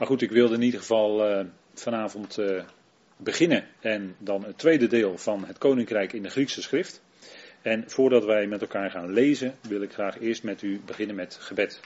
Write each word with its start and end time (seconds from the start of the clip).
Maar 0.00 0.08
goed, 0.08 0.22
ik 0.22 0.30
wilde 0.30 0.54
in 0.54 0.62
ieder 0.62 0.80
geval 0.80 1.30
uh, 1.30 1.46
vanavond 1.74 2.38
uh, 2.38 2.64
beginnen 3.16 3.66
en 3.80 4.14
dan 4.18 4.44
het 4.44 4.58
tweede 4.58 4.86
deel 4.86 5.18
van 5.18 5.44
het 5.44 5.58
Koninkrijk 5.58 6.12
in 6.12 6.22
de 6.22 6.30
Griekse 6.30 6.62
schrift. 6.62 7.02
En 7.62 7.90
voordat 7.90 8.24
wij 8.24 8.46
met 8.46 8.60
elkaar 8.60 8.90
gaan 8.90 9.12
lezen, 9.12 9.54
wil 9.68 9.82
ik 9.82 9.92
graag 9.92 10.20
eerst 10.20 10.42
met 10.42 10.62
u 10.62 10.80
beginnen 10.86 11.16
met 11.16 11.34
gebed. 11.34 11.80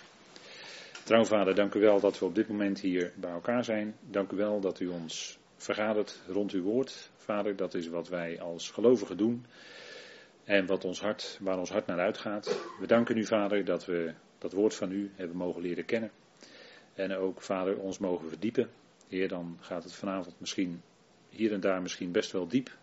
Trouwvader, 1.05 1.55
dank 1.55 1.75
u 1.75 1.81
wel 1.81 2.01
dat 2.01 2.19
we 2.19 2.25
op 2.25 2.35
dit 2.35 2.49
moment 2.49 2.81
hier 2.81 3.13
bij 3.17 3.31
elkaar 3.31 3.65
zijn. 3.65 3.95
Dank 4.11 4.33
u 4.33 4.37
wel 4.37 4.61
dat 4.61 4.81
u 4.81 4.87
ons 4.87 5.39
vergadert 5.57 6.23
rond 6.29 6.53
uw 6.53 6.63
woord. 6.63 7.11
Vader, 7.17 7.57
dat 7.57 7.75
is 7.75 7.89
wat 7.89 8.09
wij 8.09 8.41
als 8.41 8.71
gelovigen 8.71 9.17
doen. 9.17 9.47
En 10.45 10.67
wat 10.67 10.85
ons 10.85 11.01
hart, 11.01 11.39
waar 11.41 11.59
ons 11.59 11.71
hart 11.71 11.87
naar 11.87 12.01
uitgaat. 12.01 12.59
We 12.81 12.87
danken 12.87 13.17
u, 13.17 13.25
Vader, 13.25 13.65
dat 13.65 13.85
we 13.85 14.13
dat 14.39 14.53
woord 14.53 14.75
van 14.75 14.93
u 14.93 15.11
hebben 15.15 15.37
mogen 15.37 15.63
leren 15.63 15.85
kennen. 15.85 16.11
En 16.95 17.17
ook, 17.17 17.43
Vader, 17.43 17.79
ons 17.79 17.99
mogen 17.99 18.29
verdiepen. 18.29 18.71
Heer, 19.09 19.29
dan 19.29 19.59
gaat 19.61 19.85
het 19.85 19.95
vanavond 19.95 20.41
misschien 20.41 20.83
hier 21.29 21.53
en 21.53 21.61
daar 21.61 21.83
misschien 21.83 22.13
best 22.13 22.33
wel 22.33 22.49
diep. 22.49 22.77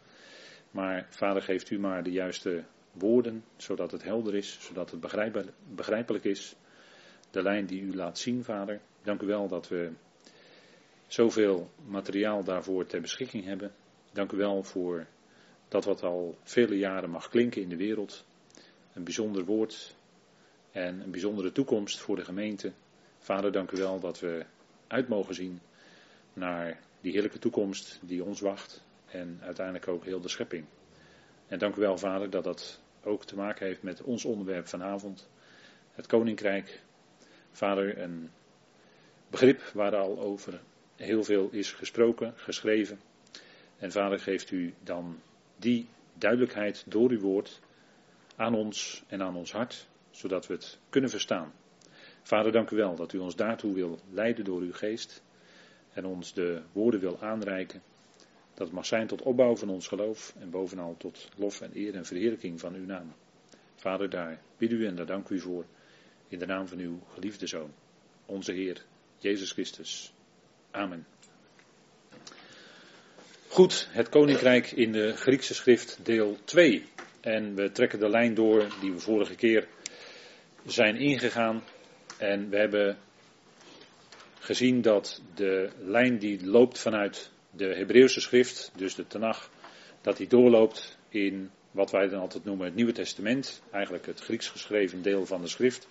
Maar, 0.72 1.08
Vader, 1.10 1.42
geeft 1.42 1.70
u 1.70 1.80
maar 1.80 2.04
de 2.04 2.12
juiste 2.12 2.64
woorden, 2.92 3.44
zodat 3.58 3.92
het 3.92 4.04
helder 4.04 4.36
is, 4.36 4.58
zodat 4.62 4.92
het 4.92 5.00
begrijpelijk 5.76 6.24
is. 6.24 6.56
De 7.32 7.42
lijn 7.42 7.66
die 7.66 7.82
u 7.82 7.96
laat 7.96 8.18
zien, 8.18 8.44
Vader. 8.44 8.82
Dank 9.04 9.22
u 9.22 9.26
wel 9.26 9.48
dat 9.48 9.68
we 9.68 9.92
zoveel 11.08 11.70
materiaal 11.86 12.44
daarvoor 12.44 12.86
ter 12.86 13.02
beschikking 13.02 13.44
hebben. 13.44 13.72
Dank 14.12 14.32
u 14.32 14.38
wel 14.38 14.64
voor 14.64 15.08
dat 15.68 15.86
wat 15.86 16.04
al 16.04 16.38
vele 16.44 16.78
jaren 16.78 17.10
mag 17.10 17.30
klinken 17.30 17.62
in 17.62 17.70
de 17.70 17.76
wereld. 17.76 18.26
Een 18.94 19.04
bijzonder 19.04 19.46
woord 19.46 19.96
en 20.72 21.00
een 21.00 21.12
bijzondere 21.12 21.52
toekomst 21.52 22.00
voor 22.00 22.16
de 22.16 22.26
gemeente. 22.26 22.72
Vader, 23.24 23.52
dank 23.52 23.72
u 23.72 23.78
wel 23.78 24.00
dat 24.00 24.20
we 24.20 24.46
uit 24.88 25.08
mogen 25.08 25.36
zien 25.36 25.62
naar 26.34 26.80
die 27.02 27.12
heerlijke 27.12 27.40
toekomst 27.40 28.00
die 28.02 28.24
ons 28.24 28.40
wacht 28.40 28.84
en 29.06 29.40
uiteindelijk 29.42 29.88
ook 29.88 30.06
heel 30.06 30.22
de 30.22 30.30
schepping. 30.30 30.66
En 31.48 31.60
dank 31.60 31.76
u 31.76 31.80
wel, 31.80 31.98
Vader, 31.98 32.30
dat 32.30 32.44
dat 32.44 32.82
ook 33.04 33.26
te 33.26 33.36
maken 33.36 33.66
heeft 33.66 33.84
met 33.84 34.02
ons 34.02 34.26
onderwerp 34.26 34.68
vanavond, 34.68 35.30
het 35.92 36.08
Koninkrijk. 36.08 36.82
Vader, 37.52 37.98
een 38.02 38.32
begrip 39.30 39.62
waar 39.74 39.96
al 39.96 40.20
over 40.20 40.62
heel 40.96 41.24
veel 41.24 41.50
is 41.52 41.72
gesproken, 41.72 42.34
geschreven. 42.36 43.00
En 43.78 43.92
Vader, 43.92 44.20
geeft 44.20 44.52
u 44.52 44.74
dan 44.84 45.20
die 45.58 45.88
duidelijkheid 46.14 46.84
door 46.88 47.10
uw 47.10 47.20
woord 47.20 47.60
aan 48.36 48.56
ons 48.56 49.04
en 49.08 49.22
aan 49.22 49.36
ons 49.36 49.52
hart, 49.52 49.88
zodat 50.12 50.48
we 50.48 50.54
het 50.54 50.80
kunnen 50.90 51.10
verstaan. 51.10 51.54
Vader, 52.22 52.52
dank 52.52 52.70
u 52.70 52.76
wel 52.76 52.96
dat 52.96 53.14
u 53.14 53.18
ons 53.18 53.36
daartoe 53.36 53.74
wil 53.74 54.00
leiden 54.12 54.46
door 54.46 54.62
uw 54.62 54.74
geest 54.74 55.24
en 55.94 56.06
ons 56.06 56.34
de 56.34 56.62
woorden 56.72 57.00
wil 57.00 57.22
aanreiken. 57.22 57.82
Dat 58.54 58.68
het 58.68 58.76
mag 58.76 58.86
zijn 58.86 59.08
tot 59.08 59.22
opbouw 59.22 59.56
van 59.56 59.70
ons 59.70 59.88
geloof 59.88 60.36
en 60.40 60.50
bovenal 60.50 60.96
tot 60.98 61.30
lof 61.38 61.62
en 61.62 61.72
eer 61.74 61.96
en 61.96 62.06
verheerlijking 62.06 62.60
van 62.60 62.74
uw 62.74 62.86
naam. 62.86 63.14
Vader, 63.76 64.10
daar 64.10 64.42
bid 64.58 64.72
u 64.72 64.86
en 64.86 64.96
daar 64.96 65.06
dank 65.06 65.30
u 65.30 65.40
voor 65.40 65.66
in 66.28 66.40
de 66.40 66.46
naam 66.46 66.68
van 66.68 66.78
uw 66.78 67.00
geliefde 67.14 67.48
Zoon, 67.48 67.74
onze 68.26 68.52
Heer 68.52 68.82
Jezus 69.18 69.52
Christus. 69.52 70.14
Amen. 70.72 71.06
Goed, 73.48 73.88
het 73.92 74.10
Koninkrijk 74.10 74.72
in 74.72 74.92
de 74.92 75.14
Griekse 75.16 75.54
schrift 75.54 76.00
deel 76.04 76.38
2. 76.44 76.86
En 77.22 77.56
we 77.56 77.72
trekken 77.72 78.00
de 78.00 78.10
lijn 78.10 78.34
door 78.34 78.68
die 78.82 78.92
we 78.92 79.00
vorige 79.00 79.36
keer 79.36 79.68
zijn 80.66 80.96
ingegaan. 80.96 81.64
En 82.22 82.50
we 82.50 82.58
hebben 82.58 82.98
gezien 84.40 84.82
dat 84.82 85.22
de 85.36 85.70
lijn 85.80 86.18
die 86.18 86.46
loopt 86.46 86.80
vanuit 86.80 87.32
de 87.52 87.76
Hebreeuwse 87.76 88.22
schrift, 88.22 88.72
dus 88.76 88.96
de 88.96 89.08
Tanach, 89.08 89.50
dat 90.02 90.18
die 90.18 90.28
doorloopt 90.28 90.98
in 91.10 91.50
wat 91.72 91.92
wij 91.92 92.08
dan 92.08 92.20
altijd 92.20 92.44
noemen 92.44 92.66
het 92.66 92.76
Nieuwe 92.76 92.92
Testament, 92.92 93.62
eigenlijk 93.72 94.06
het 94.06 94.20
Grieks 94.20 94.48
geschreven 94.48 95.02
deel 95.02 95.26
van 95.26 95.42
de 95.42 95.48
schrift. 95.48 95.88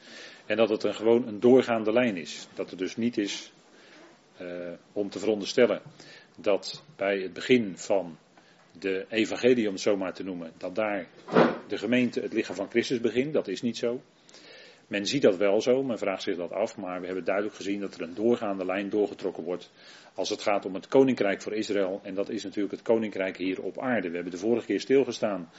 En 0.47 0.57
dat 0.57 0.69
het 0.69 0.83
een, 0.83 0.95
gewoon 0.95 1.27
een 1.27 1.41
doorgaande 1.41 1.93
lijn 1.93 2.17
is. 2.17 2.49
Dat 2.55 2.71
het 2.71 2.79
dus 2.79 2.97
niet 2.97 3.19
is 3.19 3.53
uh, 4.41 4.73
om 4.93 5.11
te 5.11 5.19
veronderstellen 5.19 5.83
dat 6.37 6.85
bij 6.97 7.21
het 7.21 7.33
begin 7.33 7.79
van 7.79 8.19
de 8.79 9.07
evangelie, 9.09 9.67
om 9.67 9.73
het 9.73 9.83
zo 9.83 9.97
maar 9.97 10.15
te 10.15 10.25
noemen, 10.25 10.53
dat 10.57 10.75
daar 10.75 11.07
de 11.69 11.79
gemeente 11.79 12.21
het 12.21 12.33
lichaam 12.33 12.57
van 12.57 12.71
Christus 12.71 13.01
begint. 13.01 13.33
Dat 13.33 13.49
is 13.49 13.63
niet 13.63 13.77
zo. 13.77 14.03
Men 14.91 15.07
ziet 15.07 15.23
dat 15.23 15.37
wel 15.37 15.61
zo, 15.61 15.83
men 15.83 15.99
vraagt 15.99 16.23
zich 16.23 16.37
dat 16.37 16.53
af, 16.53 16.77
maar 16.77 17.01
we 17.01 17.07
hebben 17.07 17.25
duidelijk 17.25 17.57
gezien 17.57 17.81
dat 17.81 17.95
er 17.95 18.03
een 18.03 18.15
doorgaande 18.15 18.65
lijn 18.65 18.91
doorgetrokken 18.91 19.43
wordt 19.43 19.71
als 20.15 20.29
het 20.29 20.43
gaat 20.43 20.65
om 20.65 20.75
het 20.75 20.89
koninkrijk 20.89 21.43
voor 21.43 21.53
Israël. 21.53 22.01
En 22.03 22.15
dat 22.15 22.29
is 22.29 22.45
natuurlijk 22.45 22.73
het 22.73 22.83
koninkrijk 22.83 23.37
hier 23.37 23.63
op 23.63 23.79
aarde. 23.79 24.09
We 24.09 24.15
hebben 24.15 24.33
de 24.33 24.39
vorige 24.39 24.67
keer 24.67 24.81
stilgestaan 24.81 25.51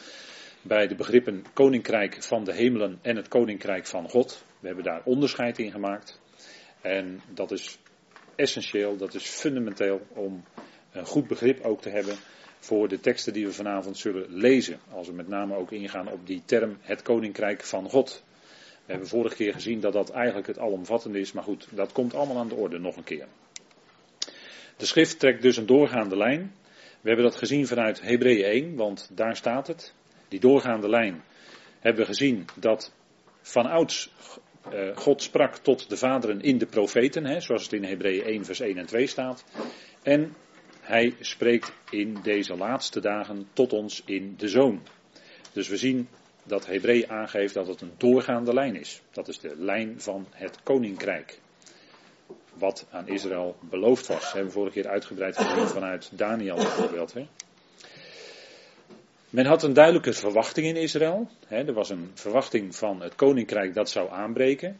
bij 0.61 0.87
de 0.87 0.95
begrippen 0.95 1.45
koninkrijk 1.53 2.23
van 2.23 2.43
de 2.43 2.53
hemelen 2.53 2.99
en 3.01 3.15
het 3.15 3.27
koninkrijk 3.27 3.85
van 3.85 4.09
God. 4.09 4.45
We 4.59 4.67
hebben 4.67 4.85
daar 4.85 5.01
onderscheid 5.03 5.59
in 5.59 5.71
gemaakt. 5.71 6.21
En 6.81 7.21
dat 7.33 7.51
is 7.51 7.79
essentieel, 8.35 8.97
dat 8.97 9.13
is 9.13 9.23
fundamenteel 9.23 10.01
om 10.07 10.43
een 10.91 11.05
goed 11.05 11.27
begrip 11.27 11.63
ook 11.63 11.81
te 11.81 11.89
hebben 11.89 12.15
voor 12.59 12.87
de 12.87 12.99
teksten 12.99 13.33
die 13.33 13.45
we 13.45 13.53
vanavond 13.53 13.97
zullen 13.97 14.25
lezen. 14.29 14.79
Als 14.89 15.07
we 15.07 15.13
met 15.13 15.27
name 15.27 15.55
ook 15.55 15.71
ingaan 15.71 16.11
op 16.11 16.27
die 16.27 16.41
term 16.45 16.77
het 16.81 17.01
koninkrijk 17.01 17.63
van 17.63 17.89
God. 17.89 18.23
We 18.85 18.91
hebben 18.91 19.07
vorige 19.07 19.35
keer 19.35 19.53
gezien 19.53 19.79
dat 19.79 19.93
dat 19.93 20.09
eigenlijk 20.09 20.47
het 20.47 20.59
alomvattende 20.59 21.19
is, 21.19 21.31
maar 21.31 21.43
goed, 21.43 21.67
dat 21.71 21.91
komt 21.91 22.13
allemaal 22.13 22.37
aan 22.37 22.47
de 22.47 22.55
orde 22.55 22.79
nog 22.79 22.95
een 22.95 23.03
keer. 23.03 23.27
De 24.77 24.85
schrift 24.85 25.19
trekt 25.19 25.41
dus 25.41 25.57
een 25.57 25.65
doorgaande 25.65 26.17
lijn. 26.17 26.53
We 27.01 27.07
hebben 27.07 27.25
dat 27.25 27.35
gezien 27.35 27.67
vanuit 27.67 28.01
Hebreeën 28.01 28.43
1, 28.43 28.75
want 28.75 29.09
daar 29.13 29.35
staat 29.35 29.67
het. 29.67 29.93
Die 30.27 30.39
doorgaande 30.39 30.89
lijn 30.89 31.23
hebben 31.79 32.01
we 32.01 32.07
gezien 32.07 32.45
dat 32.59 32.93
van 33.41 33.65
ouds 33.65 34.11
uh, 34.73 34.97
God 34.97 35.21
sprak 35.21 35.55
tot 35.55 35.89
de 35.89 35.97
vaderen 35.97 36.41
in 36.41 36.57
de 36.57 36.65
profeten, 36.65 37.25
hè, 37.25 37.39
zoals 37.39 37.63
het 37.63 37.73
in 37.73 37.83
Hebreeën 37.83 38.23
1 38.23 38.45
vers 38.45 38.59
1 38.59 38.77
en 38.77 38.85
2 38.85 39.07
staat. 39.07 39.43
En 40.03 40.35
hij 40.81 41.15
spreekt 41.19 41.73
in 41.89 42.17
deze 42.23 42.55
laatste 42.55 42.99
dagen 42.99 43.47
tot 43.53 43.73
ons 43.73 44.01
in 44.05 44.35
de 44.37 44.47
zoon. 44.47 44.81
Dus 45.53 45.67
we 45.67 45.77
zien 45.77 46.07
dat 46.43 46.65
Hebreeën 46.65 47.09
aangeeft 47.09 47.53
dat 47.53 47.67
het 47.67 47.81
een 47.81 47.93
doorgaande 47.97 48.53
lijn 48.53 48.75
is. 48.75 49.01
Dat 49.11 49.27
is 49.27 49.39
de 49.39 49.55
lijn 49.57 50.01
van 50.01 50.27
het 50.29 50.57
koninkrijk. 50.63 51.39
Wat 52.53 52.87
aan 52.91 53.07
Israël 53.07 53.55
beloofd 53.59 54.07
was. 54.07 54.21
Dat 54.21 54.31
hebben 54.31 54.45
we 54.51 54.57
vorige 54.57 54.81
keer 54.81 54.91
uitgebreid 54.91 55.37
gezien 55.37 55.67
vanuit 55.67 56.09
Daniel 56.13 56.55
bijvoorbeeld. 56.55 57.13
Hè. 57.13 57.27
Men 59.29 59.45
had 59.45 59.63
een 59.63 59.73
duidelijke 59.73 60.13
verwachting 60.13 60.67
in 60.67 60.75
Israël. 60.75 61.29
Hè. 61.47 61.65
Er 61.65 61.73
was 61.73 61.89
een 61.89 62.11
verwachting 62.13 62.75
van 62.75 63.01
het 63.01 63.15
koninkrijk 63.15 63.73
dat 63.73 63.89
zou 63.89 64.11
aanbreken. 64.11 64.79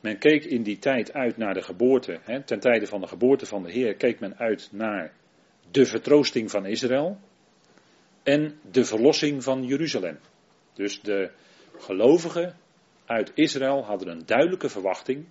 Men 0.00 0.18
keek 0.18 0.44
in 0.44 0.62
die 0.62 0.78
tijd 0.78 1.12
uit 1.12 1.36
naar 1.36 1.54
de 1.54 1.62
geboorte. 1.62 2.18
Hè. 2.22 2.42
Ten 2.42 2.60
tijde 2.60 2.86
van 2.86 3.00
de 3.00 3.06
geboorte 3.06 3.46
van 3.46 3.62
de 3.62 3.70
Heer 3.70 3.94
keek 3.94 4.20
men 4.20 4.38
uit 4.38 4.68
naar 4.72 5.12
de 5.70 5.86
vertroosting 5.86 6.50
van 6.50 6.66
Israël 6.66 7.18
en 8.22 8.58
de 8.70 8.84
verlossing 8.84 9.42
van 9.42 9.64
Jeruzalem. 9.64 10.18
Dus 10.78 11.00
de 11.00 11.30
gelovigen 11.78 12.56
uit 13.06 13.30
Israël 13.34 13.84
hadden 13.84 14.08
een 14.08 14.26
duidelijke 14.26 14.68
verwachting 14.68 15.26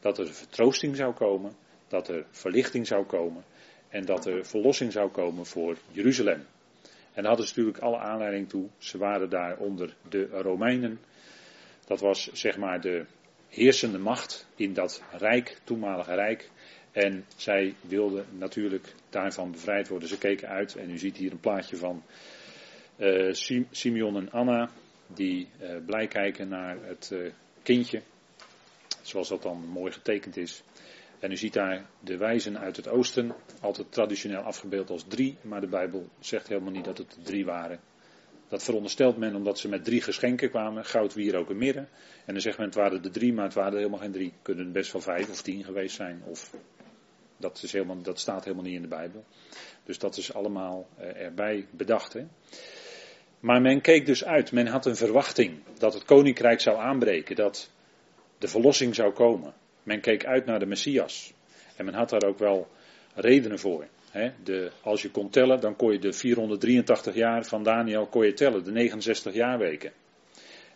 dat 0.00 0.18
er 0.18 0.34
vertroosting 0.34 0.96
zou 0.96 1.14
komen, 1.14 1.52
dat 1.88 2.08
er 2.08 2.26
verlichting 2.30 2.86
zou 2.86 3.04
komen 3.06 3.44
en 3.88 4.04
dat 4.04 4.26
er 4.26 4.46
verlossing 4.46 4.92
zou 4.92 5.10
komen 5.10 5.46
voor 5.46 5.76
Jeruzalem. 5.90 6.46
En 7.12 7.22
daar 7.22 7.26
hadden 7.26 7.46
ze 7.46 7.52
natuurlijk 7.56 7.84
alle 7.84 7.98
aanleiding 7.98 8.48
toe. 8.48 8.68
Ze 8.78 8.98
waren 8.98 9.30
daar 9.30 9.56
onder 9.56 9.94
de 10.08 10.26
Romeinen. 10.26 11.00
Dat 11.86 12.00
was 12.00 12.30
zeg 12.32 12.56
maar 12.56 12.80
de 12.80 13.04
heersende 13.48 13.98
macht 13.98 14.48
in 14.56 14.72
dat 14.72 15.02
rijk, 15.12 15.58
toenmalige 15.64 16.14
rijk. 16.14 16.50
En 16.92 17.24
zij 17.36 17.74
wilden 17.80 18.26
natuurlijk 18.38 18.94
daarvan 19.10 19.50
bevrijd 19.50 19.88
worden. 19.88 20.08
Ze 20.08 20.18
keken 20.18 20.48
uit 20.48 20.76
en 20.76 20.90
u 20.90 20.98
ziet 20.98 21.16
hier 21.16 21.32
een 21.32 21.40
plaatje 21.40 21.76
van 21.76 22.02
uh, 23.00 23.32
Simeon 23.70 24.16
en 24.16 24.30
Anna, 24.30 24.70
die 25.14 25.48
uh, 25.60 25.76
blij 25.86 26.06
kijken 26.06 26.48
naar 26.48 26.76
het 26.82 27.10
uh, 27.12 27.32
kindje, 27.62 28.02
zoals 29.02 29.28
dat 29.28 29.42
dan 29.42 29.66
mooi 29.66 29.92
getekend 29.92 30.36
is. 30.36 30.62
En 31.18 31.30
u 31.30 31.36
ziet 31.36 31.52
daar 31.52 31.86
de 32.00 32.16
wijzen 32.16 32.58
uit 32.58 32.76
het 32.76 32.88
oosten, 32.88 33.34
altijd 33.60 33.92
traditioneel 33.92 34.40
afgebeeld 34.40 34.90
als 34.90 35.04
drie, 35.08 35.36
maar 35.42 35.60
de 35.60 35.66
Bijbel 35.66 36.08
zegt 36.18 36.48
helemaal 36.48 36.72
niet 36.72 36.84
dat 36.84 36.98
het 36.98 37.18
drie 37.22 37.44
waren. 37.44 37.80
Dat 38.48 38.62
veronderstelt 38.62 39.16
men 39.16 39.34
omdat 39.34 39.58
ze 39.58 39.68
met 39.68 39.84
drie 39.84 40.00
geschenken 40.00 40.50
kwamen, 40.50 40.84
goud, 40.84 41.14
wier, 41.14 41.36
ook 41.36 41.50
en 41.50 41.56
midden. 41.56 41.88
En 42.26 42.32
dan 42.32 42.42
zegt 42.42 42.56
men 42.58 42.66
het 42.66 42.74
waren 42.74 43.04
er 43.04 43.10
drie, 43.10 43.32
maar 43.32 43.44
het 43.44 43.54
waren 43.54 43.72
er 43.72 43.78
helemaal 43.78 43.98
geen 44.00 44.12
drie. 44.12 44.32
Kunnen 44.42 44.72
best 44.72 44.92
wel 44.92 45.02
vijf 45.02 45.30
of 45.30 45.42
tien 45.42 45.64
geweest 45.64 45.96
zijn, 45.96 46.22
of 46.24 46.54
dat, 47.36 47.62
is 47.62 47.72
helemaal, 47.72 48.02
dat 48.02 48.18
staat 48.18 48.44
helemaal 48.44 48.64
niet 48.64 48.74
in 48.74 48.82
de 48.82 48.88
Bijbel. 48.88 49.24
Dus 49.84 49.98
dat 49.98 50.16
is 50.16 50.34
allemaal 50.34 50.88
eh, 50.96 51.24
erbij 51.24 51.66
bedacht. 51.70 52.12
Hè? 52.12 52.26
Maar 53.40 53.60
men 53.60 53.80
keek 53.80 54.06
dus 54.06 54.24
uit, 54.24 54.52
men 54.52 54.66
had 54.66 54.86
een 54.86 54.96
verwachting 54.96 55.58
dat 55.78 55.94
het 55.94 56.04
koninkrijk 56.04 56.60
zou 56.60 56.78
aanbreken, 56.78 57.36
dat 57.36 57.70
de 58.38 58.48
verlossing 58.48 58.94
zou 58.94 59.12
komen. 59.12 59.54
Men 59.82 60.00
keek 60.00 60.24
uit 60.26 60.46
naar 60.46 60.58
de 60.58 60.66
Messias. 60.66 61.32
En 61.76 61.84
men 61.84 61.94
had 61.94 62.10
daar 62.10 62.24
ook 62.24 62.38
wel 62.38 62.68
redenen 63.14 63.58
voor. 63.58 63.86
de, 64.44 64.70
als 64.82 65.02
je 65.02 65.10
kon 65.10 65.30
tellen, 65.30 65.60
dan 65.60 65.76
kon 65.76 65.92
je 65.92 65.98
de 65.98 66.12
483 66.12 67.14
jaar 67.14 67.44
van 67.44 67.62
Daniel 67.62 68.06
kon 68.06 68.26
je 68.26 68.32
tellen, 68.32 68.64
de 68.64 68.70
69 68.70 69.34
jaarweken. 69.34 69.92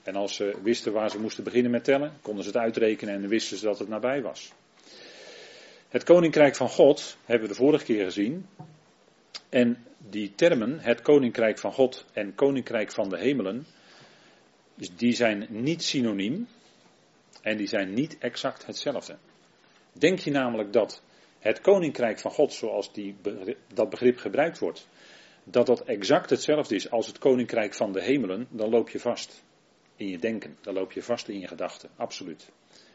En 0.03 0.15
als 0.15 0.35
ze 0.35 0.55
wisten 0.63 0.93
waar 0.93 1.11
ze 1.11 1.21
moesten 1.21 1.45
beginnen 1.45 1.71
met 1.71 1.85
tellen, 1.85 2.13
konden 2.23 2.45
ze 2.45 2.51
het 2.51 2.59
uitrekenen 2.59 3.15
en 3.15 3.29
wisten 3.29 3.57
ze 3.57 3.65
dat 3.65 3.79
het 3.79 3.89
nabij 3.89 4.23
was. 4.23 4.53
Het 5.89 6.05
koninkrijk 6.05 6.57
van 6.57 6.69
God 6.69 7.17
hebben 7.25 7.49
we 7.49 7.55
de 7.55 7.61
vorige 7.61 7.85
keer 7.85 8.05
gezien. 8.05 8.47
En 9.55 9.77
die 9.99 10.35
termen, 10.35 10.79
het 10.81 11.01
koninkrijk 11.01 11.59
van 11.59 11.73
God 11.73 12.05
en 12.13 12.35
koninkrijk 12.35 12.93
van 12.93 13.09
de 13.09 13.19
hemelen, 13.19 13.67
die 14.97 15.13
zijn 15.13 15.47
niet 15.49 15.83
synoniem 15.83 16.49
en 17.43 17.57
die 17.57 17.67
zijn 17.67 17.95
niet 17.95 18.19
exact 18.19 18.67
hetzelfde. 18.67 19.17
Denk 19.93 20.19
je 20.19 20.31
namelijk 20.31 20.73
dat 20.73 21.03
het 21.39 21.61
koninkrijk 21.61 22.19
van 22.19 22.31
God, 22.31 22.53
zoals 22.53 22.93
die, 22.93 23.17
dat 23.75 23.91
begrip 23.91 24.19
gebruikt 24.19 24.59
wordt, 24.59 24.89
dat 25.45 25.67
dat 25.67 25.85
exact 25.85 26.31
hetzelfde 26.31 26.75
is 26.75 26.91
als 26.91 27.07
het 27.07 27.19
koninkrijk 27.19 27.75
van 27.75 27.93
de 27.93 28.03
hemelen, 28.03 28.47
dan 28.51 28.71
loop 28.71 28.89
je 28.89 29.01
vast 29.01 29.45
in 29.97 30.09
je 30.09 30.19
denken, 30.19 30.57
dan 30.61 30.75
loop 30.75 30.93
je 30.93 31.03
vast 31.03 31.29
in 31.29 31.41
je 31.41 31.49
gedachten, 31.49 31.91
absoluut. 31.97 32.51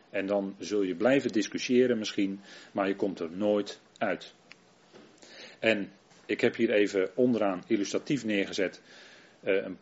En 0.09 0.25
dan 0.25 0.55
zul 0.57 0.81
je 0.81 0.95
blijven 0.95 1.31
discussiëren 1.31 1.97
misschien, 1.97 2.39
maar 2.71 2.87
je 2.87 2.95
komt 2.95 3.19
er 3.19 3.31
nooit 3.31 3.81
uit. 3.97 4.33
En 5.59 5.91
ik 6.29 6.41
heb 6.41 6.55
hier 6.55 6.71
even 6.71 7.09
onderaan 7.15 7.63
illustratief 7.67 8.25
neergezet 8.25 8.81
uh, 9.43 9.55
een 9.55 9.77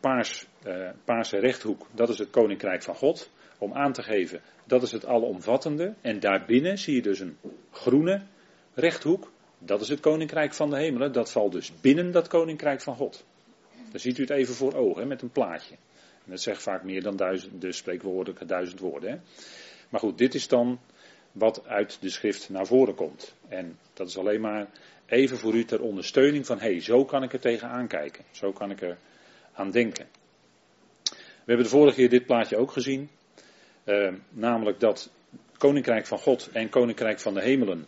uh, 0.66 0.90
paarse 1.04 1.38
rechthoek. 1.38 1.86
Dat 1.94 2.08
is 2.08 2.18
het 2.18 2.30
koninkrijk 2.30 2.82
van 2.82 2.94
God. 2.94 3.30
Om 3.58 3.74
aan 3.74 3.92
te 3.92 4.02
geven, 4.02 4.40
dat 4.64 4.82
is 4.82 4.92
het 4.92 5.06
alomvattende. 5.06 5.94
En 6.00 6.20
daarbinnen 6.20 6.78
zie 6.78 6.94
je 6.94 7.02
dus 7.02 7.20
een 7.20 7.36
groene 7.70 8.22
rechthoek. 8.74 9.32
Dat 9.58 9.80
is 9.80 9.88
het 9.88 10.00
koninkrijk 10.00 10.54
van 10.54 10.70
de 10.70 10.76
hemelen. 10.76 11.12
Dat 11.12 11.32
valt 11.32 11.52
dus 11.52 11.80
binnen 11.80 12.10
dat 12.10 12.28
koninkrijk 12.28 12.80
van 12.80 12.96
God. 12.96 13.24
Dan 13.90 14.00
ziet 14.00 14.18
u 14.18 14.22
het 14.22 14.30
even 14.30 14.54
voor 14.54 14.74
ogen 14.74 15.08
met 15.08 15.22
een 15.22 15.32
plaatje. 15.32 15.74
En 16.24 16.30
dat 16.30 16.40
zegt 16.40 16.62
vaak 16.62 16.82
meer 16.82 17.02
dan 17.02 17.16
duizend, 17.16 17.60
dus 17.60 17.76
spreekwoordelijke 17.76 18.44
duizend 18.44 18.80
woorden. 18.80 19.10
Hè. 19.10 19.18
Maar 19.88 20.00
goed, 20.00 20.18
dit 20.18 20.34
is 20.34 20.48
dan 20.48 20.80
wat 21.32 21.66
uit 21.66 21.98
de 22.00 22.10
schrift 22.10 22.48
naar 22.48 22.66
voren 22.66 22.94
komt. 22.94 23.34
En 23.48 23.78
dat 23.92 24.08
is 24.08 24.18
alleen 24.18 24.40
maar 24.40 24.68
even 25.08 25.38
voor 25.38 25.54
u 25.54 25.64
ter 25.64 25.80
ondersteuning 25.80 26.46
van, 26.46 26.58
hé, 26.58 26.70
hey, 26.70 26.80
zo 26.80 27.04
kan 27.04 27.22
ik 27.22 27.32
er 27.32 27.40
tegenaan 27.40 27.86
kijken. 27.86 28.24
Zo 28.30 28.52
kan 28.52 28.70
ik 28.70 28.82
er 28.82 28.98
aan 29.52 29.70
denken. 29.70 30.06
We 31.48 31.54
hebben 31.54 31.64
de 31.64 31.70
vorige 31.70 31.96
keer 31.96 32.08
dit 32.08 32.26
plaatje 32.26 32.56
ook 32.56 32.72
gezien. 32.72 33.08
Uh, 33.84 34.12
namelijk 34.30 34.80
dat 34.80 35.10
Koninkrijk 35.56 36.06
van 36.06 36.18
God 36.18 36.48
en 36.52 36.68
Koninkrijk 36.68 37.20
van 37.20 37.34
de 37.34 37.40
Hemelen. 37.40 37.86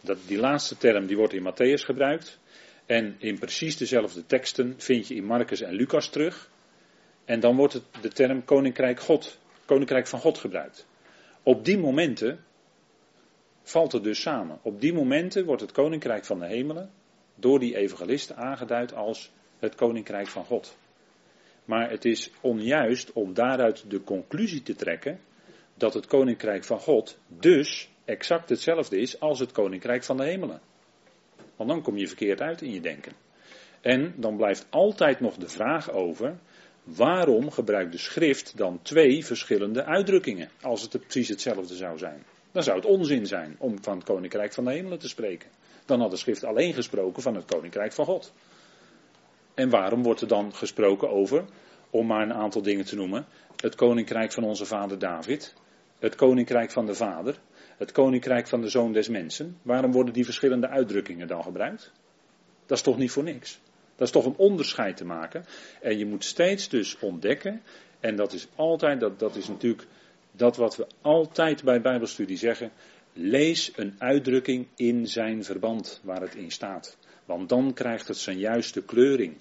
Dat, 0.00 0.18
die 0.26 0.38
laatste 0.38 0.76
term 0.76 1.06
die 1.06 1.16
wordt 1.16 1.32
in 1.32 1.52
Matthäus 1.52 1.84
gebruikt. 1.84 2.38
En 2.86 3.16
in 3.18 3.38
precies 3.38 3.76
dezelfde 3.76 4.26
teksten 4.26 4.74
vind 4.76 5.08
je 5.08 5.14
in 5.14 5.24
Marcus 5.24 5.60
en 5.60 5.74
Lucas 5.74 6.08
terug. 6.10 6.50
En 7.24 7.40
dan 7.40 7.56
wordt 7.56 7.72
het, 7.72 7.82
de 8.00 8.08
term 8.08 8.44
Koninkrijk 8.44 9.00
God, 9.00 9.38
Koninkrijk 9.64 10.06
van 10.06 10.20
God 10.20 10.38
gebruikt. 10.38 10.86
Op 11.42 11.64
die 11.64 11.78
momenten 11.78 12.44
valt 13.70 13.92
het 13.92 14.04
dus 14.04 14.20
samen. 14.20 14.58
Op 14.62 14.80
die 14.80 14.92
momenten 14.92 15.44
wordt 15.44 15.62
het 15.62 15.72
koninkrijk 15.72 16.24
van 16.24 16.38
de 16.38 16.46
hemelen 16.46 16.90
door 17.34 17.58
die 17.58 17.76
evangelisten 17.76 18.36
aangeduid 18.36 18.94
als 18.94 19.32
het 19.58 19.74
koninkrijk 19.74 20.26
van 20.26 20.44
God. 20.44 20.78
Maar 21.64 21.90
het 21.90 22.04
is 22.04 22.30
onjuist 22.40 23.12
om 23.12 23.34
daaruit 23.34 23.90
de 23.90 24.04
conclusie 24.04 24.62
te 24.62 24.74
trekken 24.74 25.20
dat 25.74 25.94
het 25.94 26.06
koninkrijk 26.06 26.64
van 26.64 26.80
God 26.80 27.18
dus 27.26 27.90
exact 28.04 28.48
hetzelfde 28.48 28.98
is 28.98 29.20
als 29.20 29.38
het 29.38 29.52
koninkrijk 29.52 30.04
van 30.04 30.16
de 30.16 30.24
hemelen. 30.24 30.60
Want 31.56 31.70
dan 31.70 31.82
kom 31.82 31.96
je 31.96 32.06
verkeerd 32.06 32.40
uit 32.40 32.62
in 32.62 32.72
je 32.72 32.80
denken. 32.80 33.12
En 33.80 34.14
dan 34.16 34.36
blijft 34.36 34.66
altijd 34.70 35.20
nog 35.20 35.36
de 35.36 35.48
vraag 35.48 35.90
over, 35.90 36.38
waarom 36.82 37.50
gebruikt 37.50 37.92
de 37.92 37.98
schrift 37.98 38.56
dan 38.56 38.82
twee 38.82 39.24
verschillende 39.24 39.84
uitdrukkingen 39.84 40.50
als 40.60 40.82
het 40.82 41.00
precies 41.00 41.28
hetzelfde 41.28 41.74
zou 41.74 41.98
zijn? 41.98 42.24
Dan 42.52 42.62
zou 42.62 42.76
het 42.76 42.86
onzin 42.86 43.26
zijn 43.26 43.56
om 43.58 43.82
van 43.82 43.96
het 43.96 44.04
koninkrijk 44.04 44.52
van 44.52 44.64
de 44.64 44.70
hemelen 44.70 44.98
te 44.98 45.08
spreken. 45.08 45.48
Dan 45.84 46.00
had 46.00 46.10
de 46.10 46.16
schrift 46.16 46.44
alleen 46.44 46.74
gesproken 46.74 47.22
van 47.22 47.34
het 47.34 47.44
koninkrijk 47.44 47.92
van 47.92 48.04
God. 48.04 48.32
En 49.54 49.70
waarom 49.70 50.02
wordt 50.02 50.20
er 50.20 50.28
dan 50.28 50.54
gesproken 50.54 51.10
over, 51.10 51.44
om 51.90 52.06
maar 52.06 52.22
een 52.22 52.32
aantal 52.32 52.62
dingen 52.62 52.84
te 52.84 52.96
noemen, 52.96 53.26
het 53.56 53.74
koninkrijk 53.74 54.32
van 54.32 54.44
onze 54.44 54.64
vader 54.66 54.98
David, 54.98 55.54
het 55.98 56.14
koninkrijk 56.14 56.70
van 56.70 56.86
de 56.86 56.94
vader, 56.94 57.38
het 57.76 57.92
koninkrijk 57.92 58.48
van 58.48 58.60
de 58.60 58.68
zoon 58.68 58.92
des 58.92 59.08
mensen? 59.08 59.58
Waarom 59.62 59.92
worden 59.92 60.12
die 60.12 60.24
verschillende 60.24 60.68
uitdrukkingen 60.68 61.28
dan 61.28 61.42
gebruikt? 61.42 61.92
Dat 62.66 62.78
is 62.78 62.84
toch 62.84 62.98
niet 62.98 63.10
voor 63.10 63.22
niks? 63.22 63.60
Dat 63.96 64.06
is 64.06 64.14
toch 64.14 64.24
een 64.24 64.36
onderscheid 64.36 64.96
te 64.96 65.04
maken. 65.04 65.44
En 65.80 65.98
je 65.98 66.06
moet 66.06 66.24
steeds 66.24 66.68
dus 66.68 66.98
ontdekken, 66.98 67.62
en 68.00 68.16
dat 68.16 68.32
is 68.32 68.48
altijd, 68.54 69.00
dat, 69.00 69.18
dat 69.18 69.36
is 69.36 69.48
natuurlijk 69.48 69.86
dat 70.40 70.56
wat 70.56 70.76
we 70.76 70.86
altijd 71.00 71.64
bij 71.64 71.80
Bijbelstudie 71.80 72.36
zeggen, 72.36 72.72
lees 73.12 73.72
een 73.76 73.94
uitdrukking 73.98 74.66
in 74.76 75.06
zijn 75.06 75.44
verband 75.44 76.00
waar 76.04 76.20
het 76.20 76.34
in 76.34 76.50
staat. 76.50 76.98
Want 77.24 77.48
dan 77.48 77.72
krijgt 77.72 78.08
het 78.08 78.16
zijn 78.16 78.38
juiste 78.38 78.82
kleuring. 78.82 79.36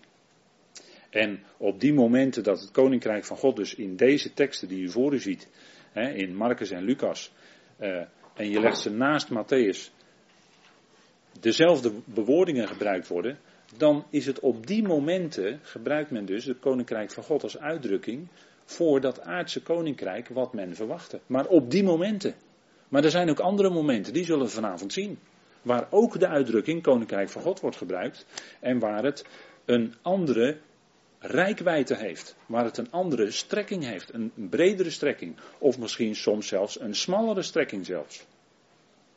En 1.09 1.43
op 1.57 1.79
die 1.79 1.93
momenten 1.93 2.43
dat 2.43 2.59
het 2.59 2.71
koninkrijk 2.71 3.25
van 3.25 3.37
God 3.37 3.55
dus 3.55 3.75
in 3.75 3.95
deze 3.95 4.33
teksten 4.33 4.67
die 4.67 4.81
u 4.81 4.89
voor 4.89 5.13
u 5.13 5.19
ziet, 5.19 5.49
hè, 5.91 6.09
in 6.09 6.35
Marcus 6.35 6.71
en 6.71 6.83
Lucas, 6.83 7.31
uh, 7.79 8.03
en 8.35 8.49
je 8.49 8.59
legt 8.59 8.79
ze 8.79 8.91
naast 8.91 9.29
Matthäus, 9.29 9.91
dezelfde 11.39 11.93
bewoordingen 12.05 12.67
gebruikt 12.67 13.07
worden, 13.07 13.39
dan 13.77 14.05
is 14.09 14.25
het 14.25 14.39
op 14.39 14.67
die 14.67 14.83
momenten, 14.83 15.59
gebruikt 15.61 16.11
men 16.11 16.25
dus 16.25 16.45
het 16.45 16.59
koninkrijk 16.59 17.11
van 17.11 17.23
God 17.23 17.43
als 17.43 17.57
uitdrukking 17.57 18.27
voor 18.69 19.01
dat 19.01 19.21
aardse 19.21 19.61
koninkrijk 19.61 20.27
wat 20.27 20.53
men 20.53 20.75
verwachtte. 20.75 21.19
Maar 21.25 21.45
op 21.45 21.71
die 21.71 21.83
momenten. 21.83 22.35
Maar 22.89 23.03
er 23.03 23.09
zijn 23.09 23.29
ook 23.29 23.39
andere 23.39 23.69
momenten, 23.69 24.13
die 24.13 24.25
zullen 24.25 24.45
we 24.45 24.51
vanavond 24.51 24.93
zien. 24.93 25.19
Waar 25.61 25.87
ook 25.89 26.19
de 26.19 26.27
uitdrukking 26.27 26.81
koninkrijk 26.81 27.29
van 27.29 27.41
God 27.41 27.59
wordt 27.59 27.77
gebruikt 27.77 28.25
en 28.59 28.79
waar 28.79 29.03
het 29.03 29.25
een 29.65 29.93
andere 30.01 30.57
rijkwijde 31.19 31.95
heeft. 31.95 32.35
Waar 32.45 32.63
het 32.63 32.77
een 32.77 32.91
andere 32.91 33.31
strekking 33.31 33.83
heeft, 33.83 34.13
een 34.13 34.31
bredere 34.49 34.89
strekking. 34.89 35.35
Of 35.57 35.79
misschien 35.79 36.15
soms 36.15 36.47
zelfs 36.47 36.79
een 36.79 36.95
smallere 36.95 37.41
strekking 37.41 37.85
zelfs. 37.85 38.25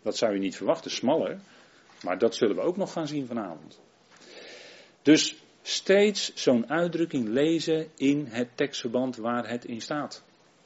Dat 0.03 0.17
zou 0.17 0.33
je 0.35 0.41
niet 0.41 0.57
verwachten, 0.57 0.91
smaller. 0.91 1.39
Maar 2.03 2.19
dat 2.19 2.35
zullen 2.35 2.57
we 2.57 2.63
ook 2.63 2.77
nog 2.77 2.93
gaan 2.93 3.07
zien 3.07 3.27
vanavond. 3.27 3.81
Dus 5.03 5.42
steeds 5.63 6.35
zo'n 6.35 6.71
uitdrukking 6.71 7.29
lezen 7.29 7.87
in 7.97 8.27
het 8.27 8.49
tekstverband 8.55 9.17
waar 9.17 9.49
het 9.49 9.65
in 9.65 9.81
staat. 9.81 10.23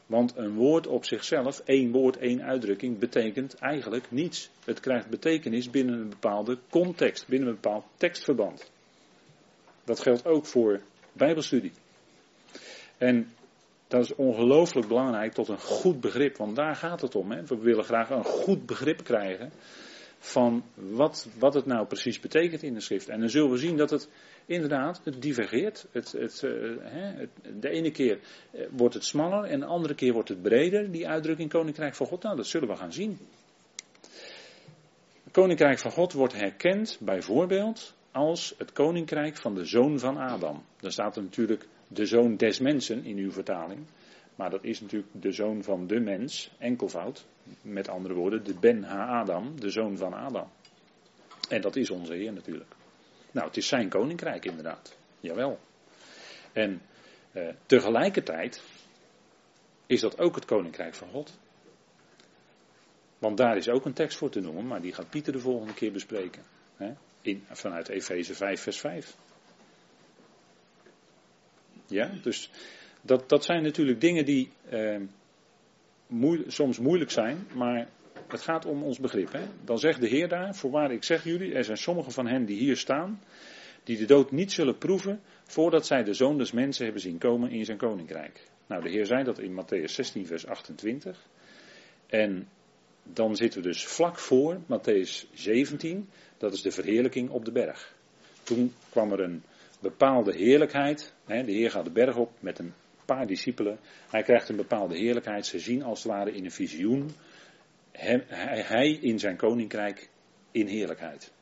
Want 0.07 0.37
een 0.37 0.55
woord 0.55 0.87
op 0.87 1.05
zichzelf, 1.05 1.61
één 1.65 1.93
woord, 1.93 2.17
één 2.17 2.43
uitdrukking, 2.43 2.99
betekent 2.99 3.55
eigenlijk 3.55 4.11
niets. 4.11 4.51
Het 4.65 4.81
krijgt 4.81 5.09
betekenis 5.09 5.71
binnen 5.71 6.01
een 6.01 6.09
bepaalde 6.09 6.59
context, 6.71 7.29
binnen 7.29 7.49
een 7.49 7.55
bepaald 7.55 7.85
tekstverband. 7.97 8.71
Dat 9.85 10.01
geldt 10.01 10.27
ook 10.27 10.47
voor 10.47 10.81
Bijbelstudie. 11.13 11.73
En 12.99 13.33
dat 13.89 14.05
is 14.05 14.15
ongelooflijk 14.15 14.89
belangrijk 14.89 15.33
tot 15.33 15.49
een 15.49 15.61
goed 15.61 16.01
begrip, 16.01 16.37
want 16.37 16.57
daar 16.57 16.77
gaat 16.77 17.01
het 17.01 17.15
om. 17.15 17.31
Hè? 17.31 17.45
We 17.45 17.59
willen 17.59 17.85
graag 17.85 18.11
een 18.11 18.25
goed 18.25 18.67
begrip 18.67 19.05
krijgen 19.05 19.53
van 20.27 20.65
wat, 20.75 21.29
wat 21.39 21.55
het 21.55 21.67
nou 21.67 21.87
precies 21.87 22.21
betekent 22.21 22.63
in 22.63 22.75
de 22.75 22.81
schrift. 22.81 23.09
En 23.09 23.21
dan 23.21 23.29
zullen 23.29 23.51
we 23.51 23.57
zien 23.57 23.77
dat 23.77 23.91
het 23.91 24.09
inderdaad, 24.47 25.01
het 25.05 25.23
divergeert. 25.23 25.87
Het, 25.93 26.13
het, 26.13 26.43
uh, 26.43 26.51
de 27.61 27.69
ene 27.69 27.91
keer 27.91 28.19
eh, 28.51 28.67
wordt 28.71 28.95
het 28.95 29.05
smaller 29.05 29.45
en 29.45 29.61
de 29.61 29.67
andere 29.67 29.95
keer 29.95 30.13
wordt 30.13 30.29
het 30.29 30.43
breder, 30.43 30.91
die 30.91 31.09
uitdrukking 31.09 31.51
Koninkrijk 31.51 31.95
van 31.95 32.07
God. 32.07 32.23
Nou, 32.23 32.37
dat 32.37 32.47
zullen 32.47 32.69
we 32.69 32.77
gaan 32.77 32.93
zien. 32.93 33.19
Het 35.25 35.33
Koninkrijk 35.33 35.79
van 35.79 35.91
God 35.91 36.13
wordt 36.13 36.35
herkend 36.35 36.99
bijvoorbeeld 37.01 37.95
als 38.11 38.55
het 38.59 38.73
Koninkrijk 38.73 39.37
van 39.37 39.55
de 39.55 39.65
Zoon 39.65 39.99
van 39.99 40.17
Adam. 40.17 40.65
Dan 40.81 40.91
staat 40.91 41.17
er 41.17 41.23
natuurlijk 41.23 41.67
de 41.89 42.07
Zoon 42.07 42.37
des 42.37 42.59
Mensen 42.59 43.05
in 43.05 43.17
uw 43.17 43.33
vertaling. 43.33 43.87
Maar 44.37 44.51
dat 44.51 44.65
is 44.65 44.81
natuurlijk 44.81 45.13
de 45.13 45.33
zoon 45.33 45.63
van 45.63 45.87
de 45.87 46.01
mens, 46.01 46.51
enkelvoud. 46.59 47.27
Met 47.63 47.89
andere 47.89 48.15
woorden, 48.15 48.45
de 48.45 48.55
Ben 48.55 48.83
Ha-Adam, 48.83 49.61
de 49.61 49.71
zoon 49.71 49.97
van 49.97 50.15
Adam. 50.15 50.49
En 51.49 51.61
dat 51.61 51.77
is 51.77 51.91
onze 51.91 52.15
Heer 52.15 52.33
natuurlijk. 52.33 52.75
Nou, 53.31 53.47
het 53.47 53.57
is 53.57 53.69
zijn 53.69 53.89
koninkrijk 53.89 54.45
inderdaad. 54.45 54.97
Jawel. 55.21 55.59
En 56.53 56.83
eh, 57.33 57.49
tegelijkertijd 57.67 58.63
is 59.87 60.01
dat 60.01 60.19
ook 60.19 60.35
het 60.35 60.45
koninkrijk 60.45 60.95
van 60.95 61.09
God. 61.09 61.39
Want 63.19 63.37
daar 63.37 63.57
is 63.57 63.69
ook 63.69 63.85
een 63.85 63.93
tekst 63.93 64.19
voor 64.19 64.31
te 64.31 64.41
noemen, 64.41 64.67
maar 64.67 64.81
die 64.81 64.93
gaat 64.93 65.11
Pieter 65.11 65.33
de 65.33 65.39
volgende 65.39 65.75
keer 65.75 65.93
bespreken. 65.93 66.43
Hè? 66.77 66.93
In, 67.21 67.45
vanuit 67.51 67.89
Efeze 67.89 68.35
5, 68.35 68.61
vers 68.61 68.81
5. 68.81 69.17
Ja, 71.87 72.13
dus 72.23 72.51
dat, 73.07 73.29
dat 73.29 73.45
zijn 73.45 73.63
natuurlijk 73.63 74.01
dingen 74.01 74.25
die 74.25 74.51
eh, 74.69 75.01
soms 76.47 76.79
moeilijk 76.79 77.11
zijn, 77.11 77.47
maar 77.55 77.89
Het 78.29 78.43
gaat 78.43 78.67
om 78.67 78.83
ons 78.83 78.99
begrip. 78.99 79.33
Hè? 79.33 79.43
Dan 79.65 79.79
zegt 79.79 80.01
de 80.01 80.09
Heer 80.09 80.29
daar, 80.29 80.55
voorwaar 80.55 80.93
ik 80.93 81.05
zeg 81.05 81.25
jullie, 81.25 81.55
er 81.55 81.65
zijn 81.65 81.77
sommigen 81.77 82.13
van 82.13 82.27
hen 82.27 82.45
die 82.45 82.59
hier 82.59 82.77
staan, 82.77 83.21
die 83.85 83.97
de 83.97 84.05
dood 84.05 84.31
niet 84.31 84.53
zullen 84.53 84.79
proeven 84.79 85.21
voordat 85.45 85.87
zij 85.87 86.03
de 86.03 86.15
zoon 86.15 86.39
des 86.39 86.53
mensen 86.53 86.85
hebben 86.85 87.03
zien 87.03 87.19
komen 87.19 87.51
in 87.51 87.65
zijn 87.65 87.79
koninkrijk. 87.79 88.41
Nou, 88.67 88.83
de 88.83 88.89
Heer 88.89 89.07
zei 89.07 89.25
dat 89.25 89.39
in 89.39 89.53
Matthäus 89.53 89.85
16, 89.85 90.27
vers 90.27 90.47
28. 90.47 91.27
En 92.07 92.49
dan 93.03 93.37
zitten 93.37 93.63
we 93.63 93.69
dus 93.69 93.87
vlak 93.87 94.19
voor 94.19 94.61
Matthäus 94.61 95.31
17, 95.33 96.09
dat 96.39 96.53
is 96.53 96.63
de 96.63 96.71
verheerlijking 96.71 97.31
op 97.31 97.45
de 97.45 97.53
berg. 97.53 97.95
Toen 98.43 98.75
kwam 98.91 99.13
er 99.13 99.21
een 99.21 99.43
bepaalde 99.81 100.37
heerlijkheid. 100.37 101.15
De 101.27 101.35
Heer 101.35 101.71
gaat 101.71 101.85
de 101.85 101.91
berg 101.91 102.17
op 102.17 102.31
met 102.41 102.59
een 102.59 102.75
paar 103.07 103.27
discipelen. 103.27 103.79
Hij 104.11 104.23
krijgt 104.23 104.49
een 104.49 104.57
bepaalde 104.57 104.97
heerlijkheid. 104.97 105.47
Ze 105.47 105.59
zien 105.59 105.83
als 105.83 106.03
het 106.03 106.13
ware 106.13 106.33
in 106.33 106.45
een 106.45 106.51
visioen 106.51 107.11
hij, 107.97 108.63
hij 108.63 108.91
in 108.91 109.19
zijn 109.19 109.37
koninkrijk 109.37 110.11
in 110.51 110.67
heerlijkheid. 110.67 111.33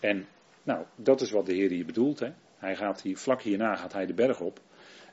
En 0.00 0.26
nou, 0.62 0.84
dat 0.96 1.20
is 1.20 1.30
wat 1.30 1.46
de 1.46 1.54
Heer 1.54 1.70
hier 1.70 1.86
bedoelt. 1.86 2.18
Hè. 2.18 2.32
Hij 2.56 2.76
gaat 2.76 3.02
hier, 3.02 3.16
vlak 3.16 3.42
hierna 3.42 3.76
gaat 3.76 3.92
hij 3.92 4.06
de 4.06 4.14
berg 4.14 4.40
op. 4.40 4.60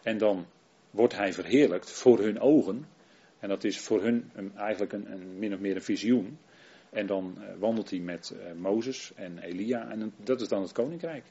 En 0.04 0.18
dan 0.18 0.46
wordt 0.92 1.16
hij 1.16 1.34
verheerlijkt 1.34 1.92
voor 1.92 2.20
hun 2.20 2.40
ogen. 2.40 2.86
En 3.40 3.50
dat 3.50 3.64
is 3.64 3.80
voor 3.80 4.04
hun 4.04 4.32
eigenlijk 4.56 4.94
een, 4.94 5.12
een, 5.12 5.40
min 5.40 5.54
of 5.54 5.60
meer 5.60 5.76
een 5.76 5.82
visioen. 5.82 6.38
En 6.90 7.06
dan 7.06 7.36
uh, 7.38 7.46
wandelt 7.60 7.90
hij 7.90 8.00
met 8.00 8.36
uh, 8.36 8.52
Mozes 8.54 9.14
en 9.16 9.40
Elia. 9.40 9.90
En 9.90 10.14
dat 10.24 10.42
is 10.42 10.48
dan 10.48 10.62
het 10.62 10.72
koninkrijk. 10.72 11.26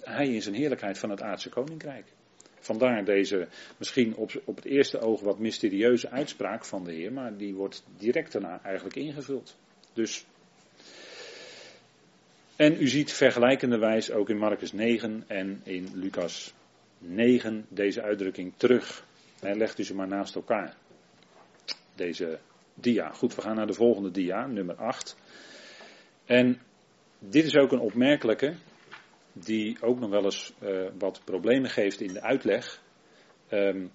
Hij 0.00 0.28
is 0.28 0.46
een 0.46 0.54
heerlijkheid 0.54 0.98
van 0.98 1.10
het 1.10 1.22
aardse 1.22 1.48
koninkrijk. 1.48 2.12
Vandaar 2.62 3.04
deze 3.04 3.48
misschien 3.76 4.16
op, 4.16 4.42
op 4.44 4.56
het 4.56 4.64
eerste 4.64 4.98
oog 4.98 5.20
wat 5.20 5.38
mysterieuze 5.38 6.10
uitspraak 6.10 6.64
van 6.64 6.84
de 6.84 6.92
Heer, 6.92 7.12
maar 7.12 7.36
die 7.36 7.54
wordt 7.54 7.84
direct 7.98 8.32
daarna 8.32 8.60
eigenlijk 8.62 8.96
ingevuld. 8.96 9.56
Dus. 9.92 10.24
En 12.56 12.82
u 12.82 12.88
ziet 12.88 13.12
vergelijkenderwijs 13.12 14.10
ook 14.10 14.28
in 14.28 14.38
Marcus 14.38 14.72
9 14.72 15.24
en 15.26 15.60
in 15.64 15.88
Lucas 15.94 16.54
9 16.98 17.66
deze 17.68 18.02
uitdrukking 18.02 18.52
terug. 18.56 19.04
He, 19.40 19.54
legt 19.54 19.78
u 19.78 19.84
ze 19.84 19.94
maar 19.94 20.08
naast 20.08 20.34
elkaar. 20.34 20.76
Deze 21.94 22.38
dia. 22.74 23.12
Goed, 23.12 23.34
we 23.34 23.42
gaan 23.42 23.56
naar 23.56 23.66
de 23.66 23.72
volgende 23.72 24.10
dia, 24.10 24.46
nummer 24.46 24.74
8. 24.74 25.16
En 26.24 26.60
dit 27.18 27.44
is 27.44 27.56
ook 27.56 27.72
een 27.72 27.80
opmerkelijke, 27.80 28.54
die 29.32 29.76
ook 29.80 29.98
nog 29.98 30.10
wel 30.10 30.24
eens 30.24 30.52
uh, 30.62 30.88
wat 30.98 31.20
problemen 31.24 31.70
geeft 31.70 32.00
in 32.00 32.12
de 32.12 32.22
uitleg. 32.22 32.82
Um, 33.50 33.90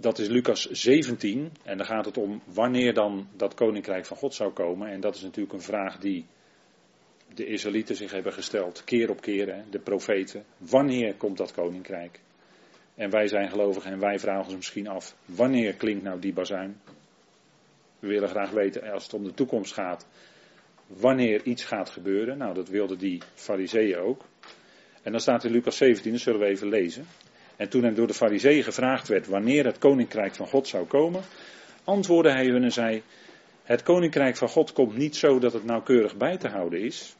dat 0.00 0.18
is 0.18 0.28
Lucas 0.28 0.64
17 0.64 1.52
en 1.62 1.76
dan 1.76 1.86
gaat 1.86 2.04
het 2.04 2.16
om 2.16 2.42
wanneer 2.44 2.94
dan 2.94 3.28
dat 3.36 3.54
koninkrijk 3.54 4.06
van 4.06 4.16
God 4.16 4.34
zou 4.34 4.52
komen. 4.52 4.88
En 4.88 5.00
dat 5.00 5.14
is 5.14 5.22
natuurlijk 5.22 5.54
een 5.54 5.60
vraag 5.60 5.98
die 5.98 6.26
de 7.34 7.46
Israëlieten 7.46 7.96
zich 7.96 8.12
hebben 8.12 8.32
gesteld, 8.32 8.84
keer 8.84 9.10
op 9.10 9.20
keer, 9.20 9.54
hè, 9.54 9.62
de 9.70 9.78
profeten. 9.78 10.44
Wanneer 10.56 11.14
komt 11.14 11.36
dat 11.36 11.52
koninkrijk? 11.52 12.20
En 12.94 13.10
wij 13.10 13.26
zijn 13.26 13.50
gelovigen 13.50 13.92
en 13.92 13.98
wij 13.98 14.18
vragen 14.18 14.44
ons 14.44 14.54
misschien 14.54 14.88
af, 14.88 15.16
wanneer 15.24 15.74
klinkt 15.74 16.02
nou 16.02 16.20
die 16.20 16.32
bazuin? 16.32 16.80
We 17.98 18.08
willen 18.08 18.28
graag 18.28 18.50
weten, 18.50 18.92
als 18.92 19.02
het 19.02 19.14
om 19.14 19.24
de 19.24 19.34
toekomst 19.34 19.72
gaat, 19.72 20.06
wanneer 20.88 21.42
iets 21.42 21.64
gaat 21.64 21.90
gebeuren. 21.90 22.38
Nou, 22.38 22.54
dat 22.54 22.68
wilden 22.68 22.98
die 22.98 23.22
fariseeën 23.34 23.98
ook. 23.98 24.24
En 25.02 25.12
dan 25.12 25.20
staat 25.20 25.44
in 25.44 25.50
Lucas 25.50 25.76
17, 25.76 26.12
dat 26.12 26.20
zullen 26.20 26.40
we 26.40 26.46
even 26.46 26.68
lezen. 26.68 27.06
En 27.56 27.68
toen 27.68 27.82
hem 27.82 27.94
door 27.94 28.06
de 28.06 28.14
fariseeën 28.14 28.62
gevraagd 28.62 29.08
werd 29.08 29.26
wanneer 29.26 29.64
het 29.64 29.78
koninkrijk 29.78 30.34
van 30.34 30.46
God 30.46 30.68
zou 30.68 30.86
komen, 30.86 31.22
antwoordde 31.84 32.32
hij 32.32 32.46
hun 32.46 32.62
en 32.62 32.72
zei, 32.72 33.02
het 33.62 33.82
koninkrijk 33.82 34.36
van 34.36 34.48
God 34.48 34.72
komt 34.72 34.96
niet 34.96 35.16
zo 35.16 35.38
dat 35.38 35.52
het 35.52 35.64
nauwkeurig 35.64 36.16
bij 36.16 36.36
te 36.36 36.48
houden 36.48 36.80
is. 36.80 37.16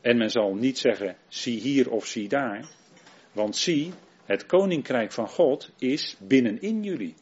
En 0.00 0.16
men 0.16 0.30
zal 0.30 0.54
niet 0.54 0.78
zeggen, 0.78 1.16
zie 1.28 1.60
hier 1.60 1.90
of 1.90 2.06
zie 2.06 2.28
daar. 2.28 2.68
Want 3.32 3.56
zie, 3.56 3.92
het 4.24 4.46
koninkrijk 4.46 5.12
van 5.12 5.28
God 5.28 5.70
is 5.78 6.16
binnenin 6.18 6.82
jullie. 6.82 7.14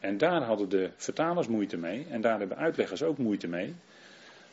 En 0.00 0.18
daar 0.18 0.42
hadden 0.42 0.68
de 0.68 0.90
vertalers 0.96 1.48
moeite 1.48 1.76
mee. 1.76 2.06
En 2.08 2.20
daar 2.20 2.38
hebben 2.38 2.56
uitleggers 2.56 3.02
ook 3.02 3.18
moeite 3.18 3.48
mee. 3.48 3.74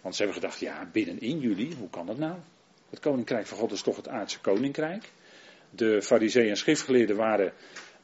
Want 0.01 0.15
ze 0.15 0.23
hebben 0.23 0.41
gedacht, 0.41 0.59
ja, 0.59 0.89
binnenin 0.91 1.39
jullie, 1.39 1.75
hoe 1.75 1.89
kan 1.89 2.05
dat 2.05 2.17
nou? 2.17 2.35
Het 2.89 2.99
koninkrijk 2.99 3.45
van 3.45 3.57
God 3.57 3.71
is 3.71 3.81
toch 3.81 3.95
het 3.95 4.07
aardse 4.07 4.39
koninkrijk. 4.39 5.11
De 5.69 6.01
fariseeën 6.01 6.49
en 6.49 6.57
schriftgeleerden 6.57 7.15
waren, 7.15 7.53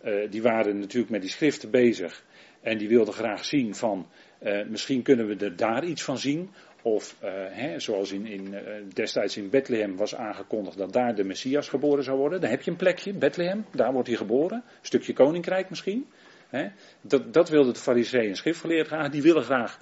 uh, 0.06 0.32
die 0.32 0.42
waren 0.42 0.80
natuurlijk 0.80 1.12
met 1.12 1.22
die 1.22 1.30
schriften 1.30 1.72
bezig. 1.72 2.24
En 2.62 2.78
die 2.78 2.88
wilden 2.88 3.14
graag 3.14 3.46
zien 3.46 3.76
van, 3.76 4.08
uh, 4.44 4.66
misschien 4.68 5.02
kunnen 5.02 5.28
we 5.28 5.46
er 5.46 5.56
daar 5.56 5.86
iets 5.86 6.04
van 6.04 6.18
zien. 6.18 6.50
Of 6.82 7.18
uh, 7.24 7.30
hè, 7.34 7.80
zoals 7.80 8.12
in, 8.12 8.26
in, 8.26 8.56
destijds 8.94 9.38
in 9.38 9.50
Bethlehem 9.50 9.96
was 9.96 10.16
aangekondigd 10.16 10.78
dat 10.78 10.94
daar 10.94 11.16
de 11.16 11.24
Messias 11.24 11.70
geboren 11.70 12.04
zou 12.04 12.18
worden. 12.18 12.42
Daar 12.42 12.50
heb 12.50 12.62
je 12.62 12.72
een 12.72 12.78
plekje, 12.78 13.14
Bethlehem, 13.14 13.66
daar 13.72 13.94
wordt 13.94 14.08
hij 14.08 14.18
geboren. 14.18 14.58
Een 14.58 14.86
stukje 14.86 15.14
koninkrijk 15.14 15.70
misschien. 15.70 16.08
Hè. 16.50 16.68
Dat, 17.02 17.34
dat 17.34 17.50
wilden 17.50 17.74
de 17.74 17.80
fariseeën 17.80 18.30
en 18.30 18.36
schriftgeleerden 18.36 18.86
graag. 18.86 19.10
Die 19.10 19.22
willen 19.22 19.44
graag 19.44 19.80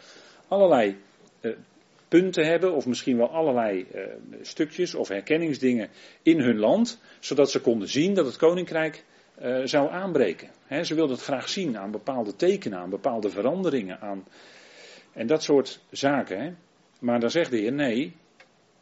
allerlei 0.48 0.98
punten 2.20 2.46
hebben, 2.46 2.74
of 2.74 2.86
misschien 2.86 3.18
wel 3.18 3.30
allerlei 3.30 3.88
stukjes 4.42 4.96
of 4.96 5.08
herkenningsdingen 5.08 5.90
in 6.22 6.40
hun 6.40 6.58
land. 6.58 7.02
Zodat 7.20 7.52
ze 7.52 7.62
konden 7.62 7.88
zien 7.88 8.14
dat 8.14 8.26
het 8.26 8.38
koninkrijk 8.38 9.04
zou 9.64 9.92
aanbreken. 9.92 10.50
Ze 10.82 10.96
wilden 10.96 11.16
het 11.16 11.26
graag 11.26 11.50
zien 11.50 11.78
aan 11.78 11.92
bepaalde 11.92 12.36
tekenen, 12.36 12.80
aan 12.80 12.90
bepaalde 12.90 13.30
veranderingen. 13.30 14.00
Aan, 14.00 14.26
en 15.14 15.28
dat 15.28 15.44
soort 15.44 15.80
zaken. 15.92 16.40
Hè. 16.40 16.52
Maar 17.00 17.20
dan 17.20 17.30
zegt 17.30 17.52
de 17.52 17.58
Heer, 17.58 17.74
nee, 17.74 18.16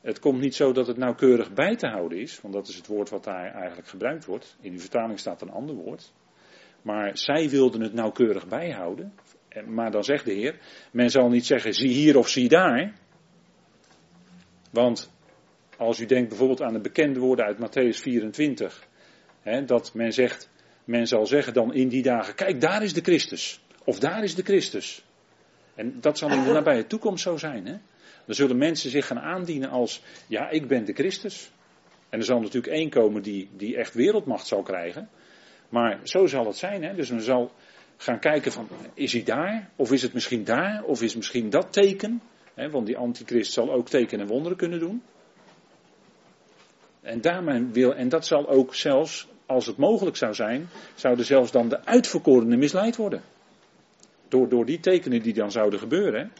het 0.02 0.20
komt 0.20 0.40
niet 0.40 0.56
zo 0.56 0.72
dat 0.72 0.88
het 0.88 0.98
nauwkeurig 0.98 1.54
bij 1.54 1.76
te 1.76 1.88
houden 1.88 2.18
is, 2.18 2.42
want 2.42 2.54
dat 2.54 2.68
is 2.68 2.76
het 2.76 2.88
woord 2.88 3.10
wat 3.10 3.24
daar 3.24 3.54
eigenlijk 3.54 3.88
gebruikt 3.88 4.26
wordt. 4.26 4.58
In 4.62 4.72
uw 4.72 4.80
vertaling 4.80 5.20
staat 5.20 5.42
een 5.42 5.52
ander 5.52 5.76
woord. 5.76 6.14
Maar 6.82 7.18
zij 7.18 7.50
wilden 7.50 7.82
het 7.82 7.94
nauwkeurig 7.94 8.48
bijhouden. 8.48 9.14
Maar 9.66 9.92
dan 9.92 10.04
zegt 10.04 10.26
de 10.26 10.34
Heer, 10.34 10.60
men 10.92 11.10
zal 11.10 11.30
niet 11.30 11.46
zeggen 11.46 11.74
zie 11.74 11.94
hier 11.94 12.18
of 12.18 12.30
zie 12.30 12.50
daar. 12.50 12.94
Want 14.72 15.12
als 15.78 16.00
u 16.00 16.06
denkt 16.06 16.30
bijvoorbeeld 16.30 16.62
aan 16.62 16.74
de 16.74 16.80
bekende 16.80 17.20
woorden 17.20 17.46
uit 17.46 17.58
Matthäus 17.58 18.02
24, 18.02 18.88
hè, 19.42 19.66
dat 19.66 19.94
men 19.94 20.14
zegt, 20.14 20.50
men 20.84 21.08
zal 21.08 21.26
zeggen 21.26 21.54
dan 21.54 21.74
in 21.74 21.88
die 21.88 22.04
dagen, 22.04 22.36
kijk 22.36 22.62
daar 22.62 22.84
is 22.84 22.94
de 22.94 23.02
Christus. 23.02 23.62
Of 23.84 24.00
daar 24.00 24.24
is 24.24 24.36
de 24.36 24.44
Christus. 24.44 25.04
En 25.76 25.98
dat 26.02 26.18
zal 26.18 26.32
in 26.32 26.44
de 26.44 26.52
nabije 26.52 26.88
toekomst 26.88 27.24
zo 27.24 27.38
zijn. 27.38 27.66
Hè? 27.66 27.76
Dan 28.26 28.36
zullen 28.36 28.58
mensen 28.58 28.90
zich 28.90 29.08
gaan 29.08 29.20
aandienen 29.20 29.70
als, 29.70 30.02
ja, 30.28 30.50
ik 30.50 30.68
ben 30.68 30.86
de 30.86 30.94
Christus. 30.94 31.52
En 32.10 32.20
er 32.20 32.26
zal 32.26 32.40
natuurlijk 32.40 32.74
één 32.74 32.90
komen 32.90 33.22
die, 33.22 33.50
die 33.58 33.78
echt 33.78 33.94
wereldmacht 33.94 34.48
zal 34.48 34.64
krijgen. 34.64 35.10
Maar 35.70 36.00
zo 36.04 36.26
zal 36.26 36.46
het 36.46 36.58
zijn. 36.58 36.84
Hè? 36.84 36.96
Dus 36.96 37.10
men 37.10 37.22
zal 37.22 37.52
gaan 37.98 38.20
kijken 38.20 38.52
van, 38.52 38.68
is 38.94 39.14
hij 39.14 39.24
daar? 39.24 39.70
Of 39.76 39.92
is 39.92 40.02
het 40.02 40.14
misschien 40.14 40.44
daar? 40.44 40.84
Of 40.84 41.02
is 41.02 41.16
misschien 41.16 41.50
dat 41.50 41.74
teken? 41.74 42.22
Want 42.56 42.86
die 42.86 42.98
antichrist 42.98 43.54
zal 43.54 43.72
ook 43.72 43.90
tekenen 43.90 44.26
en 44.26 44.32
wonderen 44.32 44.58
kunnen 44.58 44.80
doen. 44.80 45.04
En, 47.02 47.22
daarmee 47.22 47.66
wil, 47.72 47.96
en 47.96 48.10
dat 48.10 48.26
zal 48.26 48.50
ook 48.50 48.76
zelfs, 48.76 49.28
als 49.46 49.66
het 49.66 49.78
mogelijk 49.78 50.16
zou 50.16 50.34
zijn, 50.34 50.70
zouden 50.96 51.26
zelfs 51.26 51.52
dan 51.52 51.70
de 51.70 51.86
uitverkorenen 51.86 52.60
misleid 52.60 52.96
worden. 52.96 53.22
Door, 54.28 54.50
door 54.50 54.66
die 54.66 54.80
tekenen 54.80 55.22
die 55.22 55.34
dan 55.34 55.52
zouden 55.52 55.80
gebeuren. 55.80 56.32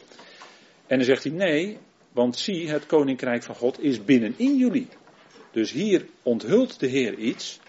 En 0.86 0.96
dan 0.96 1.04
zegt 1.04 1.24
hij 1.24 1.32
nee, 1.32 1.78
want 2.12 2.36
zie, 2.36 2.68
het 2.68 2.86
koninkrijk 2.86 3.42
van 3.42 3.54
God 3.54 3.80
is 3.80 4.04
binnenin 4.04 4.56
jullie. 4.56 4.88
Dus 5.50 5.72
hier 5.72 6.06
onthult 6.22 6.80
de 6.80 6.86
Heer 6.86 7.14
iets, 7.14 7.60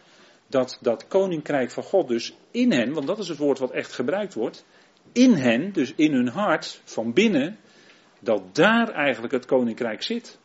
dat 0.47 0.77
dat 0.81 1.07
koninkrijk 1.07 1.71
van 1.71 1.83
God 1.83 2.07
dus 2.07 2.33
in 2.51 2.71
hen, 2.71 2.93
want 2.93 3.07
dat 3.07 3.19
is 3.19 3.27
het 3.27 3.37
woord 3.37 3.59
wat 3.59 3.71
echt 3.71 3.93
gebruikt 3.93 4.33
wordt, 4.33 4.65
in 5.11 5.33
hen, 5.33 5.73
dus 5.73 5.93
in 5.95 6.13
hun 6.13 6.27
hart, 6.27 6.81
van 6.83 7.13
binnen, 7.13 7.57
dat 8.23 8.55
daar 8.55 8.89
eigenlijk 8.89 9.33
het 9.33 9.45
koninkrijk 9.45 10.03
zit. 10.03 10.39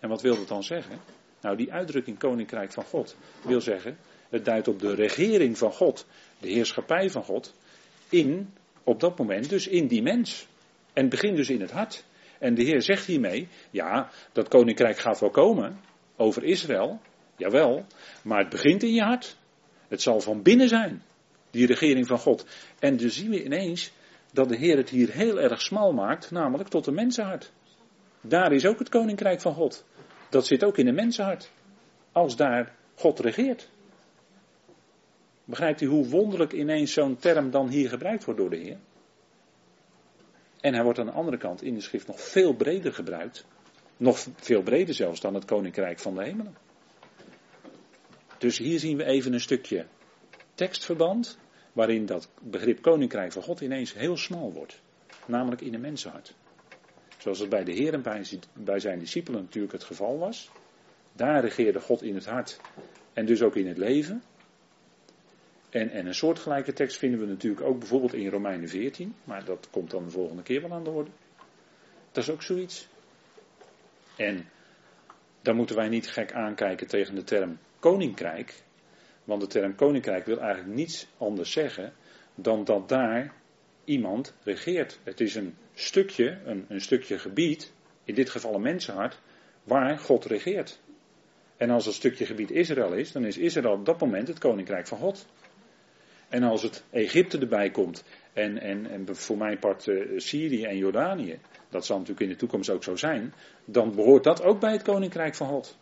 En 0.00 0.08
wat 0.08 0.22
wil 0.22 0.36
dat 0.36 0.48
dan 0.48 0.62
zeggen? 0.62 0.98
Nou, 1.40 1.56
die 1.56 1.72
uitdrukking 1.72 2.18
koninkrijk 2.18 2.72
van 2.72 2.84
God 2.84 3.16
wil 3.42 3.60
zeggen, 3.60 3.96
het 4.28 4.44
duidt 4.44 4.68
op 4.68 4.80
de 4.80 4.94
regering 4.94 5.58
van 5.58 5.72
God, 5.72 6.06
de 6.40 6.48
heerschappij 6.48 7.10
van 7.10 7.24
God, 7.24 7.54
in, 8.08 8.52
op 8.84 9.00
dat 9.00 9.18
moment 9.18 9.48
dus 9.48 9.66
in 9.66 9.86
die 9.86 10.02
mens. 10.02 10.46
En 10.92 11.00
het 11.02 11.10
begint 11.10 11.36
dus 11.36 11.50
in 11.50 11.60
het 11.60 11.70
hart. 11.70 12.04
En 12.38 12.54
de 12.54 12.62
Heer 12.62 12.82
zegt 12.82 13.06
hiermee, 13.06 13.48
ja, 13.70 14.10
dat 14.32 14.48
koninkrijk 14.48 14.98
gaat 14.98 15.20
wel 15.20 15.30
komen 15.30 15.80
over 16.16 16.44
Israël, 16.44 17.00
jawel, 17.36 17.86
maar 18.22 18.38
het 18.38 18.48
begint 18.48 18.82
in 18.82 18.94
je 18.94 19.02
hart. 19.02 19.36
Het 19.88 20.02
zal 20.02 20.20
van 20.20 20.42
binnen 20.42 20.68
zijn, 20.68 21.02
die 21.50 21.66
regering 21.66 22.06
van 22.06 22.18
God. 22.18 22.46
En 22.78 22.96
dus 22.96 23.16
zien 23.16 23.30
we 23.30 23.44
ineens 23.44 23.92
dat 24.34 24.48
de 24.48 24.56
Heer 24.56 24.76
het 24.76 24.88
hier 24.88 25.10
heel 25.10 25.40
erg 25.40 25.60
smal 25.60 25.92
maakt, 25.92 26.30
namelijk 26.30 26.68
tot 26.68 26.86
een 26.86 26.94
mensenhart. 26.94 27.52
Daar 28.20 28.52
is 28.52 28.66
ook 28.66 28.78
het 28.78 28.88
koninkrijk 28.88 29.40
van 29.40 29.54
God. 29.54 29.84
Dat 30.28 30.46
zit 30.46 30.64
ook 30.64 30.78
in 30.78 30.86
een 30.86 30.94
mensenhart. 30.94 31.50
Als 32.12 32.36
daar 32.36 32.74
God 32.94 33.18
regeert. 33.18 33.70
Begrijpt 35.44 35.80
u 35.80 35.86
hoe 35.86 36.08
wonderlijk 36.08 36.52
ineens 36.52 36.92
zo'n 36.92 37.16
term 37.16 37.50
dan 37.50 37.68
hier 37.68 37.88
gebruikt 37.88 38.24
wordt 38.24 38.40
door 38.40 38.50
de 38.50 38.56
Heer? 38.56 38.78
En 40.60 40.74
hij 40.74 40.82
wordt 40.82 40.98
aan 40.98 41.06
de 41.06 41.12
andere 41.12 41.36
kant 41.36 41.62
in 41.62 41.74
de 41.74 41.80
schrift 41.80 42.06
nog 42.06 42.20
veel 42.20 42.54
breder 42.54 42.94
gebruikt. 42.94 43.46
Nog 43.96 44.26
veel 44.36 44.62
breder 44.62 44.94
zelfs 44.94 45.20
dan 45.20 45.34
het 45.34 45.44
koninkrijk 45.44 45.98
van 45.98 46.14
de 46.14 46.22
hemelen. 46.24 46.56
Dus 48.38 48.58
hier 48.58 48.78
zien 48.78 48.96
we 48.96 49.04
even 49.04 49.32
een 49.32 49.40
stukje 49.40 49.86
tekstverband. 50.54 51.38
Waarin 51.74 52.06
dat 52.06 52.28
begrip 52.42 52.82
koninkrijk 52.82 53.32
van 53.32 53.42
God 53.42 53.60
ineens 53.60 53.94
heel 53.94 54.16
smal 54.16 54.52
wordt. 54.52 54.80
Namelijk 55.26 55.60
in 55.60 55.74
een 55.74 55.80
mensenhart. 55.80 56.34
Zoals 57.18 57.38
het 57.38 57.48
bij 57.48 57.64
de 57.64 57.72
Heer 57.72 57.92
en 57.92 58.32
bij 58.52 58.78
zijn 58.78 58.98
discipelen 58.98 59.42
natuurlijk 59.42 59.72
het 59.72 59.84
geval 59.84 60.18
was. 60.18 60.50
Daar 61.12 61.40
regeerde 61.40 61.80
God 61.80 62.02
in 62.02 62.14
het 62.14 62.26
hart 62.26 62.60
en 63.12 63.26
dus 63.26 63.42
ook 63.42 63.56
in 63.56 63.66
het 63.66 63.78
leven. 63.78 64.22
En, 65.70 65.90
en 65.90 66.06
een 66.06 66.14
soortgelijke 66.14 66.72
tekst 66.72 66.98
vinden 66.98 67.20
we 67.20 67.26
natuurlijk 67.26 67.66
ook 67.66 67.78
bijvoorbeeld 67.78 68.14
in 68.14 68.28
Romeinen 68.28 68.68
14, 68.68 69.14
maar 69.24 69.44
dat 69.44 69.68
komt 69.70 69.90
dan 69.90 70.04
de 70.04 70.10
volgende 70.10 70.42
keer 70.42 70.60
wel 70.60 70.72
aan 70.72 70.84
de 70.84 70.90
orde. 70.90 71.10
Dat 72.12 72.22
is 72.22 72.30
ook 72.30 72.42
zoiets. 72.42 72.88
En 74.16 74.48
dan 75.42 75.56
moeten 75.56 75.76
wij 75.76 75.88
niet 75.88 76.08
gek 76.10 76.32
aankijken 76.32 76.86
tegen 76.86 77.14
de 77.14 77.24
term 77.24 77.58
koninkrijk, 77.78 78.62
want 79.24 79.40
de 79.40 79.46
term 79.46 79.74
koninkrijk 79.74 80.26
wil 80.26 80.38
eigenlijk 80.38 80.74
niets 80.74 81.06
anders 81.18 81.52
zeggen 81.52 81.92
dan 82.34 82.64
dat 82.64 82.88
daar 82.88 83.34
iemand 83.84 84.34
regeert. 84.42 85.00
Het 85.02 85.20
is 85.20 85.34
een 85.34 85.54
stukje, 85.74 86.38
een, 86.44 86.64
een 86.68 86.80
stukje 86.80 87.18
gebied, 87.18 87.72
in 88.04 88.14
dit 88.14 88.30
geval 88.30 88.54
een 88.54 88.62
mensenhart, 88.62 89.20
waar 89.62 89.98
God 89.98 90.24
regeert. 90.24 90.80
En 91.56 91.70
als 91.70 91.86
het 91.86 91.94
stukje 91.94 92.26
gebied 92.26 92.50
Israël 92.50 92.92
is, 92.92 93.12
dan 93.12 93.24
is 93.24 93.38
Israël 93.38 93.72
op 93.72 93.86
dat 93.86 94.00
moment 94.00 94.28
het 94.28 94.38
koninkrijk 94.38 94.86
van 94.86 94.98
God. 94.98 95.26
En 96.28 96.42
als 96.42 96.62
het 96.62 96.84
Egypte 96.90 97.38
erbij 97.38 97.70
komt, 97.70 98.04
en, 98.32 98.60
en, 98.60 98.86
en 98.86 99.16
voor 99.16 99.36
mijn 99.36 99.58
part 99.58 99.86
uh, 99.86 100.18
Syrië 100.18 100.64
en 100.64 100.76
Jordanië, 100.76 101.38
dat 101.68 101.86
zal 101.86 101.98
natuurlijk 101.98 102.26
in 102.26 102.32
de 102.32 102.38
toekomst 102.38 102.70
ook 102.70 102.84
zo 102.84 102.96
zijn, 102.96 103.34
dan 103.64 103.94
behoort 103.94 104.24
dat 104.24 104.42
ook 104.42 104.60
bij 104.60 104.72
het 104.72 104.82
koninkrijk 104.82 105.34
van 105.34 105.48
God. 105.48 105.78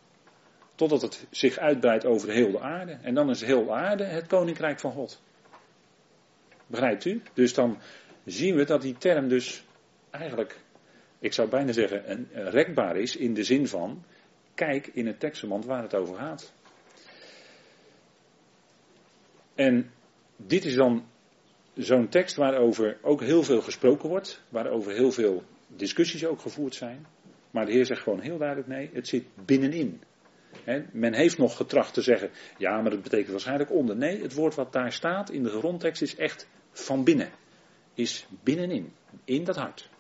Totdat 0.83 1.03
het 1.03 1.27
zich 1.31 1.59
uitbreidt 1.59 2.05
over 2.05 2.31
heel 2.31 2.51
de 2.51 2.61
aarde. 2.61 2.93
En 2.93 3.15
dan 3.15 3.31
is 3.31 3.41
heel 3.41 3.65
de 3.65 3.73
aarde 3.73 4.05
het 4.05 4.27
koninkrijk 4.27 4.81
van 4.81 4.93
God. 4.93 5.23
Begrijpt 6.67 7.05
u? 7.05 7.23
Dus 7.35 7.55
dan 7.55 7.79
zien 8.25 8.55
we 8.55 8.65
dat 8.65 8.83
die 8.83 8.99
term 8.99 9.29
dus 9.29 9.65
eigenlijk, 10.11 10.61
ik 11.19 11.33
zou 11.33 11.49
bijna 11.49 11.73
zeggen, 11.73 12.11
een, 12.11 12.29
rekbaar 12.33 12.97
is 12.97 13.17
in 13.17 13.35
de 13.35 13.45
zin 13.45 13.67
van, 13.67 14.05
kijk 14.55 14.87
in 14.87 15.07
het 15.07 15.21
tekstverband 15.21 15.65
waar 15.65 15.83
het 15.83 15.95
over 15.95 16.17
gaat. 16.17 16.53
En 19.55 19.91
dit 20.37 20.65
is 20.65 20.75
dan 20.75 21.07
zo'n 21.75 22.09
tekst 22.09 22.37
waarover 22.37 22.99
ook 23.03 23.21
heel 23.21 23.43
veel 23.43 23.61
gesproken 23.61 24.09
wordt, 24.09 24.43
waarover 24.49 24.93
heel 24.93 25.13
veel 25.13 25.43
discussies 25.67 26.27
ook 26.27 26.41
gevoerd 26.41 26.75
zijn. 26.75 27.07
Maar 27.51 27.67
de 27.67 27.73
Heer 27.73 27.87
zegt 27.87 28.03
gewoon 28.03 28.21
heel 28.21 28.39
duidelijk: 28.39 28.69
nee, 28.69 28.91
het 28.93 29.09
zit 29.09 29.25
binnenin. 29.45 30.01
Men 30.93 31.15
heeft 31.15 31.39
nog 31.39 31.57
getracht 31.57 31.95
te 31.95 32.03
zeggen, 32.03 32.31
ja, 32.59 32.81
maar 32.81 32.91
dat 32.91 33.03
betekent 33.03 33.31
waarschijnlijk 33.31 33.73
onder. 33.73 33.97
Nee, 33.97 34.23
het 34.23 34.35
woord 34.35 34.55
wat 34.55 34.73
daar 34.73 34.93
staat 34.93 35.31
in 35.31 35.43
de 35.43 35.51
grondtekst 35.51 36.03
is 36.03 36.17
echt 36.17 36.49
van 36.71 37.05
binnen. 37.05 37.31
Is 37.95 38.27
binnenin, 38.43 38.93
in 39.25 39.45
dat 39.45 39.57
hart. 39.57 39.91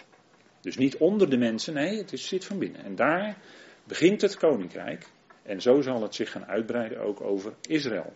Dus 0.61 0.77
niet 0.77 0.97
onder 0.97 1.31
de 1.31 1.37
mensen, 1.37 1.75
nee, 1.75 1.97
het 1.97 2.21
zit 2.21 2.45
van 2.45 2.59
binnen. 2.59 2.85
En 2.85 2.95
daar 2.95 3.37
begint 3.85 4.21
het 4.21 4.37
koninkrijk. 4.37 5.07
En 5.43 5.61
zo 5.61 5.81
zal 5.81 6.03
het 6.03 6.15
zich 6.15 6.31
gaan 6.31 6.47
uitbreiden 6.47 7.01
ook 7.01 7.21
over 7.21 7.55
Israël. 7.61 8.13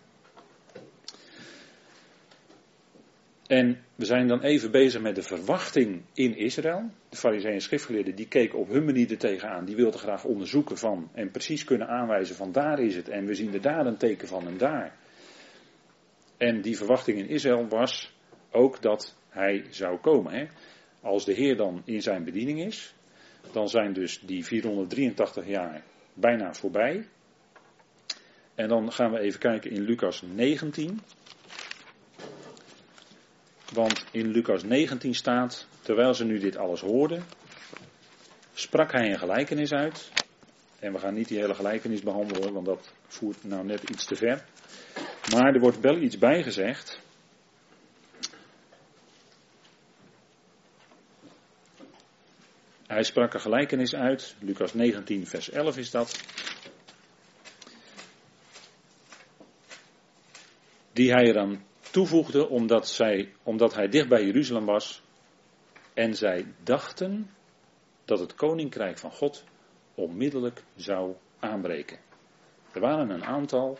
En 3.47 3.79
we 3.95 4.05
zijn 4.05 4.27
dan 4.27 4.41
even 4.41 4.71
bezig 4.71 5.01
met 5.01 5.15
de 5.15 5.21
verwachting 5.21 6.01
in 6.13 6.37
Israël. 6.37 6.89
De 7.09 7.17
fariseeën 7.17 7.53
en 7.53 7.61
schriftgeleerden 7.61 8.15
die 8.15 8.27
keken 8.27 8.59
op 8.59 8.67
hun 8.67 8.85
manier 8.85 9.11
er 9.11 9.17
tegenaan. 9.17 9.65
Die 9.65 9.75
wilden 9.75 9.99
graag 9.99 10.23
onderzoeken 10.23 10.77
van 10.77 11.09
en 11.13 11.31
precies 11.31 11.63
kunnen 11.63 11.87
aanwijzen 11.87 12.35
van 12.35 12.51
daar 12.51 12.79
is 12.79 12.95
het. 12.95 13.09
En 13.09 13.25
we 13.25 13.33
zien 13.33 13.53
er 13.53 13.61
daar 13.61 13.85
een 13.85 13.97
teken 13.97 14.27
van 14.27 14.47
en 14.47 14.57
daar. 14.57 14.95
En 16.37 16.61
die 16.61 16.77
verwachting 16.77 17.17
in 17.17 17.27
Israël 17.29 17.67
was 17.67 18.13
ook 18.51 18.81
dat 18.81 19.15
hij 19.29 19.65
zou 19.69 19.97
komen. 19.99 20.33
Hè? 20.33 20.45
Als 21.01 21.25
de 21.25 21.33
Heer 21.33 21.57
dan 21.57 21.81
in 21.85 22.01
zijn 22.01 22.23
bediening 22.23 22.61
is, 22.61 22.93
dan 23.51 23.69
zijn 23.69 23.93
dus 23.93 24.19
die 24.19 24.45
483 24.45 25.47
jaar 25.47 25.83
bijna 26.13 26.53
voorbij. 26.53 27.07
En 28.55 28.67
dan 28.67 28.91
gaan 28.91 29.11
we 29.11 29.19
even 29.19 29.39
kijken 29.39 29.71
in 29.71 29.81
Lucas 29.81 30.21
19. 30.21 30.99
Want 33.77 34.05
in 34.11 34.31
Lucas 34.31 34.63
19 34.63 35.15
staat, 35.15 35.67
terwijl 35.81 36.13
ze 36.13 36.25
nu 36.25 36.39
dit 36.39 36.57
alles 36.57 36.81
hoorden, 36.81 37.23
sprak 38.53 38.91
hij 38.91 39.11
een 39.11 39.19
gelijkenis 39.19 39.71
uit. 39.71 40.11
En 40.79 40.93
we 40.93 40.99
gaan 40.99 41.13
niet 41.13 41.27
die 41.27 41.39
hele 41.39 41.55
gelijkenis 41.55 42.01
behandelen, 42.01 42.53
want 42.53 42.65
dat 42.65 42.93
voert 43.07 43.43
nou 43.43 43.65
net 43.65 43.89
iets 43.89 44.05
te 44.05 44.15
ver. 44.15 44.45
Maar 45.31 45.53
er 45.53 45.59
wordt 45.59 45.79
wel 45.79 45.97
iets 45.97 46.17
bijgezegd. 46.17 47.01
Hij 52.87 53.03
sprak 53.03 53.33
een 53.33 53.41
gelijkenis 53.41 53.95
uit, 53.95 54.35
Lucas 54.39 54.73
19, 54.73 55.27
vers 55.27 55.49
11 55.49 55.77
is 55.77 55.91
dat. 55.91 56.21
Die 60.93 61.11
hij 61.11 61.23
eraan 61.23 61.66
toevoegde 61.91 62.49
omdat, 62.49 62.87
zij, 62.87 63.33
omdat 63.43 63.75
hij 63.75 63.87
dicht 63.87 64.07
bij 64.09 64.25
Jeruzalem 64.25 64.65
was. 64.65 65.01
En 65.93 66.15
zij 66.15 66.45
dachten 66.63 67.29
dat 68.05 68.19
het 68.19 68.35
koninkrijk 68.35 68.97
van 68.97 69.11
God 69.11 69.43
onmiddellijk 69.95 70.63
zou 70.75 71.15
aanbreken. 71.39 71.99
Er 72.71 72.81
waren 72.81 73.09
een 73.09 73.25
aantal, 73.25 73.79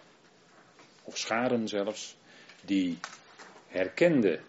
of 1.03 1.17
scharen 1.17 1.67
zelfs, 1.67 2.17
die 2.65 2.97
herkenden 3.67 4.39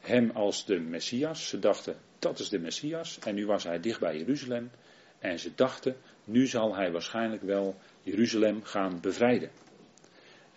hem 0.00 0.30
als 0.30 0.66
de 0.66 0.80
Messias. 0.80 1.48
Ze 1.48 1.58
dachten, 1.58 1.96
dat 2.18 2.38
is 2.38 2.48
de 2.48 2.58
Messias. 2.58 3.18
En 3.18 3.34
nu 3.34 3.46
was 3.46 3.64
hij 3.64 3.80
dicht 3.80 4.00
bij 4.00 4.18
Jeruzalem. 4.18 4.70
En 5.18 5.38
ze 5.38 5.54
dachten, 5.54 5.96
nu 6.24 6.46
zal 6.46 6.74
hij 6.74 6.92
waarschijnlijk 6.92 7.42
wel 7.42 7.76
Jeruzalem 8.02 8.62
gaan 8.62 9.00
bevrijden. 9.00 9.50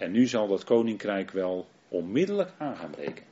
En 0.05 0.11
nu 0.11 0.27
zal 0.27 0.47
dat 0.47 0.63
koninkrijk 0.63 1.31
wel 1.31 1.67
onmiddellijk 1.89 2.51
aan 2.57 2.75
gaan 2.75 2.89
breken. 2.89 3.25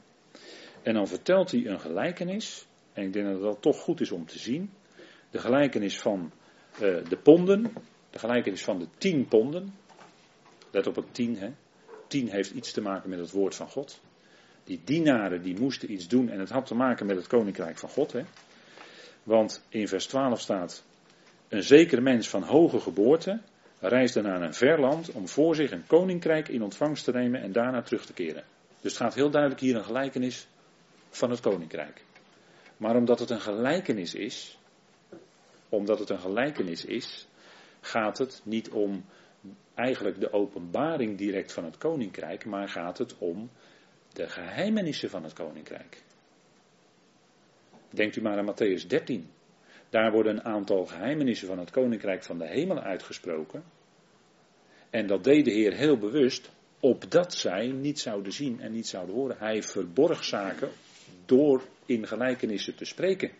En 0.81 0.93
dan 0.93 1.07
vertelt 1.07 1.51
hij 1.51 1.65
een 1.65 1.79
gelijkenis. 1.79 2.65
En 2.93 3.03
ik 3.03 3.13
denk 3.13 3.25
dat 3.25 3.41
dat 3.41 3.62
toch 3.62 3.79
goed 3.79 4.01
is 4.01 4.12
om 4.12 4.25
te 4.25 4.39
zien. 4.39 4.71
De 5.29 5.39
gelijkenis 5.39 5.99
van 5.99 6.31
uh, 6.73 6.79
de 6.79 7.17
ponden. 7.23 7.73
De 8.09 8.19
gelijkenis 8.19 8.63
van 8.63 8.79
de 8.79 8.88
tien 8.97 9.27
ponden. 9.27 9.73
Let 10.71 10.88
op 10.88 10.95
het 10.95 11.13
tien, 11.13 11.38
hè. 11.38 11.51
Tien 12.07 12.29
heeft 12.29 12.51
iets 12.51 12.71
te 12.71 12.81
maken 12.81 13.09
met 13.09 13.19
het 13.19 13.31
woord 13.31 13.55
van 13.55 13.69
God. 13.69 14.01
Die 14.63 14.81
dienaren 14.83 15.41
die 15.41 15.59
moesten 15.59 15.91
iets 15.91 16.07
doen 16.07 16.29
en 16.29 16.39
het 16.39 16.49
had 16.49 16.65
te 16.65 16.75
maken 16.75 17.05
met 17.05 17.15
het 17.15 17.27
koninkrijk 17.27 17.77
van 17.77 17.89
God. 17.89 18.12
Hè. 18.12 18.23
Want 19.23 19.65
in 19.69 19.88
vers 19.88 20.05
12 20.05 20.39
staat, 20.39 20.83
een 21.47 21.63
zekere 21.63 22.01
mens 22.01 22.29
van 22.29 22.43
hoge 22.43 22.79
geboorte 22.79 23.39
reisde 23.87 24.21
naar 24.21 24.41
een 24.41 24.53
ver 24.53 24.79
land 24.79 25.11
om 25.11 25.27
voor 25.27 25.55
zich 25.55 25.71
een 25.71 25.87
koninkrijk 25.87 26.47
in 26.47 26.61
ontvangst 26.61 27.03
te 27.03 27.11
nemen 27.11 27.41
en 27.41 27.51
daarna 27.51 27.81
terug 27.81 28.05
te 28.05 28.13
keren. 28.13 28.43
Dus 28.81 28.91
het 28.91 29.01
gaat 29.01 29.13
heel 29.13 29.29
duidelijk 29.29 29.61
hier 29.61 29.75
een 29.75 29.83
gelijkenis 29.83 30.47
van 31.09 31.29
het 31.29 31.39
koninkrijk. 31.39 32.03
Maar 32.77 32.95
omdat 32.95 33.19
het 33.19 33.29
een 33.29 33.41
gelijkenis 33.41 34.13
is, 34.13 34.57
omdat 35.69 35.99
het 35.99 36.09
een 36.09 36.19
gelijkenis 36.19 36.85
is, 36.85 37.27
gaat 37.81 38.17
het 38.17 38.41
niet 38.43 38.69
om 38.69 39.05
eigenlijk 39.75 40.19
de 40.19 40.33
openbaring 40.33 41.17
direct 41.17 41.53
van 41.53 41.63
het 41.63 41.77
koninkrijk, 41.77 42.45
maar 42.45 42.69
gaat 42.69 42.97
het 42.97 43.17
om 43.17 43.49
de 44.13 44.29
geheimenissen 44.29 45.09
van 45.09 45.23
het 45.23 45.33
koninkrijk. 45.33 46.03
Denkt 47.89 48.15
u 48.15 48.21
maar 48.21 48.37
aan 48.37 48.53
Matthäus 48.53 48.87
13. 48.87 49.29
Daar 49.93 50.12
worden 50.12 50.36
een 50.36 50.43
aantal 50.43 50.86
geheimenissen 50.86 51.47
van 51.47 51.60
het 51.60 51.71
koninkrijk 51.71 52.23
van 52.23 52.38
de 52.38 52.47
hemelen 52.47 52.84
uitgesproken. 52.84 53.63
En 54.89 55.08
dat 55.08 55.23
deed 55.23 55.45
de 55.45 55.51
Heer 55.51 55.73
heel 55.73 55.97
bewust, 55.97 56.51
opdat 56.79 57.34
zij 57.34 57.67
niet 57.67 57.99
zouden 57.99 58.32
zien 58.32 58.62
en 58.62 58.71
niet 58.71 58.88
zouden 58.88 59.15
horen. 59.15 59.38
Hij 59.38 59.63
verborg 59.63 60.23
zaken 60.23 60.69
door 61.25 61.63
in 61.86 62.08
gelijkenissen 62.08 62.75
te 62.75 62.86
spreken. 62.86 63.32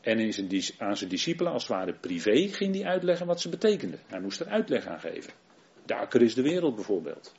En 0.00 0.32
aan 0.78 0.96
zijn 0.96 1.08
discipelen, 1.08 1.52
als 1.52 1.62
het 1.62 1.72
ware 1.72 1.94
privé, 1.94 2.48
ging 2.48 2.74
hij 2.74 2.84
uitleggen 2.84 3.26
wat 3.26 3.40
ze 3.40 3.48
betekenden. 3.48 4.00
Hij 4.06 4.20
moest 4.20 4.40
er 4.40 4.48
uitleg 4.48 4.86
aan 4.86 5.00
geven. 5.00 5.32
Daker 5.84 6.22
is 6.22 6.34
de 6.34 6.42
wereld 6.42 6.74
bijvoorbeeld. 6.74 7.34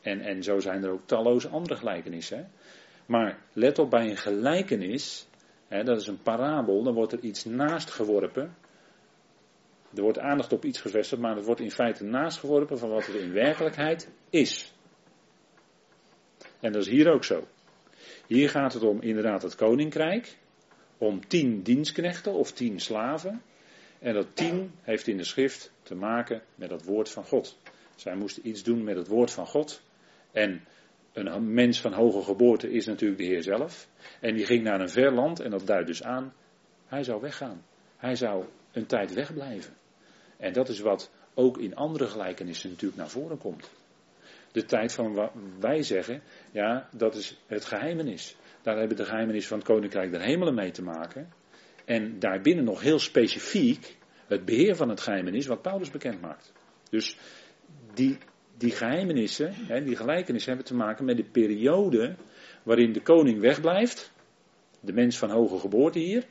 En, 0.00 0.20
en 0.20 0.42
zo 0.42 0.58
zijn 0.58 0.84
er 0.84 0.90
ook 0.90 1.06
talloze 1.06 1.48
andere 1.48 1.76
gelijkenissen. 1.76 2.38
Hè? 2.38 2.44
Maar 3.06 3.38
let 3.52 3.78
op 3.78 3.90
bij 3.90 4.10
een 4.10 4.16
gelijkenis, 4.16 5.27
dat 5.68 6.00
is 6.00 6.06
een 6.06 6.22
parabel, 6.22 6.82
dan 6.82 6.94
wordt 6.94 7.12
er 7.12 7.20
iets 7.20 7.44
naast 7.44 7.90
geworpen 7.90 8.56
Er 9.94 10.02
wordt 10.02 10.18
aandacht 10.18 10.52
op 10.52 10.64
iets 10.64 10.80
gevestigd, 10.80 11.22
maar 11.22 11.36
het 11.36 11.44
wordt 11.44 11.60
in 11.60 11.70
feite 11.70 12.04
naastgeworpen 12.04 12.78
van 12.78 12.88
wat 12.88 13.06
er 13.06 13.20
in 13.20 13.32
werkelijkheid 13.32 14.08
is. 14.30 14.74
En 16.60 16.72
dat 16.72 16.82
is 16.82 16.88
hier 16.88 17.12
ook 17.12 17.24
zo. 17.24 17.46
Hier 18.26 18.50
gaat 18.50 18.72
het 18.72 18.82
om 18.82 19.00
inderdaad 19.00 19.42
het 19.42 19.54
koninkrijk, 19.54 20.36
om 20.98 21.26
tien 21.28 21.62
dienstknechten 21.62 22.32
of 22.32 22.52
tien 22.52 22.80
slaven. 22.80 23.42
En 23.98 24.14
dat 24.14 24.26
tien 24.36 24.72
heeft 24.82 25.06
in 25.06 25.16
de 25.16 25.24
schrift 25.24 25.72
te 25.82 25.94
maken 25.94 26.42
met 26.54 26.70
het 26.70 26.84
woord 26.84 27.10
van 27.10 27.24
God. 27.24 27.58
Zij 27.96 28.16
moesten 28.16 28.48
iets 28.48 28.62
doen 28.62 28.84
met 28.84 28.96
het 28.96 29.08
woord 29.08 29.30
van 29.30 29.46
God. 29.46 29.82
En 30.32 30.64
een 31.12 31.54
mens 31.54 31.80
van 31.80 31.92
hoge 31.92 32.22
geboorte 32.22 32.70
is 32.70 32.86
natuurlijk 32.86 33.20
de 33.20 33.26
Heer 33.26 33.42
zelf. 33.42 33.88
En 34.20 34.34
die 34.34 34.46
ging 34.46 34.62
naar 34.62 34.80
een 34.80 34.88
ver 34.88 35.12
land 35.12 35.40
en 35.40 35.50
dat 35.50 35.66
duidt 35.66 35.86
dus 35.86 36.02
aan, 36.02 36.32
hij 36.86 37.02
zou 37.02 37.20
weggaan. 37.20 37.64
Hij 37.96 38.16
zou 38.16 38.44
een 38.72 38.86
tijd 38.86 39.14
wegblijven. 39.14 39.74
En 40.36 40.52
dat 40.52 40.68
is 40.68 40.80
wat 40.80 41.10
ook 41.34 41.58
in 41.58 41.76
andere 41.76 42.06
gelijkenissen 42.06 42.70
natuurlijk 42.70 43.00
naar 43.00 43.10
voren 43.10 43.38
komt. 43.38 43.70
De 44.52 44.64
tijd 44.64 44.92
van 44.92 45.14
wat 45.14 45.32
wij 45.60 45.82
zeggen, 45.82 46.22
ja, 46.50 46.88
dat 46.92 47.14
is 47.14 47.38
het 47.46 47.64
geheimenis. 47.64 48.36
Daar 48.62 48.78
hebben 48.78 48.96
de 48.96 49.04
geheimenis 49.04 49.46
van 49.46 49.58
het 49.58 49.66
Koninkrijk 49.66 50.10
der 50.10 50.20
Hemelen 50.20 50.54
mee 50.54 50.70
te 50.70 50.82
maken. 50.82 51.32
En 51.84 52.18
daarbinnen 52.18 52.64
nog 52.64 52.80
heel 52.80 52.98
specifiek 52.98 53.96
het 54.26 54.44
beheer 54.44 54.76
van 54.76 54.88
het 54.88 55.00
geheimenis 55.00 55.46
wat 55.46 55.62
Paulus 55.62 55.90
bekend 55.90 56.20
maakt. 56.20 56.52
Dus 56.90 57.16
die, 57.94 58.18
die 58.58 58.70
geheimenissen, 58.70 59.52
hè, 59.54 59.84
die 59.84 59.96
gelijkenissen 59.96 60.52
hebben 60.52 60.68
te 60.68 60.76
maken 60.76 61.04
met 61.04 61.16
de 61.16 61.24
periode 61.24 62.14
waarin 62.62 62.92
de 62.92 63.02
koning 63.02 63.40
wegblijft. 63.40 64.12
De 64.80 64.92
mens 64.92 65.18
van 65.18 65.30
hoge 65.30 65.58
geboorte 65.58 65.98
hier. 65.98 66.24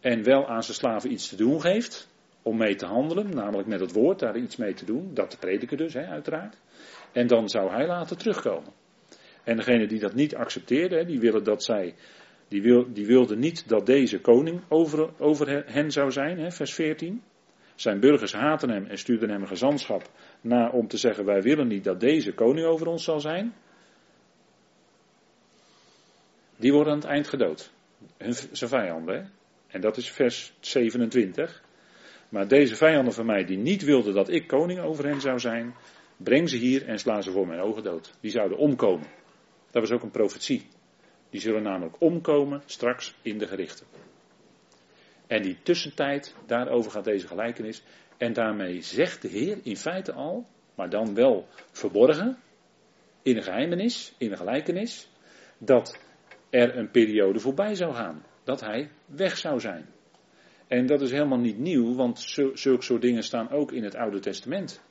En 0.00 0.22
wel 0.22 0.48
aan 0.48 0.62
zijn 0.62 0.76
slaven 0.76 1.12
iets 1.12 1.28
te 1.28 1.36
doen 1.36 1.60
geeft. 1.60 2.10
Om 2.42 2.56
mee 2.56 2.74
te 2.74 2.86
handelen, 2.86 3.34
namelijk 3.34 3.68
met 3.68 3.80
het 3.80 3.92
woord 3.92 4.18
daar 4.18 4.36
iets 4.36 4.56
mee 4.56 4.74
te 4.74 4.84
doen. 4.84 5.10
Dat 5.14 5.30
te 5.30 5.38
prediken 5.38 5.76
dus, 5.76 5.94
hè, 5.94 6.06
uiteraard. 6.06 6.56
En 7.12 7.26
dan 7.26 7.48
zou 7.48 7.70
hij 7.70 7.86
later 7.86 8.16
terugkomen. 8.16 8.72
En 9.44 9.56
degene 9.56 9.86
die 9.86 10.00
dat 10.00 10.14
niet 10.14 10.34
accepteerden, 10.34 11.06
die 11.06 11.20
willen 11.20 11.44
dat 11.44 11.64
zij, 11.64 11.94
die, 12.48 12.62
wil, 12.62 12.92
die 12.92 13.36
niet 13.36 13.68
dat 13.68 13.86
deze 13.86 14.20
koning 14.20 14.60
over, 14.68 15.10
over 15.18 15.64
hen 15.66 15.90
zou 15.90 16.10
zijn, 16.10 16.38
hè, 16.38 16.50
vers 16.50 16.74
14. 16.74 17.22
Zijn 17.74 18.00
burgers 18.00 18.32
haten 18.32 18.70
hem 18.70 18.86
en 18.86 18.98
stuurden 18.98 19.30
hem 19.30 19.42
een 19.42 19.48
gezantschap 19.48 20.10
na 20.40 20.70
om 20.70 20.88
te 20.88 20.96
zeggen: 20.96 21.24
Wij 21.24 21.42
willen 21.42 21.68
niet 21.68 21.84
dat 21.84 22.00
deze 22.00 22.32
koning 22.32 22.66
over 22.66 22.86
ons 22.86 23.04
zal 23.04 23.20
zijn. 23.20 23.54
Die 26.56 26.72
worden 26.72 26.92
aan 26.92 26.98
het 26.98 27.08
eind 27.08 27.28
gedood. 27.28 27.72
Hun, 28.16 28.34
zijn 28.34 28.70
vijanden. 28.70 29.14
Hè? 29.14 29.22
En 29.66 29.80
dat 29.80 29.96
is 29.96 30.10
vers 30.10 30.52
27. 30.60 31.62
Maar 32.28 32.48
deze 32.48 32.76
vijanden 32.76 33.12
van 33.12 33.26
mij 33.26 33.44
die 33.44 33.58
niet 33.58 33.82
wilden 33.82 34.14
dat 34.14 34.28
ik 34.28 34.46
koning 34.46 34.80
over 34.80 35.04
hen 35.06 35.20
zou 35.20 35.38
zijn, 35.38 35.74
breng 36.16 36.48
ze 36.48 36.56
hier 36.56 36.86
en 36.88 36.98
sla 36.98 37.20
ze 37.20 37.30
voor 37.30 37.46
mijn 37.46 37.60
ogen 37.60 37.82
dood. 37.82 38.12
Die 38.20 38.30
zouden 38.30 38.58
omkomen. 38.58 39.06
Dat 39.70 39.82
was 39.82 39.90
ook 39.90 40.02
een 40.02 40.10
profetie. 40.10 40.66
Die 41.30 41.40
zullen 41.40 41.62
namelijk 41.62 41.96
omkomen 41.98 42.62
straks 42.66 43.14
in 43.22 43.38
de 43.38 43.46
gerichten. 43.46 43.86
En 45.32 45.42
die 45.42 45.56
tussentijd, 45.62 46.34
daarover 46.46 46.90
gaat 46.90 47.04
deze 47.04 47.26
gelijkenis. 47.26 47.82
En 48.16 48.32
daarmee 48.32 48.80
zegt 48.80 49.22
de 49.22 49.28
Heer 49.28 49.58
in 49.62 49.76
feite 49.76 50.12
al, 50.12 50.46
maar 50.74 50.90
dan 50.90 51.14
wel 51.14 51.46
verborgen, 51.70 52.38
in 53.22 53.36
een 53.36 53.42
geheimenis, 53.42 54.14
in 54.18 54.30
een 54.30 54.36
gelijkenis, 54.36 55.08
dat 55.58 55.98
er 56.50 56.76
een 56.76 56.90
periode 56.90 57.38
voorbij 57.38 57.74
zou 57.74 57.94
gaan. 57.94 58.24
Dat 58.44 58.60
hij 58.60 58.90
weg 59.06 59.36
zou 59.36 59.60
zijn. 59.60 59.86
En 60.68 60.86
dat 60.86 61.00
is 61.00 61.10
helemaal 61.10 61.38
niet 61.38 61.58
nieuw, 61.58 61.94
want 61.94 62.20
zulke 62.54 62.84
soort 62.84 63.02
dingen 63.02 63.22
staan 63.22 63.50
ook 63.50 63.72
in 63.72 63.84
het 63.84 63.96
Oude 63.96 64.20
Testament. 64.20 64.82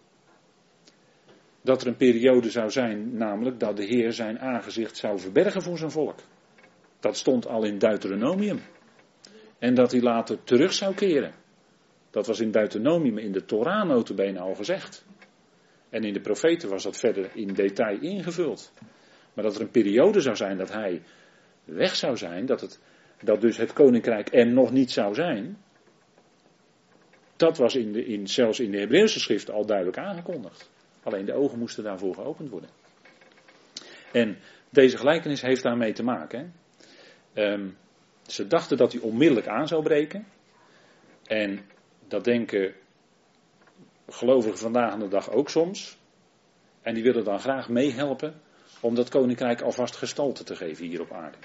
Dat 1.61 1.81
er 1.81 1.87
een 1.87 1.95
periode 1.95 2.49
zou 2.49 2.69
zijn, 2.69 3.17
namelijk 3.17 3.59
dat 3.59 3.77
de 3.77 3.85
Heer 3.85 4.13
zijn 4.13 4.39
aangezicht 4.39 4.97
zou 4.97 5.19
verbergen 5.19 5.61
voor 5.61 5.77
zijn 5.77 5.91
volk. 5.91 6.19
Dat 6.99 7.17
stond 7.17 7.47
al 7.47 7.63
in 7.63 7.77
Deuteronomium. 7.77 8.59
En 9.61 9.73
dat 9.73 9.91
hij 9.91 10.01
later 10.01 10.43
terug 10.43 10.73
zou 10.73 10.93
keren. 10.93 11.33
Dat 12.09 12.27
was 12.27 12.39
in 12.39 12.51
Deuteronomium, 12.51 13.17
in 13.17 13.31
de 13.31 13.45
Torah 13.45 13.87
notabene 13.87 14.39
al 14.39 14.55
gezegd. 14.55 15.05
En 15.89 16.03
in 16.03 16.13
de 16.13 16.21
profeten 16.21 16.69
was 16.69 16.83
dat 16.83 16.97
verder 16.97 17.29
in 17.33 17.53
detail 17.53 18.01
ingevuld. 18.01 18.73
Maar 19.33 19.43
dat 19.43 19.55
er 19.55 19.61
een 19.61 19.71
periode 19.71 20.21
zou 20.21 20.35
zijn 20.35 20.57
dat 20.57 20.71
hij 20.71 21.01
weg 21.63 21.95
zou 21.95 22.17
zijn, 22.17 22.45
dat, 22.45 22.61
het, 22.61 22.79
dat 23.23 23.41
dus 23.41 23.57
het 23.57 23.73
koninkrijk 23.73 24.33
er 24.33 24.47
nog 24.47 24.71
niet 24.71 24.91
zou 24.91 25.13
zijn. 25.13 25.57
Dat 27.35 27.57
was 27.57 27.75
in 27.75 27.91
de, 27.91 28.05
in, 28.05 28.27
zelfs 28.27 28.59
in 28.59 28.71
de 28.71 28.79
Hebreeuwse 28.79 29.19
schrift 29.19 29.51
al 29.51 29.65
duidelijk 29.65 29.97
aangekondigd. 29.97 30.69
Alleen 31.03 31.25
de 31.25 31.33
ogen 31.33 31.59
moesten 31.59 31.83
daarvoor 31.83 32.15
geopend 32.15 32.49
worden. 32.49 32.69
En 34.11 34.37
deze 34.69 34.97
gelijkenis 34.97 35.41
heeft 35.41 35.63
daarmee 35.63 35.93
te 35.93 36.03
maken. 36.03 36.53
Um, 37.33 37.77
ze 38.31 38.47
dachten 38.47 38.77
dat 38.77 38.91
hij 38.91 39.01
onmiddellijk 39.01 39.47
aan 39.47 39.67
zou 39.67 39.83
breken. 39.83 40.27
En 41.23 41.59
dat 42.07 42.23
denken 42.23 42.73
gelovigen 44.07 44.57
vandaag 44.57 44.91
aan 44.91 44.99
de 44.99 45.07
dag 45.07 45.31
ook 45.31 45.49
soms. 45.49 45.97
En 46.81 46.93
die 46.93 47.03
willen 47.03 47.23
dan 47.23 47.39
graag 47.39 47.69
meehelpen 47.69 48.41
om 48.79 48.95
dat 48.95 49.09
koninkrijk 49.09 49.61
alvast 49.61 49.95
gestalte 49.95 50.43
te 50.43 50.55
geven 50.55 50.85
hier 50.85 51.01
op 51.01 51.11
aarde. 51.11 51.37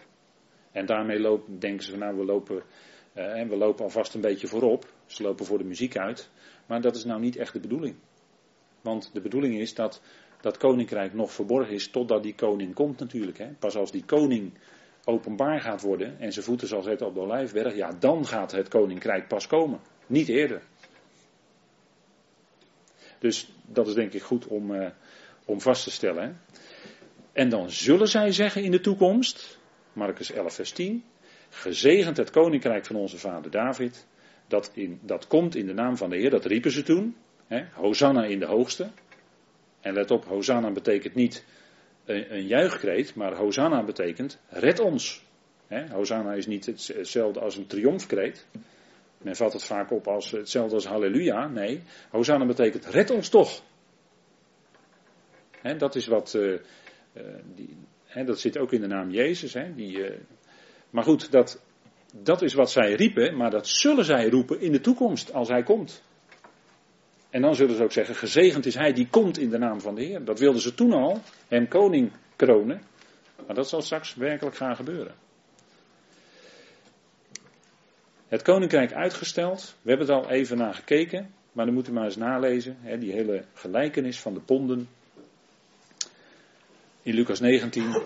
En 0.73 0.87
daarmee 0.87 1.21
lopen, 1.21 1.59
denken 1.59 1.85
ze 1.85 1.91
van 1.91 1.99
nou 1.99 2.17
we 2.17 2.25
lopen, 2.25 2.63
uh, 3.15 3.49
we 3.49 3.57
lopen 3.57 3.85
alvast 3.85 4.15
een 4.15 4.21
beetje 4.21 4.47
voorop. 4.47 4.93
Ze 5.07 5.23
lopen 5.23 5.47
voor 5.47 5.59
de 5.59 5.65
muziek 5.65 5.97
uit. 5.97 6.31
Maar 6.67 6.81
dat 6.81 6.97
is 6.97 7.05
nou 7.05 7.21
niet 7.21 7.37
echt 7.37 7.53
de 7.53 7.61
bedoeling. 7.61 7.97
Want 8.81 9.11
de 9.13 9.21
bedoeling 9.21 9.59
is 9.59 9.75
dat 9.75 10.03
dat 10.41 10.57
koninkrijk 10.57 11.15
nog 11.15 11.33
verborgen 11.33 11.75
is 11.75 11.91
totdat 11.91 12.23
die 12.23 12.35
koning 12.35 12.75
komt 12.75 12.99
natuurlijk. 12.99 13.39
Hè. 13.39 13.49
Pas 13.59 13.77
als 13.77 13.91
die 13.91 14.05
koning 14.05 14.53
openbaar 15.09 15.61
gaat 15.61 15.83
worden 15.83 16.21
en 16.21 16.33
zijn 16.33 16.45
voeten 16.45 16.69
zal 16.69 16.83
zetten 16.83 17.07
op 17.07 17.15
de 17.15 17.21
olijfberg, 17.21 17.75
ja, 17.75 17.93
dan 17.93 18.27
gaat 18.27 18.53
het 18.53 18.69
koninkrijk 18.69 19.29
pas 19.29 19.47
komen. 19.47 19.81
Niet 20.07 20.29
eerder. 20.29 20.63
Dus 23.19 23.53
dat 23.67 23.87
is 23.87 23.95
denk 23.95 24.13
ik 24.13 24.23
goed 24.23 24.47
om, 24.47 24.71
uh, 24.71 24.89
om 25.45 25.61
vast 25.61 25.85
te 25.85 25.91
stellen. 25.91 26.23
Hè. 26.23 26.33
En 27.33 27.49
dan 27.49 27.71
zullen 27.71 28.09
zij 28.09 28.33
zeggen 28.33 28.63
in 28.63 28.71
de 28.71 28.81
toekomst, 28.81 29.59
Marcus 29.93 30.33
11, 30.33 30.55
vers 30.55 30.71
10, 30.71 31.05
gezegend 31.49 32.17
het 32.17 32.31
koninkrijk 32.31 32.87
van 32.87 32.97
onze 32.97 33.19
vader 33.19 33.51
David, 33.51 34.07
dat, 34.47 34.71
in, 34.75 34.99
dat 35.03 35.27
komt 35.27 35.55
in 35.55 35.67
de 35.67 35.75
naam 35.75 35.97
van 35.97 36.11
de 36.11 36.17
Heer, 36.17 36.31
dat 36.31 36.45
riepen 36.45 36.71
ze 36.71 36.83
toen. 36.83 37.17
Hè, 37.47 37.65
Hosanna 37.73 38.25
in 38.25 38.39
de 38.39 38.47
hoogste. 38.47 38.91
En 39.81 39.95
let 39.95 40.11
op, 40.11 40.25
Hosanna 40.25 40.71
betekent 40.71 41.15
niet 41.15 41.45
een, 42.07 42.47
juichkreet, 42.47 43.15
maar 43.15 43.37
Hosanna 43.37 43.85
betekent 43.85 44.39
red 44.49 44.81
ons. 44.81 45.25
Hosanna 45.91 46.33
is 46.33 46.47
niet 46.47 46.67
hetzelfde 46.67 47.41
als 47.41 47.57
een 47.57 47.67
triomfkreet. 47.67 48.47
Men 49.19 49.37
vat 49.37 49.53
het 49.53 49.65
vaak 49.65 49.91
op 49.91 50.09
als 50.09 50.31
hetzelfde 50.31 50.75
als 50.75 50.87
halleluja. 50.87 51.49
Nee, 51.49 51.83
Hosanna 52.11 52.47
betekent 52.47 52.87
red 52.87 53.11
ons 53.11 53.29
toch. 53.29 53.63
Dat 55.79 55.95
is 55.95 56.07
wat, 56.07 56.35
uh, 56.35 56.53
uh, 56.53 57.23
die, 57.55 57.77
dat 58.25 58.41
zit 58.41 58.59
ook 58.59 58.73
in 58.73 58.81
de 58.81 58.87
naam 58.87 59.11
Jezus. 59.11 59.57
Die, 59.75 59.99
uh, 59.99 60.17
maar 60.91 61.05
goed, 61.05 61.31
dat, 61.31 61.63
dat 62.15 62.43
is 62.43 62.55
wat 62.55 62.71
zij 62.71 62.95
riepen, 62.95 63.37
maar 63.37 63.51
dat 63.51 63.69
zullen 63.69 64.05
zij 64.05 64.29
roepen 64.29 64.61
in 64.61 64.73
de 64.73 64.81
toekomst 64.81 65.33
als 65.33 65.49
hij 65.49 65.63
komt. 65.63 66.03
En 67.37 67.43
dan 67.43 67.55
zullen 67.55 67.77
ze 67.77 67.83
ook 67.83 67.93
zeggen, 67.93 68.15
gezegend 68.15 68.67
is 68.67 68.75
hij 68.75 68.93
die 68.93 69.09
komt 69.09 69.39
in 69.39 69.51
de 69.51 69.59
naam 69.59 69.81
van 69.81 69.95
de 69.95 70.03
Heer. 70.03 70.25
Dat 70.25 70.39
wilden 70.39 70.61
ze 70.61 70.75
toen 70.75 70.93
al, 70.93 71.21
hem 71.49 71.69
koning 71.69 72.13
kronen. 72.37 72.83
Maar 73.47 73.55
dat 73.55 73.69
zal 73.69 73.83
straks 73.83 74.15
werkelijk 74.15 74.57
gaan 74.57 74.77
gebeuren. 74.77 75.15
Het 78.29 78.43
koninkrijk 78.43 78.93
uitgesteld, 78.93 79.77
we 79.83 79.89
hebben 79.89 80.09
er 80.09 80.15
al 80.15 80.31
even 80.31 80.57
naar 80.57 80.75
gekeken, 80.75 81.35
maar 81.53 81.65
dan 81.65 81.75
moet 81.75 81.89
u 81.89 81.93
maar 81.93 82.05
eens 82.05 82.17
nalezen, 82.17 82.77
hè, 82.81 82.99
die 82.99 83.13
hele 83.13 83.45
gelijkenis 83.55 84.21
van 84.21 84.35
de 84.35 84.41
ponden. 84.41 84.89
In 87.03 87.15
Lucas 87.15 87.41
19, 87.41 88.03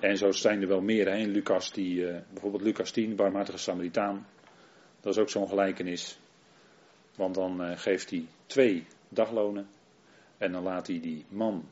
en 0.00 0.16
zo 0.16 0.30
zijn 0.30 0.62
er 0.62 0.68
wel 0.68 0.80
meer, 0.80 1.08
hè, 1.08 1.24
Lucas, 1.24 1.72
die, 1.72 1.94
uh, 1.94 2.16
bijvoorbeeld 2.30 2.62
Lucas 2.62 2.90
10, 2.90 3.16
barmhartige 3.16 3.58
Samaritaan. 3.58 4.26
Dat 5.00 5.14
is 5.14 5.20
ook 5.20 5.30
zo'n 5.30 5.48
gelijkenis. 5.48 6.18
Want 7.16 7.34
dan 7.34 7.62
uh, 7.62 7.78
geeft 7.78 8.10
hij 8.10 8.26
twee 8.46 8.86
daglonen. 9.08 9.66
En 10.38 10.52
dan 10.52 10.62
laat 10.62 10.86
hij 10.86 11.00
die 11.00 11.24
man 11.28 11.68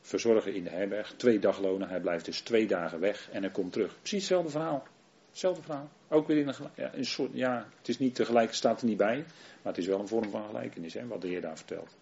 verzorgen 0.00 0.54
in 0.54 0.64
de 0.64 0.70
herberg. 0.70 1.14
Twee 1.16 1.38
daglonen. 1.38 1.88
Hij 1.88 2.00
blijft 2.00 2.24
dus 2.24 2.40
twee 2.40 2.66
dagen 2.66 3.00
weg 3.00 3.30
en 3.30 3.42
hij 3.42 3.50
komt 3.50 3.72
terug. 3.72 3.98
Precies 3.98 4.18
hetzelfde 4.18 4.50
verhaal. 4.50 4.86
Hetzelfde 5.30 5.62
verhaal. 5.62 5.88
Ook 6.08 6.26
weer 6.26 6.36
in 6.36 6.48
een, 6.48 6.54
ja, 6.74 6.94
een 6.94 7.04
soort. 7.04 7.30
Ja, 7.32 7.66
het 7.78 7.88
is 7.88 7.98
niet 7.98 8.14
tegelijk, 8.14 8.54
staat 8.54 8.80
er 8.80 8.86
niet 8.86 8.96
bij. 8.96 9.16
Maar 9.62 9.72
het 9.72 9.78
is 9.78 9.86
wel 9.86 10.00
een 10.00 10.08
vorm 10.08 10.30
van 10.30 10.46
gelijkenis, 10.46 10.94
hè, 10.94 11.06
wat 11.06 11.20
de 11.20 11.28
Heer 11.28 11.40
daar 11.40 11.56
vertelt. 11.56 11.96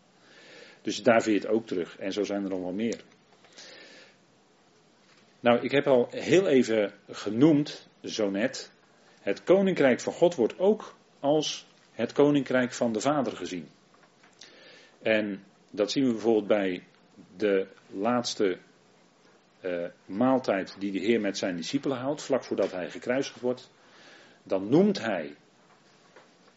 Dus 0.82 1.02
daar 1.02 1.22
vind 1.22 1.42
je 1.42 1.48
het 1.48 1.56
ook 1.56 1.66
terug. 1.66 1.98
En 1.98 2.12
zo 2.12 2.24
zijn 2.24 2.44
er 2.44 2.50
nog 2.50 2.60
wel 2.60 2.72
meer. 2.72 3.00
Nou, 5.40 5.60
ik 5.60 5.70
heb 5.70 5.86
al 5.86 6.08
heel 6.10 6.46
even 6.46 6.92
genoemd, 7.10 7.88
zo 8.02 8.30
net. 8.30 8.72
Het 9.20 9.42
koninkrijk 9.42 10.00
van 10.00 10.12
God 10.12 10.34
wordt 10.34 10.58
ook 10.58 10.94
als 11.20 11.66
het 12.02 12.12
koninkrijk 12.12 12.72
van 12.72 12.92
de 12.92 13.00
Vader 13.00 13.36
gezien. 13.36 13.68
En 15.02 15.44
dat 15.70 15.90
zien 15.90 16.04
we 16.04 16.12
bijvoorbeeld 16.12 16.46
bij 16.46 16.82
de 17.36 17.66
laatste 17.86 18.58
uh, 19.64 19.86
maaltijd 20.06 20.76
die 20.78 20.92
de 20.92 20.98
Heer 20.98 21.20
met 21.20 21.38
zijn 21.38 21.56
discipelen 21.56 21.98
houdt, 21.98 22.22
vlak 22.22 22.44
voordat 22.44 22.72
hij 22.72 22.90
gekruisigd 22.90 23.40
wordt. 23.40 23.70
Dan 24.42 24.68
noemt 24.68 25.00
hij 25.00 25.34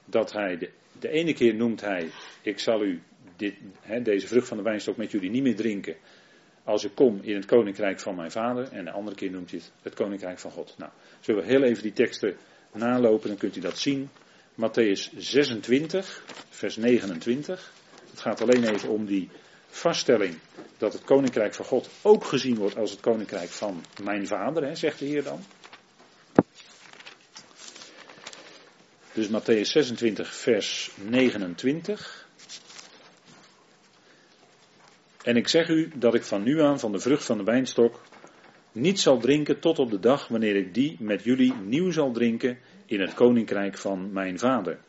dat 0.06 0.32
hij, 0.32 0.58
de, 0.58 0.72
de 1.00 1.10
ene 1.10 1.34
keer 1.34 1.56
noemt 1.56 1.82
hij, 1.82 2.10
ik 2.42 2.60
zal 2.60 2.84
u 2.84 3.02
dit, 3.36 3.56
deze 4.04 4.28
vrucht 4.28 4.48
van 4.48 4.58
de 4.58 4.64
wijnstok 4.64 4.98
met 4.98 5.12
jullie 5.12 5.30
niet 5.30 5.44
meer 5.44 5.56
drinken 5.56 5.96
als 6.64 6.84
ik 6.84 6.96
kom 6.96 7.20
in 7.22 7.36
het 7.36 7.46
koninkrijk 7.46 8.00
van 8.00 8.16
mijn 8.16 8.32
vader. 8.32 8.72
En 8.72 8.86
de 8.86 8.92
andere 8.92 9.16
keer 9.16 9.32
noemt 9.32 9.52
hij 9.52 9.60
het 9.60 9.72
het 9.82 9.94
koninkrijk 9.94 10.40
van 10.40 10.52
God. 10.52 10.76
Nou, 10.78 10.92
zullen 11.20 11.42
we 11.42 11.48
heel 11.48 11.64
even 11.64 11.84
die 11.84 11.94
teksten 11.94 12.38
nalopen, 12.74 13.28
dan 13.28 13.38
kunt 13.38 13.56
u 13.56 13.60
dat 13.60 13.78
zien. 13.78 14.10
Matthäus 14.56 15.12
26, 15.18 16.24
vers 16.50 16.76
29. 16.76 17.74
Het 18.10 18.20
gaat 18.20 18.42
alleen 18.42 18.64
even 18.64 18.90
om 18.90 19.06
die 19.06 19.30
vaststelling 19.68 20.38
dat 20.78 20.94
het 20.94 21.04
koninkrijk 21.04 21.54
van 21.54 21.66
God 21.66 21.90
ook 22.02 22.24
gezien 22.24 22.56
wordt 22.56 22.78
als 22.78 22.92
het 22.92 23.00
koninkrijk 23.00 23.50
van 23.50 23.84
mijn 24.04 24.28
vader, 24.28 24.64
hè, 24.64 24.76
zegt 24.76 25.00
de 25.00 25.06
Heer 25.06 25.24
dan. 25.24 25.44
Dus 29.14 29.28
Matthäus 29.28 29.72
26, 29.72 30.36
vers 30.36 30.92
29. 31.02 32.28
En 35.24 35.36
ik 35.36 35.48
zeg 35.48 35.68
u 35.68 35.92
dat 35.96 36.16
ik 36.16 36.24
van 36.24 36.44
nu 36.44 36.62
aan 36.62 36.80
van 36.80 36.92
de 36.92 37.00
vrucht 37.00 37.26
van 37.26 37.38
de 37.38 37.44
wijnstok 37.44 38.02
niet 38.72 39.00
zal 39.00 39.18
drinken 39.18 39.60
tot 39.60 39.80
op 39.80 39.92
de 39.92 40.00
dag 40.00 40.28
wanneer 40.28 40.56
ik 40.56 40.74
die 40.74 40.98
met 41.00 41.24
jullie 41.24 41.54
nieuw 41.54 41.92
zal 41.92 42.12
drinken 42.12 42.58
in 42.86 43.00
het 43.00 43.14
koninkrijk 43.14 43.78
van 43.78 44.12
mijn 44.12 44.40
vader. 44.40 44.80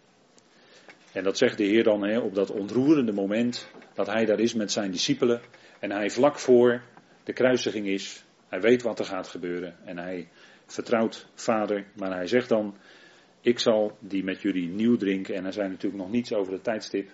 En 1.13 1.25
dat 1.25 1.39
zegt 1.39 1.59
de 1.59 1.65
Heer 1.65 1.85
dan 1.85 2.03
hè, 2.03 2.19
op 2.19 2.35
dat 2.35 2.51
ontroerende 2.51 3.13
moment 3.13 3.71
dat 3.95 4.07
hij 4.07 4.25
daar 4.25 4.41
is 4.41 4.55
met 4.55 4.73
zijn 4.73 4.91
discipelen 4.91 5.41
en 5.81 5.91
hij 5.91 6.11
vlak 6.11 6.39
voor 6.39 6.83
de 7.25 7.33
kruisiging 7.33 7.87
is. 7.87 8.25
Hij 8.49 8.61
weet 8.61 8.83
wat 8.83 8.99
er 8.99 9.05
gaat 9.05 9.29
gebeuren 9.29 9.77
en 9.85 9.99
hij 9.99 10.29
vertrouwt 10.67 11.27
vader, 11.35 11.85
maar 11.97 12.11
hij 12.11 12.27
zegt 12.27 12.49
dan, 12.49 12.77
ik 13.41 13.59
zal 13.59 13.97
die 14.01 14.25
met 14.25 14.41
jullie 14.41 14.69
nieuw 14.69 14.97
drinken. 14.97 15.35
En 15.35 15.45
er 15.45 15.53
zijn 15.53 15.71
natuurlijk 15.71 16.03
nog 16.03 16.13
niets 16.13 16.33
over 16.33 16.53
het 16.53 16.65
tijdstip. 16.65 17.11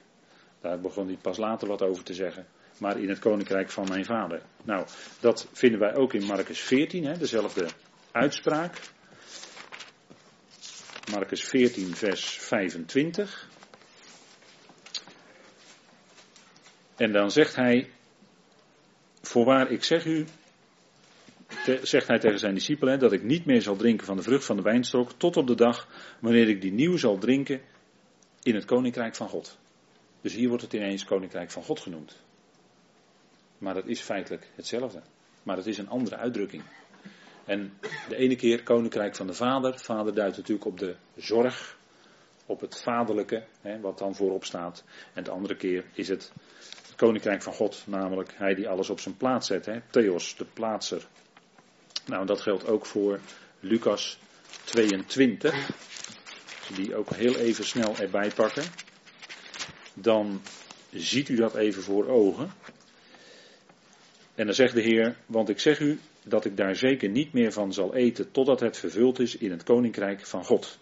Daar 0.61 0.81
begon 0.81 1.07
hij 1.07 1.18
pas 1.23 1.37
later 1.37 1.68
wat 1.68 1.83
over 1.83 2.05
te 2.05 2.14
zeggen. 2.14 2.47
Maar 2.79 2.99
in 2.99 3.09
het 3.09 3.18
koninkrijk 3.18 3.71
van 3.71 3.88
mijn 3.88 4.05
vader. 4.05 4.42
Nou, 4.64 4.87
dat 5.21 5.49
vinden 5.53 5.81
wij 5.81 5.95
ook 5.95 6.12
in 6.12 6.25
Marcus 6.25 6.61
14, 6.61 7.05
hè, 7.05 7.18
dezelfde 7.18 7.66
uitspraak. 8.12 8.81
Marcus 11.11 11.45
14, 11.45 11.97
vers 11.97 12.38
25. 12.38 13.51
En 16.97 17.12
dan 17.12 17.31
zegt 17.31 17.57
hij, 17.57 17.91
voorwaar 19.23 19.71
ik 19.71 19.85
zeg 19.85 20.05
u, 20.05 20.27
zegt 21.83 22.09
hij 22.09 22.19
tegen 22.19 22.38
zijn 22.38 22.55
discipelen, 22.55 22.99
dat 22.99 23.12
ik 23.12 23.23
niet 23.23 23.45
meer 23.45 23.62
zal 23.62 23.77
drinken 23.77 24.07
van 24.07 24.17
de 24.17 24.23
vrucht 24.23 24.45
van 24.45 24.57
de 24.57 24.62
wijnstok, 24.62 25.12
tot 25.12 25.37
op 25.37 25.47
de 25.47 25.55
dag 25.55 25.88
wanneer 26.21 26.49
ik 26.49 26.61
die 26.61 26.73
nieuw 26.73 26.97
zal 26.97 27.19
drinken 27.19 27.61
in 28.43 28.55
het 28.55 28.65
koninkrijk 28.65 29.15
van 29.15 29.29
God. 29.29 29.59
Dus 30.21 30.35
hier 30.35 30.49
wordt 30.49 30.62
het 30.62 30.73
ineens 30.73 31.05
koninkrijk 31.05 31.51
van 31.51 31.62
God 31.62 31.81
genoemd. 31.81 32.23
Maar 33.59 33.75
dat 33.75 33.87
is 33.87 34.01
feitelijk 34.01 34.51
hetzelfde. 34.55 35.03
Maar 35.43 35.57
het 35.57 35.67
is 35.67 35.79
een 35.79 35.88
andere 35.88 36.17
uitdrukking. 36.17 36.62
En 37.44 37.72
de 38.09 38.16
ene 38.16 38.37
keer 38.37 38.62
koninkrijk 38.62 39.16
van 39.16 39.26
de 39.26 39.35
vader. 39.35 39.78
Vader 39.78 40.14
duidt 40.14 40.37
natuurlijk 40.37 40.66
op 40.66 40.78
de 40.78 40.94
zorg, 41.16 41.76
op 42.46 42.61
het 42.61 42.81
vaderlijke, 42.81 43.44
hè, 43.61 43.81
wat 43.81 43.98
dan 43.98 44.14
voorop 44.14 44.44
staat. 44.44 44.85
En 45.12 45.24
de 45.24 45.31
andere 45.31 45.57
keer 45.57 45.85
is 45.92 46.09
het 46.09 46.33
het 46.92 46.94
koninkrijk 46.96 47.42
van 47.42 47.52
God, 47.52 47.83
namelijk 47.87 48.33
hij 48.35 48.55
die 48.55 48.68
alles 48.68 48.90
op 48.90 49.00
zijn 49.00 49.16
plaats 49.16 49.46
zet. 49.46 49.66
Hè, 49.66 49.81
Theos, 49.90 50.37
de 50.37 50.44
plaatser. 50.44 51.07
Nou, 52.07 52.26
dat 52.26 52.40
geldt 52.40 52.66
ook 52.66 52.87
voor 52.87 53.20
Lucas 53.61 54.18
22. 54.64 55.68
Die 56.74 56.96
ook 56.96 57.11
heel 57.14 57.37
even 57.37 57.64
snel 57.64 57.96
erbij 57.96 58.31
pakken. 58.35 58.64
Dan 59.94 60.42
ziet 60.90 61.28
u 61.28 61.37
dat 61.37 61.55
even 61.55 61.83
voor 61.83 62.09
ogen. 62.09 62.52
En 64.35 64.46
dan 64.46 64.55
zegt 64.55 64.74
de 64.74 64.81
Heer, 64.81 65.16
want 65.26 65.48
ik 65.48 65.61
zeg 65.61 65.81
u 65.81 66.00
dat 66.24 66.44
ik 66.44 66.56
daar 66.56 66.76
zeker 66.76 67.08
niet 67.08 67.32
meer 67.32 67.52
van 67.52 67.72
zal 67.72 67.94
eten 67.94 68.30
totdat 68.30 68.61
het 68.61 68.76
vervuld 68.76 69.18
is 69.18 69.37
in 69.37 69.50
het 69.50 69.62
koninkrijk 69.62 70.26
van 70.26 70.44
God. 70.44 70.78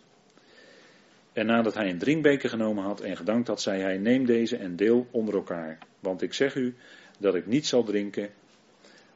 En 1.33 1.47
nadat 1.47 1.75
hij 1.75 1.91
een 1.91 1.99
drinkbeker 1.99 2.49
genomen 2.49 2.85
had 2.85 3.01
en 3.01 3.17
gedankt 3.17 3.49
had, 3.49 3.61
zei 3.61 3.83
hij, 3.83 3.99
neem 3.99 4.27
deze 4.27 4.57
en 4.57 4.77
deel 4.77 5.07
onder 5.11 5.35
elkaar. 5.35 5.79
Want 6.01 6.23
ik 6.23 6.35
zeg 6.35 6.55
u 6.55 6.75
dat 7.19 7.35
ik 7.35 7.47
niet 7.47 7.67
zal 7.67 7.83
drinken 7.83 8.31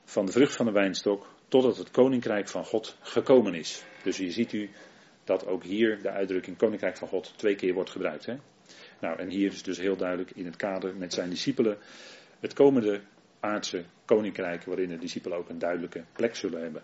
van 0.04 0.26
de 0.26 0.32
vrucht 0.32 0.56
van 0.56 0.66
de 0.66 0.72
wijnstok 0.72 1.26
totdat 1.48 1.76
het 1.76 1.90
koninkrijk 1.90 2.48
van 2.48 2.64
God 2.64 2.96
gekomen 3.00 3.54
is. 3.54 3.84
Dus 4.02 4.16
hier 4.16 4.32
ziet 4.32 4.52
u 4.52 4.70
dat 5.24 5.46
ook 5.46 5.62
hier 5.64 6.02
de 6.02 6.10
uitdrukking 6.10 6.56
koninkrijk 6.56 6.96
van 6.96 7.08
God 7.08 7.32
twee 7.37 7.54
keer 7.54 7.74
wordt 7.74 7.90
gebruikt. 7.90 8.26
Hè? 8.26 8.37
Nou, 9.00 9.18
en 9.18 9.30
hier 9.30 9.52
is 9.52 9.62
dus 9.62 9.78
heel 9.78 9.96
duidelijk 9.96 10.30
in 10.30 10.44
het 10.44 10.56
kader 10.56 10.96
met 10.96 11.12
zijn 11.12 11.30
discipelen 11.30 11.78
het 12.40 12.52
komende 12.52 13.00
aardse 13.40 13.84
koninkrijk 14.05 14.64
waarin 14.64 14.88
de 14.88 14.99
discipelen 14.99 15.38
ook 15.38 15.49
een 15.49 15.59
duidelijke 15.59 16.05
plek 16.12 16.37
zullen 16.37 16.62
hebben. 16.62 16.83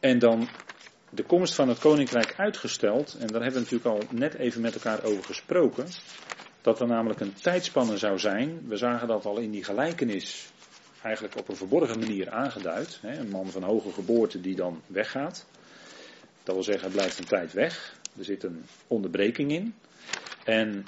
En 0.00 0.18
dan 0.18 0.48
de 1.10 1.22
komst 1.22 1.54
van 1.54 1.68
het 1.68 1.78
koninkrijk 1.78 2.34
uitgesteld, 2.36 3.14
en 3.14 3.26
daar 3.26 3.42
hebben 3.42 3.62
we 3.62 3.70
natuurlijk 3.70 4.10
al 4.10 4.16
net 4.16 4.34
even 4.34 4.60
met 4.60 4.74
elkaar 4.74 5.04
over 5.04 5.24
gesproken, 5.24 5.86
dat 6.60 6.80
er 6.80 6.86
namelijk 6.86 7.20
een 7.20 7.34
tijdspanne 7.34 7.96
zou 7.96 8.18
zijn. 8.18 8.68
We 8.68 8.76
zagen 8.76 9.08
dat 9.08 9.24
al 9.24 9.38
in 9.38 9.50
die 9.50 9.64
gelijkenis 9.64 10.50
eigenlijk 11.02 11.36
op 11.36 11.48
een 11.48 11.56
verborgen 11.56 11.98
manier 11.98 12.30
aangeduid. 12.30 12.98
Hè, 13.02 13.18
een 13.18 13.28
man 13.28 13.46
van 13.46 13.62
hoge 13.62 13.92
geboorte 13.92 14.40
die 14.40 14.56
dan 14.56 14.82
weggaat. 14.86 15.46
Dat 16.42 16.54
wil 16.54 16.64
zeggen, 16.64 16.84
hij 16.84 16.96
blijft 16.96 17.18
een 17.18 17.24
tijd 17.24 17.52
weg. 17.52 17.98
Er 18.18 18.24
zit 18.24 18.42
een 18.42 18.64
onderbreking 18.86 19.52
in. 19.52 19.74
En 20.44 20.84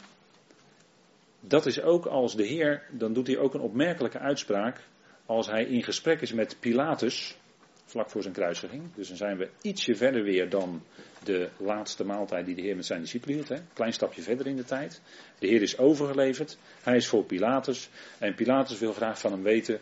dat 1.41 1.67
is 1.67 1.81
ook 1.81 2.07
als 2.07 2.37
de 2.37 2.47
Heer, 2.47 2.83
dan 2.91 3.13
doet 3.13 3.27
hij 3.27 3.39
ook 3.39 3.55
een 3.55 3.61
opmerkelijke 3.61 4.19
uitspraak. 4.19 4.81
Als 5.27 5.47
hij 5.47 5.65
in 5.65 5.83
gesprek 5.83 6.21
is 6.21 6.33
met 6.33 6.57
Pilatus, 6.61 7.37
vlak 7.85 8.11
voor 8.11 8.23
zijn 8.23 8.35
kruisiging. 8.35 8.95
Dus 8.95 9.09
dan 9.09 9.17
zijn 9.17 9.37
we 9.37 9.51
ietsje 9.63 9.95
verder 9.95 10.23
weer 10.23 10.49
dan 10.49 10.83
de 11.25 11.49
laatste 11.57 12.05
maaltijd 12.05 12.47
die 12.47 12.55
de 12.55 12.63
Heer 12.63 12.77
met 12.77 12.87
zijn 12.87 13.01
discipelen 13.01 13.35
hield. 13.35 13.49
Hè. 13.49 13.57
Klein 13.73 13.93
stapje 13.93 14.23
verder 14.23 14.47
in 14.47 14.57
de 14.57 14.65
tijd. 14.65 15.01
De 15.39 15.47
Heer 15.47 15.63
is 15.63 15.79
overgeleverd. 15.79 16.59
Hij 16.83 16.97
is 16.97 17.07
voor 17.07 17.25
Pilatus. 17.25 17.89
En 18.19 18.35
Pilatus 18.35 18.79
wil 18.79 18.93
graag 18.93 19.21
van 19.21 19.33
hem 19.33 19.43
weten: 19.43 19.81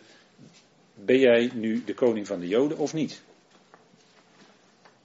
ben 0.93 1.19
jij 1.19 1.51
nu 1.53 1.83
de 1.83 1.93
koning 1.93 2.27
van 2.27 2.39
de 2.39 2.47
Joden 2.47 2.77
of 2.77 2.93
niet? 2.93 3.23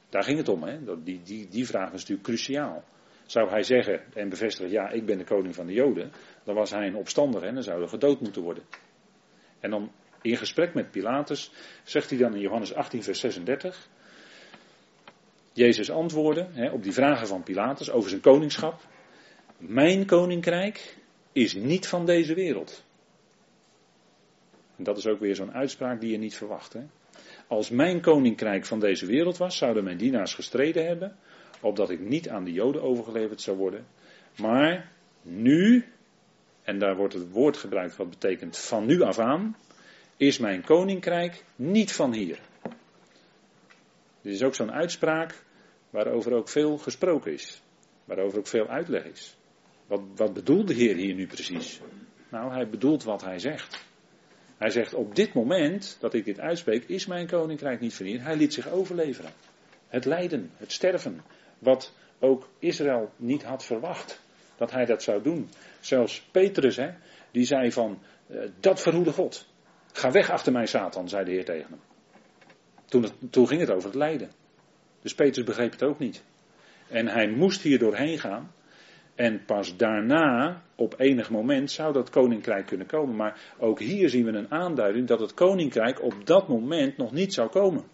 Daar 0.09 0.25
ging 0.25 0.39
het 0.39 0.49
om, 0.49 0.63
hè? 0.63 1.03
Die, 1.03 1.21
die, 1.25 1.49
die 1.49 1.67
vraag 1.67 1.87
is 1.87 2.01
natuurlijk 2.01 2.23
cruciaal. 2.23 2.85
Zou 3.27 3.51
hij 3.51 3.63
zeggen 3.63 4.03
en 4.15 4.29
bevestigen, 4.29 4.71
ja, 4.71 4.91
ik 4.91 5.07
ben 5.07 5.19
de 5.19 5.25
koning 5.25 5.55
van 5.55 5.67
de 5.67 5.73
Joden, 5.73 6.13
dan 6.45 6.55
was 6.55 6.71
hij 6.71 6.87
een 6.87 6.97
opstander 6.97 7.43
en 7.43 7.55
dan 7.55 7.63
zou 7.63 7.83
er 7.83 7.89
gedood 7.89 8.21
moeten 8.21 8.43
worden. 8.43 8.65
En 9.61 9.71
dan 9.71 9.93
in 10.23 10.37
gesprek 10.37 10.75
met 10.75 10.91
Pilatus 10.91 11.53
zegt 11.85 12.11
hij 12.11 12.19
dan 12.19 12.35
in 12.35 12.41
Johannes 12.41 12.75
18, 12.75 13.03
vers 13.03 13.21
36, 13.21 13.89
Jezus 15.53 15.91
antwoordde 15.91 16.47
hè, 16.53 16.71
op 16.71 16.83
die 16.83 16.93
vragen 16.93 17.27
van 17.27 17.43
Pilatus 17.43 17.91
over 17.91 18.09
zijn 18.09 18.21
koningschap, 18.21 18.81
mijn 19.57 20.07
koninkrijk 20.07 20.97
is 21.33 21.55
niet 21.55 21.89
van 21.89 22.07
deze 22.07 22.35
wereld. 22.35 22.85
En 24.77 24.85
dat 24.85 24.99
is 24.99 25.07
ook 25.07 25.21
weer 25.21 25.35
zo'n 25.35 25.53
uitspraak 25.53 26.01
die 26.01 26.11
je 26.11 26.19
niet 26.19 26.37
verwacht. 26.37 26.73
Hè? 26.73 26.81
Als 27.47 27.71
mijn 27.71 28.01
koninkrijk 28.01 28.65
van 28.67 28.81
deze 28.81 29.07
wereld 29.07 29.37
was, 29.37 29.57
zouden 29.57 29.85
mijn 29.85 29.97
dienaars 29.97 30.35
gestreden 30.35 30.87
hebben, 30.87 31.17
opdat 31.61 31.91
ik 31.91 32.01
niet 32.01 32.29
aan 32.29 32.45
de 32.45 32.53
Joden 32.53 32.83
overgeleverd 32.83 33.41
zou 33.41 33.57
worden. 33.57 33.87
Maar 34.39 34.93
nu, 35.23 35.85
en 36.63 36.79
daar 36.79 36.97
wordt 36.97 37.15
het 37.15 37.31
woord 37.31 37.57
gebruikt 37.57 37.97
wat 37.97 38.11
betekent 38.11 38.59
van 38.59 38.87
nu 38.87 39.01
af 39.01 39.19
aan, 39.19 39.57
is 40.17 40.39
mijn 40.39 40.65
koninkrijk 40.65 41.45
niet 41.57 41.93
van 41.93 42.13
hier. 42.13 42.41
Dit 44.21 44.33
is 44.33 44.43
ook 44.43 44.55
zo'n 44.55 44.73
uitspraak 44.73 45.45
waarover 45.91 46.33
ook 46.33 46.49
veel 46.49 46.79
gesproken 46.79 47.33
is. 47.33 47.63
Waarover 48.05 48.39
ook 48.39 48.47
veel 48.47 48.69
uitleg 48.69 49.05
is. 49.05 49.37
Wat, 49.87 50.01
wat 50.17 50.35
bedoelt 50.35 50.69
de 50.69 50.75
Heer 50.75 50.97
hier 50.97 51.15
nu 51.15 51.27
precies? 51.27 51.81
Nou, 52.29 52.53
hij 52.53 52.69
bedoelt 52.69 53.05
wat 53.05 53.25
hij 53.25 53.39
zegt. 53.39 53.85
Hij 54.57 54.71
zegt, 54.71 54.95
op 54.95 55.15
dit 55.15 55.35
moment 55.35 55.97
dat 56.01 56.15
ik 56.15 56.25
dit 56.25 56.41
uitspreek, 56.41 56.85
is 56.85 57.07
mijn 57.07 57.27
koninkrijk 57.27 57.81
niet 57.81 57.95
van 57.95 58.07
hier. 58.07 58.23
Hij 58.23 58.37
liet 58.37 58.55
zich 58.55 58.69
overleveren. 58.69 59.33
Het 59.89 60.05
lijden, 60.05 60.51
het 60.57 60.73
sterven, 60.73 61.23
wat 61.59 61.93
ook 62.19 62.49
Israël 62.59 63.13
niet 63.17 63.43
had 63.43 63.65
verwacht 63.65 64.21
dat 64.57 64.71
hij 64.71 64.85
dat 64.85 65.03
zou 65.03 65.23
doen. 65.23 65.49
Zelfs 65.81 66.29
Petrus, 66.31 66.77
hè, 66.77 66.91
die 67.31 67.45
zei 67.45 67.73
van, 67.73 67.99
uh, 68.27 68.41
dat 68.61 68.81
verhoede 68.81 69.13
God. 69.13 69.49
Ga 69.93 70.11
weg 70.11 70.31
achter 70.31 70.53
mij, 70.53 70.67
Satan, 70.67 71.09
zei 71.09 71.25
de 71.25 71.31
Heer 71.31 71.45
tegen 71.45 71.71
hem. 71.71 71.81
Toen, 72.85 73.03
het, 73.03 73.13
toen 73.31 73.49
ging 73.49 73.61
het 73.61 73.71
over 73.71 73.89
het 73.89 73.99
lijden. 73.99 74.31
Dus 75.03 75.15
Petrus 75.15 75.45
begreep 75.45 75.73
het 75.73 75.83
ook 75.83 75.99
niet. 75.99 76.25
En 76.89 77.09
hij 77.09 77.29
moest 77.29 77.63
hier 77.63 77.79
doorheen 77.79 78.19
gaan. 78.19 78.53
En 79.15 79.45
pas 79.45 79.77
daarna, 79.77 80.63
op 80.75 80.95
enig 80.99 81.31
moment, 81.31 81.71
zou 81.71 81.93
dat 81.93 82.11
koninkrijk 82.11 82.67
kunnen 82.67 82.87
komen. 82.87 83.17
Maar 83.17 83.41
ook 83.59 83.81
hier 83.81 84.09
zien 84.09 84.25
we 84.25 84.33
een 84.33 84.51
aanduiding 84.51 85.07
dat 85.07 85.21
het 85.21 85.35
koninkrijk 85.35 86.03
op 86.03 86.27
dat 86.27 86.49
moment 86.49 86.97
nog 86.97 87.13
niet 87.13 87.35
zou 87.35 87.49
komen. 87.49 87.85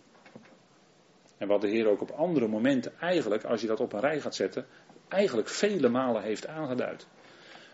En 1.38 1.48
wat 1.48 1.60
de 1.60 1.68
Heer 1.68 1.86
ook 1.86 2.00
op 2.00 2.10
andere 2.10 2.48
momenten 2.48 2.92
eigenlijk, 3.00 3.44
als 3.44 3.60
je 3.60 3.66
dat 3.66 3.80
op 3.80 3.92
een 3.92 4.00
rij 4.00 4.20
gaat 4.20 4.34
zetten, 4.34 4.66
eigenlijk 5.08 5.48
vele 5.48 5.88
malen 5.88 6.22
heeft 6.22 6.46
aangeduid. 6.46 7.06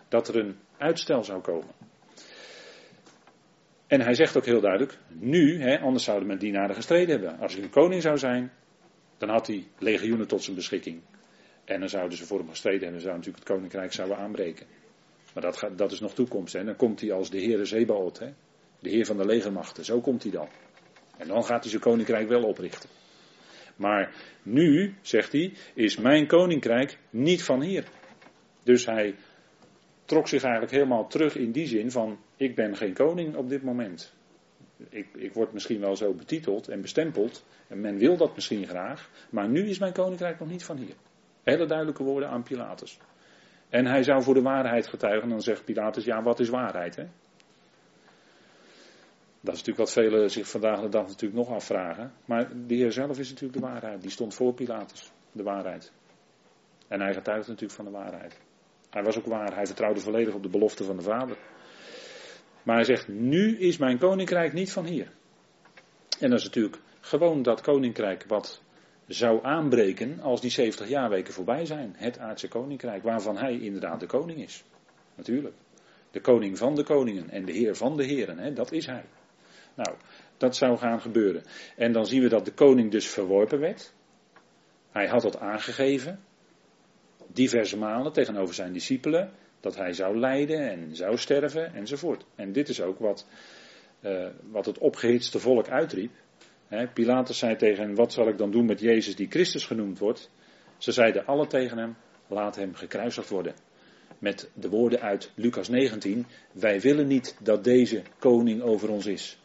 Dat 0.09 0.29
er 0.29 0.37
een 0.37 0.57
uitstel 0.79 1.25
zou 1.25 1.41
komen. 1.41 1.75
En 3.87 4.01
hij 4.01 4.15
zegt 4.15 4.37
ook 4.37 4.45
heel 4.45 4.61
duidelijk, 4.61 4.99
nu, 5.09 5.63
hè, 5.63 5.79
anders 5.81 6.05
zouden 6.05 6.29
men 6.29 6.39
dienaren 6.39 6.75
gestreden 6.75 7.21
hebben. 7.21 7.39
Als 7.39 7.55
hij 7.55 7.63
een 7.63 7.71
koning 7.71 8.03
zou 8.03 8.19
zijn, 8.19 8.53
dan 9.19 9.29
had 9.29 9.47
hij 9.47 9.67
legioenen 9.79 10.27
tot 10.27 10.43
zijn 10.43 10.57
beschikking. 10.57 11.01
En 11.65 11.81
dan 11.81 11.89
zouden 11.89 12.19
ze 12.19 12.27
voor 12.27 12.39
hem 12.39 12.49
gestreden 12.49 12.81
hebben, 12.81 13.01
dan 13.01 13.09
zou 13.09 13.17
natuurlijk 13.17 13.45
het 13.45 13.55
koninkrijk 13.55 13.93
zouden 13.93 14.17
aanbreken. 14.17 14.67
Maar 15.35 15.43
dat, 15.43 15.57
gaat, 15.57 15.79
dat 15.79 15.93
is 15.93 16.01
nog 16.01 16.15
toekomst. 16.15 16.53
Hè. 16.53 16.65
Dan 16.65 16.77
komt 16.77 17.01
hij 17.01 17.13
als 17.13 17.31
de 17.31 17.39
Heer 17.39 17.67
Zebaot, 17.67 18.19
hè. 18.19 18.33
de 18.81 18.91
Heer 18.91 19.07
van 19.07 19.17
de 19.17 19.27
legermachten. 19.27 19.85
Zo 19.85 20.01
komt 20.01 20.23
hij 20.23 20.33
dan. 20.33 20.49
En 21.17 21.29
dan 21.29 21.45
gaat 21.45 21.61
hij 21.61 21.71
zijn 21.71 21.83
koninkrijk 21.83 22.29
wel 22.29 22.43
oprichten. 22.43 22.89
Maar 23.77 24.15
nu, 24.43 24.95
zegt 25.01 25.33
hij, 25.33 25.53
is 25.75 25.97
mijn 25.97 26.27
koninkrijk 26.27 26.99
niet 27.11 27.43
van 27.43 27.63
hier. 27.63 27.85
Dus 28.63 28.87
hij 28.87 29.15
trok 30.05 30.29
zich 30.29 30.43
eigenlijk 30.43 30.73
helemaal 30.73 31.07
terug 31.07 31.37
in 31.37 31.53
die 31.53 31.67
zin 31.67 31.91
van, 31.91 32.19
ik 32.37 32.55
ben 32.55 32.77
geen 32.77 32.95
koning 32.95 33.37
op 33.37 33.49
dit 33.49 33.63
moment. 33.63 34.15
Ik, 34.89 35.07
ik 35.15 35.33
word 35.33 35.53
misschien 35.53 35.81
wel 35.81 35.97
zo 35.97 36.13
betiteld 36.13 36.69
en 36.69 36.81
bestempeld, 36.81 37.45
en 37.69 37.81
men 37.81 37.99
wil 37.99 38.17
dat 38.17 38.35
misschien 38.35 38.67
graag, 38.67 39.11
maar 39.31 39.49
nu 39.49 39.69
is 39.69 39.79
mijn 39.79 39.93
koninkrijk 39.93 40.39
nog 40.39 40.49
niet 40.49 40.65
van 40.65 40.77
hier. 40.77 40.95
Hele 41.43 41.67
duidelijke 41.67 42.03
woorden 42.03 42.29
aan 42.29 42.43
Pilatus. 42.43 42.99
En 43.69 43.87
hij 43.87 44.03
zou 44.03 44.23
voor 44.23 44.35
de 44.35 44.43
waarheid 44.43 44.87
getuigen, 44.87 45.29
dan 45.29 45.41
zegt 45.41 45.65
Pilatus, 45.65 46.05
ja, 46.05 46.23
wat 46.23 46.41
is 46.41 46.49
waarheid? 46.49 46.97
Hè? 46.97 47.05
Dat 49.45 49.55
is 49.55 49.63
natuurlijk 49.63 49.79
wat 49.79 49.93
velen 49.93 50.31
zich 50.31 50.49
vandaag 50.49 50.81
de 50.81 50.89
dag 50.89 51.07
natuurlijk 51.07 51.35
nog 51.35 51.51
afvragen. 51.51 52.13
Maar 52.25 52.49
de 52.67 52.75
Heer 52.75 52.93
zelf 52.93 53.19
is 53.19 53.29
natuurlijk 53.29 53.61
de 53.61 53.67
waarheid. 53.67 54.03
Die 54.03 54.11
stond 54.11 54.35
voor 54.35 54.55
Pilatus, 54.55 55.13
de 55.33 55.43
waarheid. 55.43 55.93
En 56.89 57.01
hij 57.01 57.15
getuigt 57.15 57.49
natuurlijk 57.49 57.75
van 57.75 57.85
de 57.85 57.91
waarheid. 57.91 58.41
Hij 58.91 59.03
was 59.03 59.19
ook 59.19 59.27
waar. 59.27 59.55
Hij 59.55 59.67
vertrouwde 59.67 60.01
volledig 60.01 60.35
op 60.35 60.43
de 60.43 60.49
belofte 60.49 60.85
van 60.85 60.97
de 60.97 61.03
Vader. 61.03 61.37
Maar 62.63 62.75
hij 62.75 62.85
zegt, 62.85 63.09
nu 63.09 63.59
is 63.59 63.77
mijn 63.77 63.99
koninkrijk 63.99 64.53
niet 64.53 64.73
van 64.73 64.85
hier. 64.85 65.13
En 66.21 66.31
dat 66.31 66.39
is 66.39 66.45
natuurlijk 66.45 66.79
gewoon 67.01 67.43
dat 67.43 67.61
koninkrijk 67.61 68.25
wat 68.29 68.63
zou 69.07 69.45
aanbreken 69.45 70.21
als 70.21 70.41
die 70.41 70.51
70 70.51 70.89
jaarweken 70.89 71.35
voorbij 71.35 71.67
zijn. 71.67 71.95
Het 71.97 72.19
aardse 72.19 72.49
koninkrijk, 72.49 73.03
waarvan 73.03 73.37
hij 73.37 73.59
inderdaad 73.59 74.01
de 74.01 74.07
koning 74.07 74.43
is. 74.43 74.65
Natuurlijk. 75.15 75.55
De 76.11 76.21
koning 76.21 76.59
van 76.59 76.75
de 76.75 76.85
koningen 76.85 77.31
en 77.31 77.45
de 77.45 77.53
heer 77.53 77.77
van 77.77 77.97
de 77.97 78.05
heren, 78.05 78.39
hè, 78.39 78.53
dat 78.53 78.73
is 78.73 78.87
hij. 78.87 79.05
Nou, 79.75 79.97
dat 80.37 80.57
zou 80.57 80.79
gaan 80.79 81.01
gebeuren. 81.01 81.43
En 81.77 81.93
dan 81.93 82.07
zien 82.07 82.23
we 82.23 82.29
dat 82.29 82.45
de 82.45 82.53
koning 82.53 82.91
dus 82.91 83.09
verworpen 83.09 83.61
werd. 83.61 83.93
Hij 84.91 85.07
had 85.07 85.23
dat 85.23 85.39
aangegeven, 85.39 86.21
diverse 87.27 87.77
malen 87.77 88.13
tegenover 88.13 88.55
zijn 88.55 88.73
discipelen, 88.73 89.33
dat 89.61 89.77
hij 89.77 89.93
zou 89.93 90.19
lijden 90.19 90.71
en 90.71 90.97
zou 90.97 91.17
sterven 91.17 91.75
enzovoort. 91.75 92.25
En 92.35 92.53
dit 92.53 92.69
is 92.69 92.81
ook 92.81 92.99
wat, 92.99 93.27
uh, 94.01 94.27
wat 94.51 94.67
het 94.67 94.79
opgehitste 94.79 95.39
volk 95.39 95.69
uitriep. 95.69 96.13
Pilatus 96.93 97.39
zei 97.39 97.57
tegen 97.57 97.85
hen, 97.85 97.95
wat 97.95 98.13
zal 98.13 98.29
ik 98.29 98.39
dan 98.39 98.51
doen 98.51 98.65
met 98.65 98.81
Jezus 98.81 99.17
die 99.17 99.31
Christus 99.31 99.65
genoemd 99.65 99.99
wordt? 99.99 100.31
Ze 100.79 100.93
zeiden 100.93 101.27
alle 101.27 101.47
tegen 101.47 101.79
hem, 101.79 101.97
laat 102.27 102.57
hem 102.57 102.75
gekruisigd 102.75 103.29
worden. 103.29 103.55
Met 104.19 104.51
de 104.55 104.69
woorden 104.69 105.01
uit 105.01 105.33
Lucas 105.35 105.69
19, 105.69 106.27
wij 106.53 106.81
willen 106.81 107.07
niet 107.07 107.37
dat 107.41 107.65
deze 107.65 108.03
koning 108.19 108.63
over 108.63 108.91
ons 108.91 109.07
is. 109.07 109.39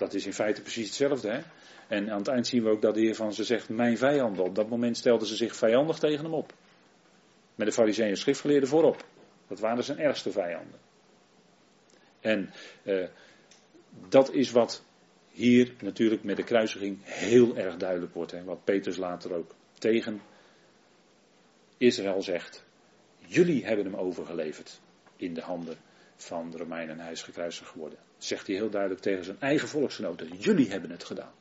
Dat 0.00 0.14
is 0.14 0.26
in 0.26 0.32
feite 0.32 0.62
precies 0.62 0.86
hetzelfde. 0.86 1.30
Hè? 1.30 1.40
En 1.88 2.10
aan 2.10 2.18
het 2.18 2.28
eind 2.28 2.46
zien 2.46 2.62
we 2.62 2.70
ook 2.70 2.82
dat 2.82 2.94
de 2.94 3.00
Heer 3.00 3.14
van 3.14 3.34
ze 3.34 3.44
zegt, 3.44 3.68
mijn 3.68 3.98
vijanden. 3.98 4.44
Op 4.44 4.54
dat 4.54 4.68
moment 4.68 4.96
stelden 4.96 5.26
ze 5.26 5.36
zich 5.36 5.56
vijandig 5.56 5.98
tegen 5.98 6.24
hem 6.24 6.34
op. 6.34 6.52
Met 7.54 7.66
de 7.66 7.72
fariseeën 7.72 8.16
schriftgeleerden 8.16 8.68
voorop. 8.68 9.04
Dat 9.48 9.60
waren 9.60 9.84
zijn 9.84 9.98
ergste 9.98 10.30
vijanden. 10.30 10.78
En 12.20 12.50
eh, 12.82 13.08
dat 14.08 14.32
is 14.32 14.50
wat 14.50 14.84
hier 15.30 15.74
natuurlijk 15.80 16.22
met 16.22 16.36
de 16.36 16.44
kruisiging 16.44 16.98
heel 17.02 17.56
erg 17.56 17.76
duidelijk 17.76 18.14
wordt. 18.14 18.32
Hè? 18.32 18.44
Wat 18.44 18.64
Petrus 18.64 18.96
later 18.96 19.34
ook 19.34 19.54
tegen 19.78 20.20
Israël 21.76 22.22
zegt. 22.22 22.64
Jullie 23.18 23.64
hebben 23.64 23.84
hem 23.84 23.94
overgeleverd 23.94 24.80
in 25.16 25.34
de 25.34 25.42
handen 25.42 25.76
van 26.22 26.50
de 26.50 26.56
Romeinen 26.56 26.98
en 26.98 27.00
hij 27.00 27.12
is 27.12 27.22
gekruisigd 27.22 27.70
geworden. 27.70 27.98
zegt 28.18 28.46
hij 28.46 28.56
heel 28.56 28.70
duidelijk 28.70 29.00
tegen 29.00 29.24
zijn 29.24 29.40
eigen 29.40 29.68
volksgenoten. 29.68 30.36
Jullie 30.38 30.70
hebben 30.70 30.90
het 30.90 31.04
gedaan. 31.04 31.32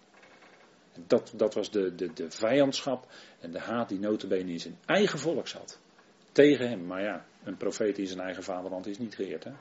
En 0.93 1.03
dat, 1.07 1.33
dat 1.35 1.53
was 1.53 1.71
de, 1.71 1.95
de, 1.95 2.13
de 2.13 2.31
vijandschap 2.31 3.07
en 3.39 3.51
de 3.51 3.59
haat 3.59 3.89
die 3.89 3.99
notabene 3.99 4.51
in 4.51 4.59
zijn 4.59 4.77
eigen 4.85 5.19
volk 5.19 5.47
zat. 5.47 5.79
Tegen 6.31 6.69
hem. 6.69 6.85
Maar 6.85 7.01
ja, 7.01 7.25
een 7.43 7.57
profeet 7.57 7.97
in 7.97 8.07
zijn 8.07 8.19
eigen 8.19 8.43
vaderland 8.43 8.87
is 8.87 8.97
niet 8.97 9.15
geëerd. 9.15 9.43
Hè? 9.43 9.51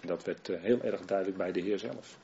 Dat 0.00 0.24
werd 0.24 0.48
eh, 0.48 0.60
heel 0.60 0.82
erg 0.82 1.00
duidelijk 1.04 1.38
bij 1.38 1.52
de 1.52 1.60
Heer 1.60 1.78
zelf. 1.78 2.18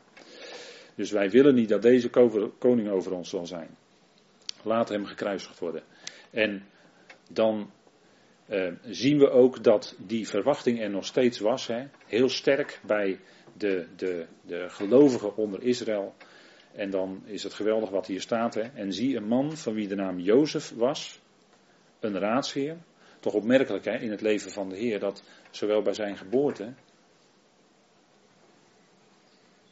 Dus 0.95 1.11
wij 1.11 1.31
willen 1.31 1.55
niet 1.55 1.69
dat 1.69 1.83
deze 1.83 2.11
koning 2.59 2.89
over 2.89 3.13
ons 3.13 3.29
zal 3.29 3.47
zijn. 3.47 3.77
Laat 4.63 4.89
hem 4.89 5.05
gekruisigd 5.05 5.59
worden. 5.59 5.83
En 6.31 6.67
dan 7.31 7.71
uh, 8.51 8.73
zien 8.85 9.19
we 9.19 9.31
ook 9.31 9.65
dat 9.65 9.95
die 9.99 10.29
verwachting 10.29 10.81
er 10.81 10.91
nog 10.91 11.05
steeds 11.05 11.39
was. 11.39 11.67
Hè, 11.67 11.87
heel 12.07 12.29
sterk 12.29 12.81
bij 12.87 13.21
de, 13.57 13.87
de, 13.97 14.27
de 14.43 14.69
gelovigen 14.69 15.37
onder 15.37 15.63
Israël. 15.63 16.15
En 16.73 16.91
dan 16.91 17.23
is 17.25 17.43
het 17.43 17.55
geweldig 17.55 17.91
wat 17.91 18.07
hier 18.07 18.21
staat. 18.21 18.55
Hè. 18.55 18.63
En 18.63 18.93
zie 18.93 19.17
een 19.17 19.29
man 19.29 19.57
van 19.57 19.75
wie 19.75 19.89
de 19.89 19.95
naam 19.95 20.19
Jozef 20.19 20.73
was, 20.75 21.21
een 22.01 22.19
raadsheer. 22.19 22.77
Toch 23.21 23.35
opmerkelijk 23.35 23.85
hè, 23.85 23.97
in 23.97 24.11
het 24.11 24.21
leven 24.21 24.51
van 24.51 24.69
de 24.69 24.77
Heer 24.77 24.99
dat 24.99 25.23
zowel 25.51 25.83
bij 25.83 25.95
zijn 25.95 26.17
geboorte 26.17 26.75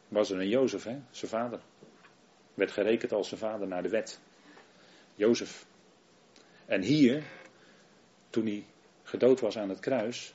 was 0.08 0.30
er 0.30 0.40
een 0.40 0.48
Jozef, 0.48 0.84
hè, 0.84 0.98
zijn 1.10 1.30
vader. 1.30 1.60
Werd 2.54 2.70
gerekend 2.70 3.12
als 3.12 3.28
zijn 3.28 3.40
vader 3.40 3.68
naar 3.68 3.82
de 3.82 3.88
wet. 3.88 4.20
Jozef. 5.14 5.66
En 6.66 6.82
hier 6.82 7.22
toen 8.30 8.46
hij 8.46 8.64
gedood 9.02 9.40
was 9.40 9.58
aan 9.58 9.68
het 9.68 9.80
kruis, 9.80 10.34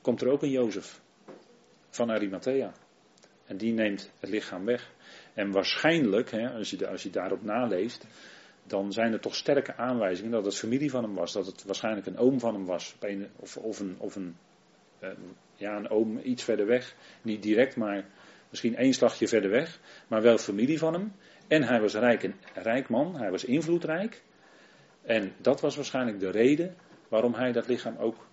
komt 0.00 0.20
er 0.20 0.28
ook 0.28 0.42
een 0.42 0.50
Jozef 0.50 1.00
van 1.90 2.10
Arimathea. 2.10 2.72
En 3.46 3.56
die 3.56 3.72
neemt 3.72 4.10
het 4.20 4.30
lichaam 4.30 4.64
weg. 4.64 4.90
En 5.34 5.50
waarschijnlijk, 5.50 6.30
hè, 6.30 6.50
als, 6.50 6.70
je, 6.70 6.88
als 6.88 7.02
je 7.02 7.10
daarop 7.10 7.42
naleest, 7.42 8.06
dan 8.64 8.92
zijn 8.92 9.12
er 9.12 9.20
toch 9.20 9.34
sterke 9.34 9.76
aanwijzingen 9.76 10.30
dat 10.30 10.44
het 10.44 10.56
familie 10.56 10.90
van 10.90 11.02
hem 11.02 11.14
was. 11.14 11.32
Dat 11.32 11.46
het 11.46 11.64
waarschijnlijk 11.64 12.06
een 12.06 12.18
oom 12.18 12.40
van 12.40 12.54
hem 12.54 12.64
was. 12.64 12.96
Of, 13.36 13.56
of 13.56 13.80
een, 13.80 13.94
of 13.98 14.16
een, 14.16 14.36
eh, 14.98 15.10
ja, 15.56 15.76
een 15.76 15.90
oom 15.90 16.18
iets 16.22 16.44
verder 16.44 16.66
weg. 16.66 16.94
Niet 17.22 17.42
direct, 17.42 17.76
maar 17.76 18.04
misschien 18.50 18.76
één 18.76 18.92
slagje 18.92 19.28
verder 19.28 19.50
weg. 19.50 19.80
Maar 20.08 20.22
wel 20.22 20.38
familie 20.38 20.78
van 20.78 20.92
hem. 20.92 21.12
En 21.48 21.62
hij 21.62 21.80
was 21.80 21.94
rijk, 21.94 22.22
een 22.22 22.34
rijk 22.54 22.88
man. 22.88 23.16
Hij 23.16 23.30
was 23.30 23.44
invloedrijk. 23.44 24.22
En 25.02 25.32
dat 25.36 25.60
was 25.60 25.76
waarschijnlijk 25.76 26.20
de 26.20 26.30
reden 26.30 26.76
waarom 27.08 27.34
hij 27.34 27.52
dat 27.52 27.66
lichaam 27.66 27.96
ook, 27.96 28.26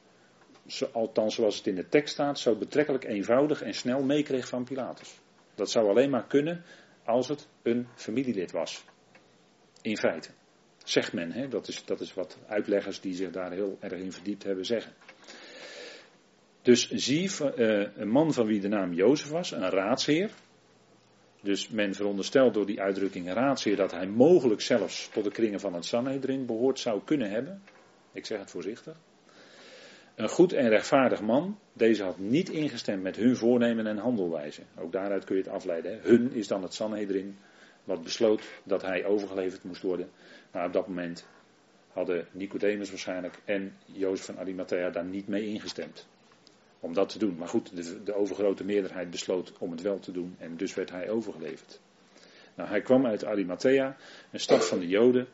althans 0.92 1.36
zoals 1.36 1.58
het 1.58 1.68
in 1.68 1.76
de 1.76 1.90
tekst 1.90 2.14
staat, 2.14 2.40
zo 2.40 2.56
betrekkelijk 2.56 3.04
eenvoudig 3.04 3.62
en 3.62 3.74
snel 3.74 4.04
meekreeg 4.04 4.48
van 4.48 4.64
Pilatus. 4.64 5.20
Dat 5.56 5.72
zou 5.72 5.90
alleen 5.90 6.10
maar 6.10 6.28
kunnen 6.28 6.64
als 7.04 7.28
het 7.28 7.48
een 7.64 7.88
familielid 7.96 8.52
was. 8.52 8.84
In 9.82 9.98
feite. 9.98 10.30
Zegt 10.84 11.14
men, 11.14 11.32
hè? 11.32 11.48
Dat, 11.48 11.68
is, 11.68 11.86
dat 11.86 12.00
is 12.00 12.14
wat 12.14 12.38
uitleggers 12.48 13.02
die 13.02 13.14
zich 13.14 13.32
daar 13.32 13.52
heel 13.52 13.78
erg 13.80 14.00
in 14.00 14.12
verdiept 14.12 14.44
hebben 14.44 14.66
zeggen. 14.66 14.94
Dus 16.62 16.90
zie 16.90 17.30
uh, 17.40 17.88
een 17.96 18.10
man 18.10 18.34
van 18.34 18.46
wie 18.46 18.60
de 18.60 18.68
naam 18.68 18.94
Jozef 18.94 19.30
was, 19.30 19.52
een 19.52 19.70
raadsheer. 19.70 20.32
Dus 21.42 21.70
men 21.70 21.94
veronderstelt 21.94 22.54
door 22.54 22.66
die 22.66 22.82
uitdrukking 22.82 23.34
raadsheer 23.34 23.76
dat 23.76 23.92
hij 23.92 24.08
mogelijk 24.08 24.62
zelfs 24.62 25.10
tot 25.10 25.24
de 25.24 25.32
kringen 25.32 25.60
van 25.60 25.74
het 25.74 25.86
Sanhedrin 25.86 26.46
behoord 26.46 26.80
zou 26.80 27.02
kunnen 27.04 27.30
hebben. 27.30 27.62
Ik 28.16 28.26
zeg 28.26 28.40
het 28.40 28.52
voorzichtig. 28.52 28.98
Een 30.16 30.30
goed 30.30 30.54
en 30.54 30.70
rechtvaardig 30.70 31.22
man, 31.22 31.60
deze 31.74 32.04
had 32.04 32.18
niet 32.18 32.50
ingestemd 32.50 33.04
met 33.04 33.16
hun 33.16 33.36
voornemen 33.36 33.88
en 33.88 33.98
handelwijze. 33.98 34.62
Ook 34.78 34.92
daaruit 34.92 35.24
kun 35.24 35.36
je 35.36 35.42
het 35.42 35.52
afleiden. 35.52 36.00
Hun 36.02 36.32
is 36.32 36.48
dan 36.48 36.64
het 36.64 36.74
Sanhedrin, 36.74 37.38
wat 37.84 38.04
besloot 38.04 38.42
dat 38.64 38.82
hij 38.82 39.06
overgeleverd 39.06 39.64
moest 39.64 39.82
worden. 39.82 40.10
Maar 40.52 40.66
op 40.66 40.74
dat 40.74 40.88
moment 40.88 41.28
hadden 41.92 42.28
Nicodemus 42.32 42.90
waarschijnlijk 42.90 43.42
en 43.46 43.78
Jozef 43.86 44.26
van 44.26 44.38
Arimathea 44.38 44.90
daar 44.90 45.06
niet 45.06 45.28
mee 45.28 45.46
ingestemd. 45.46 46.08
Om 46.80 46.94
dat 46.94 47.10
te 47.10 47.20
doen. 47.20 47.36
Maar 47.38 47.48
goed, 47.48 47.76
de, 47.76 48.04
de 48.04 48.14
overgrote 48.14 48.64
meerderheid 48.64 49.10
besloot 49.10 49.54
om 49.58 49.72
het 49.72 49.82
wel 49.82 50.00
te 50.00 50.12
doen 50.12 50.36
en 50.40 50.58
dus 50.58 50.74
werd 50.74 50.92
hij 50.92 51.10
overgeleverd. 51.10 51.80
Nou, 52.56 52.70
hij 52.70 52.82
kwam 52.82 53.06
uit 53.06 53.26
Arimathea, 53.26 53.98
een 54.32 54.40
stad 54.40 54.68
van 54.68 54.80
de 54.80 54.88
Joden. 54.88 55.28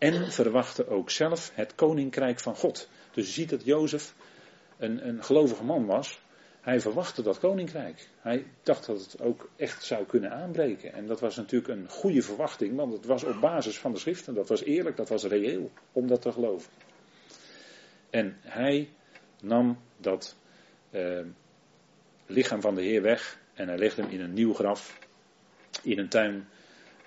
En 0.00 0.32
verwachtte 0.32 0.88
ook 0.88 1.10
zelf 1.10 1.50
het 1.54 1.74
koninkrijk 1.74 2.40
van 2.40 2.56
God. 2.56 2.88
Dus 3.12 3.26
je 3.26 3.32
ziet 3.32 3.50
dat 3.50 3.64
Jozef 3.64 4.14
een, 4.78 5.08
een 5.08 5.24
gelovige 5.24 5.64
man 5.64 5.86
was. 5.86 6.20
Hij 6.60 6.80
verwachtte 6.80 7.22
dat 7.22 7.38
koninkrijk. 7.38 8.08
Hij 8.20 8.46
dacht 8.62 8.86
dat 8.86 9.00
het 9.00 9.20
ook 9.20 9.48
echt 9.56 9.84
zou 9.84 10.06
kunnen 10.06 10.30
aanbreken. 10.30 10.92
En 10.92 11.06
dat 11.06 11.20
was 11.20 11.36
natuurlijk 11.36 11.68
een 11.68 11.88
goede 11.88 12.22
verwachting, 12.22 12.76
want 12.76 12.92
het 12.92 13.06
was 13.06 13.24
op 13.24 13.40
basis 13.40 13.78
van 13.78 13.92
de 13.92 13.98
schriften. 13.98 14.34
Dat 14.34 14.48
was 14.48 14.62
eerlijk, 14.62 14.96
dat 14.96 15.08
was 15.08 15.24
reëel 15.24 15.70
om 15.92 16.06
dat 16.06 16.22
te 16.22 16.32
geloven. 16.32 16.72
En 18.10 18.36
hij 18.40 18.88
nam 19.40 19.78
dat 19.96 20.36
eh, 20.90 21.24
lichaam 22.26 22.60
van 22.60 22.74
de 22.74 22.82
Heer 22.82 23.02
weg 23.02 23.38
en 23.54 23.68
hij 23.68 23.78
legde 23.78 24.02
hem 24.02 24.10
in 24.10 24.20
een 24.20 24.32
nieuw 24.32 24.54
graf. 24.54 24.98
In 25.82 25.98
een 25.98 26.08
tuin, 26.08 26.48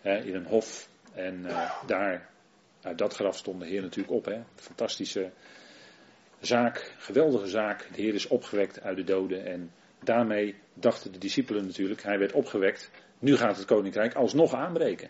in 0.01 0.35
een 0.35 0.45
hof. 0.45 0.89
En 1.13 1.39
uh, 1.45 1.85
daar, 1.85 2.29
uit 2.83 2.97
dat 2.97 3.13
graf 3.13 3.37
stond 3.37 3.59
de 3.59 3.67
Heer 3.67 3.81
natuurlijk 3.81 4.13
op. 4.13 4.25
Hè. 4.25 4.41
Fantastische 4.55 5.31
zaak, 6.39 6.93
geweldige 6.97 7.47
zaak. 7.47 7.87
De 7.95 8.01
Heer 8.01 8.13
is 8.13 8.27
opgewekt 8.27 8.81
uit 8.81 8.97
de 8.97 9.03
doden. 9.03 9.45
En 9.45 9.71
daarmee 10.03 10.55
dachten 10.73 11.11
de 11.11 11.17
discipelen 11.17 11.65
natuurlijk, 11.65 12.03
hij 12.03 12.19
werd 12.19 12.31
opgewekt. 12.31 12.91
Nu 13.19 13.35
gaat 13.35 13.57
het 13.57 13.65
koninkrijk 13.65 14.13
alsnog 14.13 14.53
aanbreken. 14.53 15.09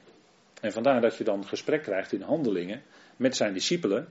En 0.61 0.71
vandaar 0.71 1.01
dat 1.01 1.17
je 1.17 1.23
dan 1.23 1.47
gesprek 1.47 1.81
krijgt 1.83 2.11
in 2.11 2.21
handelingen 2.21 2.81
met 3.17 3.35
zijn 3.35 3.53
discipelen. 3.53 4.07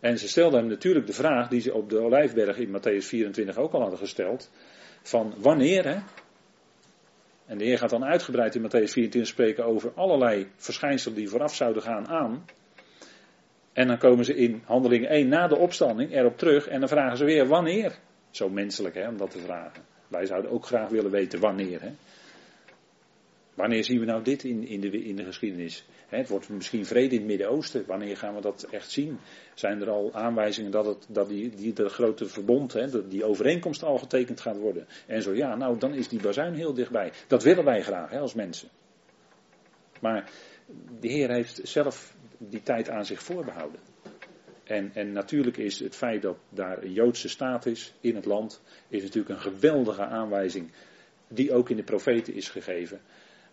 En 0.00 0.18
ze 0.18 0.28
stelden 0.28 0.58
hem 0.58 0.68
natuurlijk 0.68 1.06
de 1.06 1.12
vraag 1.12 1.48
die 1.48 1.60
ze 1.60 1.74
op 1.74 1.90
de 1.90 2.00
Olijfberg 2.00 2.56
in 2.56 2.68
Matthäus 2.68 3.06
24 3.06 3.56
ook 3.56 3.72
al 3.72 3.80
hadden 3.80 3.98
gesteld. 3.98 4.50
Van 5.02 5.34
wanneer, 5.38 5.84
hè? 5.84 5.98
En 7.46 7.58
de 7.58 7.64
Heer 7.64 7.78
gaat 7.78 7.90
dan 7.90 8.04
uitgebreid 8.04 8.54
in 8.54 8.62
Matthäus 8.62 8.90
24 8.92 9.26
spreken 9.26 9.64
over 9.64 9.92
allerlei 9.94 10.50
verschijnselen 10.56 11.16
die 11.16 11.28
vooraf 11.28 11.54
zouden 11.54 11.82
gaan 11.82 12.08
aan. 12.08 12.44
En 13.74 13.86
dan 13.86 13.98
komen 13.98 14.24
ze 14.24 14.34
in 14.34 14.62
handeling 14.64 15.06
1 15.06 15.28
na 15.28 15.48
de 15.48 15.56
opstanding 15.56 16.12
erop 16.12 16.38
terug 16.38 16.68
en 16.68 16.80
dan 16.80 16.88
vragen 16.88 17.16
ze 17.16 17.24
weer 17.24 17.46
wanneer. 17.46 17.98
Zo 18.30 18.48
menselijk 18.48 18.94
hè, 18.94 19.08
om 19.08 19.16
dat 19.16 19.30
te 19.30 19.38
vragen. 19.38 19.82
Wij 20.08 20.26
zouden 20.26 20.50
ook 20.50 20.66
graag 20.66 20.88
willen 20.88 21.10
weten 21.10 21.40
wanneer. 21.40 21.82
Hè. 21.82 21.90
Wanneer 23.54 23.84
zien 23.84 23.98
we 23.98 24.04
nou 24.04 24.22
dit 24.22 24.44
in, 24.44 24.66
in, 24.66 24.80
de, 24.80 25.04
in 25.04 25.16
de 25.16 25.24
geschiedenis? 25.24 25.84
het 26.08 26.28
wordt 26.28 26.48
misschien 26.48 26.86
vrede 26.86 27.14
in 27.14 27.20
het 27.20 27.26
Midden-Oosten. 27.28 27.84
Wanneer 27.86 28.16
gaan 28.16 28.34
we 28.34 28.40
dat 28.40 28.66
echt 28.70 28.90
zien? 28.90 29.18
Zijn 29.54 29.80
er 29.80 29.90
al 29.90 30.12
aanwijzingen 30.12 30.70
dat, 30.70 30.86
het, 30.86 31.06
dat 31.08 31.28
die, 31.28 31.50
die 31.50 31.72
de 31.72 31.88
grote 31.88 32.26
verbond, 32.26 32.72
he, 32.72 33.08
die 33.08 33.24
overeenkomst 33.24 33.82
al 33.82 33.98
getekend 33.98 34.40
gaat 34.40 34.58
worden? 34.58 34.86
En 35.06 35.22
zo 35.22 35.34
ja, 35.34 35.56
nou 35.56 35.78
dan 35.78 35.94
is 35.94 36.08
die 36.08 36.20
bazuin 36.20 36.54
heel 36.54 36.74
dichtbij. 36.74 37.12
Dat 37.26 37.42
willen 37.42 37.64
wij 37.64 37.82
graag 37.82 38.10
he, 38.10 38.18
als 38.18 38.34
mensen. 38.34 38.68
Maar 40.00 40.30
de 41.00 41.08
Heer 41.08 41.30
heeft 41.30 41.60
zelf 41.62 42.13
die 42.38 42.62
tijd 42.62 42.88
aan 42.88 43.06
zich 43.06 43.22
voorbehouden. 43.22 43.80
En, 44.64 44.90
en 44.94 45.12
natuurlijk 45.12 45.56
is 45.56 45.80
het 45.80 45.96
feit 45.96 46.22
dat 46.22 46.36
daar 46.48 46.82
een 46.82 46.92
Joodse 46.92 47.28
staat 47.28 47.66
is 47.66 47.94
in 48.00 48.14
het 48.14 48.24
land, 48.24 48.62
is 48.88 49.02
natuurlijk 49.02 49.34
een 49.34 49.52
geweldige 49.52 50.04
aanwijzing 50.04 50.70
die 51.28 51.52
ook 51.52 51.70
in 51.70 51.76
de 51.76 51.82
profeten 51.82 52.34
is 52.34 52.48
gegeven. 52.48 53.00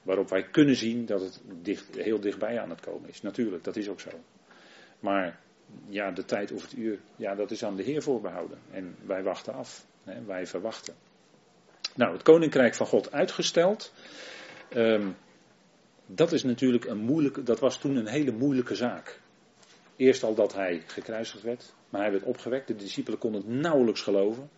Waarop 0.04 0.30
wij 0.30 0.44
kunnen 0.44 0.76
zien 0.76 1.06
dat 1.06 1.22
het 1.22 1.42
dicht, 1.62 1.96
heel 1.96 2.20
dichtbij 2.20 2.60
aan 2.60 2.70
het 2.70 2.82
komen 2.82 3.10
is. 3.10 3.22
Natuurlijk, 3.22 3.64
dat 3.64 3.76
is 3.76 3.90
ook 3.90 4.00
zo. 4.00 4.10
Maar 5.00 5.40
ja, 5.88 6.12
de 6.12 6.26
tijd 6.26 6.52
of 6.52 6.62
het 6.62 6.74
uur, 6.74 7.00
ja, 7.16 7.36
dat 7.36 7.52
is 7.52 7.64
aan 7.64 7.76
de 7.76 7.84
Heer 7.84 8.02
voorbehouden. 8.02 8.60
En 8.72 8.96
wij 9.06 9.24
wachten 9.24 9.54
af. 9.54 9.86
Hè, 10.04 10.24
wij 10.26 10.48
verwachten. 10.48 10.94
Nou, 11.96 12.14
het 12.14 12.24
koninkrijk 12.24 12.76
van 12.76 12.88
God 12.88 13.12
uitgesteld. 13.12 13.94
Um, 14.76 15.16
dat 16.16 16.32
is 16.32 16.44
natuurlijk 16.44 16.86
een 16.86 16.98
moeilijke, 16.98 17.44
dat 17.44 17.60
was 17.60 17.78
toen 17.78 17.96
een 17.96 18.08
hele 18.08 18.32
moeilijke 18.32 18.76
zaak. 18.76 19.20
Eerst 19.96 20.24
al 20.24 20.36
dat 20.36 20.54
hij 20.54 20.84
gekruisigd 20.86 21.44
werd, 21.44 21.74
maar 21.90 22.02
hij 22.02 22.12
werd 22.12 22.24
opgewekt. 22.24 22.68
De 22.68 22.76
discipelen 22.76 23.20
konden 23.20 23.42
het 23.42 23.50
nauwelijks 23.50 24.02
geloven. 24.02 24.50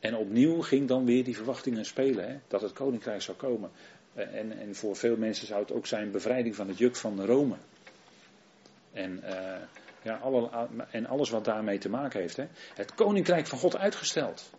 En 0.00 0.16
opnieuw 0.16 0.60
ging 0.60 0.88
dan 0.88 1.04
weer 1.04 1.24
die 1.24 1.36
verwachtingen 1.36 1.84
spelen, 1.84 2.28
hè, 2.28 2.38
dat 2.48 2.60
het 2.60 2.72
koninkrijk 2.72 3.22
zou 3.22 3.36
komen. 3.36 3.70
Eh, 4.14 4.34
en, 4.34 4.58
en, 4.58 4.74
voor 4.74 4.96
veel 4.96 5.16
mensen 5.16 5.46
zou 5.46 5.60
het 5.60 5.72
ook 5.72 5.86
zijn 5.86 6.10
bevrijding 6.10 6.54
van 6.54 6.68
het 6.68 6.78
juk 6.78 6.96
van 6.96 7.24
Rome. 7.24 7.56
En, 8.92 9.20
uh, 9.24 9.56
ja, 10.02 10.16
alle, 10.16 10.68
en 10.90 11.06
alles 11.06 11.30
wat 11.30 11.44
daarmee 11.44 11.78
te 11.78 11.88
maken 11.88 12.20
heeft. 12.20 12.36
Hè. 12.36 12.46
Het 12.74 12.94
koninkrijk 12.94 13.46
van 13.46 13.58
God 13.58 13.76
uitgesteld. 13.76 14.50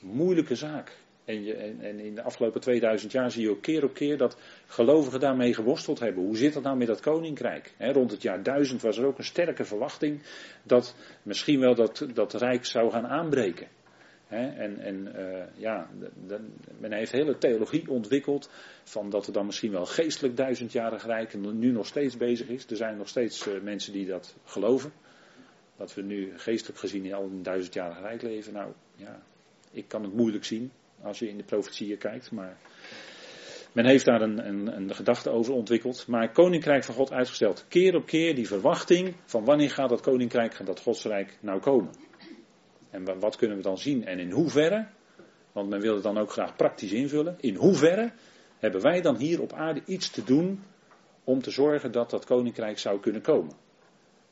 Moeilijke 0.00 0.54
zaak. 0.54 0.96
En, 1.24 1.44
je, 1.44 1.54
en, 1.54 1.80
en, 1.80 1.98
in 1.98 2.14
de 2.14 2.22
afgelopen 2.22 2.60
2000 2.60 3.12
jaar 3.12 3.30
zie 3.30 3.42
je 3.42 3.50
ook 3.50 3.62
keer 3.62 3.84
op 3.84 3.94
keer 3.94 4.16
dat 4.16 4.36
gelovigen 4.66 5.20
daarmee 5.20 5.54
geworsteld 5.54 5.98
hebben. 5.98 6.24
Hoe 6.24 6.36
zit 6.36 6.52
dat 6.52 6.62
nou 6.62 6.76
met 6.76 6.86
dat 6.86 7.00
koninkrijk? 7.00 7.74
rond 7.78 8.10
het 8.10 8.22
jaar 8.22 8.42
1000 8.42 8.82
was 8.82 8.98
er 8.98 9.06
ook 9.06 9.18
een 9.18 9.24
sterke 9.24 9.64
verwachting 9.64 10.22
dat 10.62 10.96
misschien 11.22 11.60
wel 11.60 11.74
dat, 11.74 12.06
dat 12.14 12.34
rijk 12.34 12.64
zou 12.64 12.90
gaan 12.90 13.06
aanbreken 13.06 13.68
en 14.32 14.78
en 14.78 15.12
uh, 15.16 15.44
ja, 15.56 15.90
men 16.78 16.92
heeft 16.92 17.12
hele 17.12 17.38
theologie 17.38 17.90
ontwikkeld 17.90 18.50
van 18.82 19.10
dat 19.10 19.26
er 19.26 19.32
dan 19.32 19.46
misschien 19.46 19.70
wel 19.70 19.86
geestelijk 19.86 20.36
duizendjarig 20.36 21.06
rijk 21.06 21.34
nu 21.34 21.70
nog 21.70 21.86
steeds 21.86 22.16
bezig 22.16 22.48
is. 22.48 22.66
Er 22.66 22.76
zijn 22.76 22.96
nog 22.96 23.08
steeds 23.08 23.46
uh, 23.46 23.60
mensen 23.60 23.92
die 23.92 24.06
dat 24.06 24.36
geloven. 24.44 24.92
Dat 25.76 25.94
we 25.94 26.02
nu 26.02 26.32
geestelijk 26.38 26.78
gezien 26.78 27.14
al 27.14 27.24
een 27.24 27.42
duizendjarig 27.42 28.00
rijk 28.00 28.22
leven. 28.22 28.52
Nou 28.52 28.72
ja, 28.96 29.22
ik 29.70 29.88
kan 29.88 30.02
het 30.02 30.14
moeilijk 30.14 30.44
zien 30.44 30.70
als 31.02 31.18
je 31.18 31.28
in 31.28 31.36
de 31.36 31.44
profetieën 31.44 31.98
kijkt. 31.98 32.30
Maar 32.30 32.56
men 33.72 33.86
heeft 33.86 34.04
daar 34.04 34.20
een, 34.20 34.46
een, 34.46 34.76
een 34.76 34.94
gedachte 34.94 35.30
over 35.30 35.54
ontwikkeld. 35.54 36.06
Maar 36.06 36.32
koninkrijk 36.32 36.84
van 36.84 36.94
God 36.94 37.12
uitgesteld. 37.12 37.64
Keer 37.68 37.94
op 37.94 38.06
keer 38.06 38.34
die 38.34 38.46
verwachting 38.46 39.14
van 39.24 39.44
wanneer 39.44 39.70
gaat 39.70 39.88
dat 39.88 40.00
koninkrijk, 40.00 40.54
gaat 40.54 40.66
dat 40.66 40.80
godsrijk 40.80 41.38
nou 41.40 41.60
komen. 41.60 41.90
En 42.90 43.20
wat 43.20 43.36
kunnen 43.36 43.56
we 43.56 43.62
dan 43.62 43.78
zien 43.78 44.06
en 44.06 44.18
in 44.18 44.30
hoeverre? 44.30 44.86
Want 45.52 45.68
men 45.68 45.80
wil 45.80 45.94
het 45.94 46.02
dan 46.02 46.18
ook 46.18 46.30
graag 46.30 46.56
praktisch 46.56 46.92
invullen. 46.92 47.36
In 47.40 47.54
hoeverre 47.54 48.12
hebben 48.58 48.80
wij 48.80 49.00
dan 49.00 49.16
hier 49.16 49.40
op 49.40 49.52
aarde 49.52 49.82
iets 49.86 50.10
te 50.10 50.24
doen 50.24 50.62
om 51.24 51.42
te 51.42 51.50
zorgen 51.50 51.92
dat 51.92 52.10
dat 52.10 52.24
koninkrijk 52.24 52.78
zou 52.78 53.00
kunnen 53.00 53.22
komen? 53.22 53.54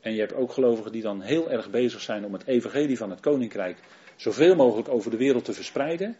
En 0.01 0.13
je 0.13 0.19
hebt 0.19 0.33
ook 0.33 0.51
gelovigen 0.51 0.91
die 0.91 1.01
dan 1.01 1.21
heel 1.21 1.51
erg 1.51 1.69
bezig 1.69 2.01
zijn 2.01 2.25
om 2.25 2.33
het 2.33 2.47
evangelie 2.47 2.97
van 2.97 3.09
het 3.09 3.19
koninkrijk 3.19 3.79
zoveel 4.15 4.55
mogelijk 4.55 4.89
over 4.89 5.11
de 5.11 5.17
wereld 5.17 5.45
te 5.45 5.53
verspreiden. 5.53 6.17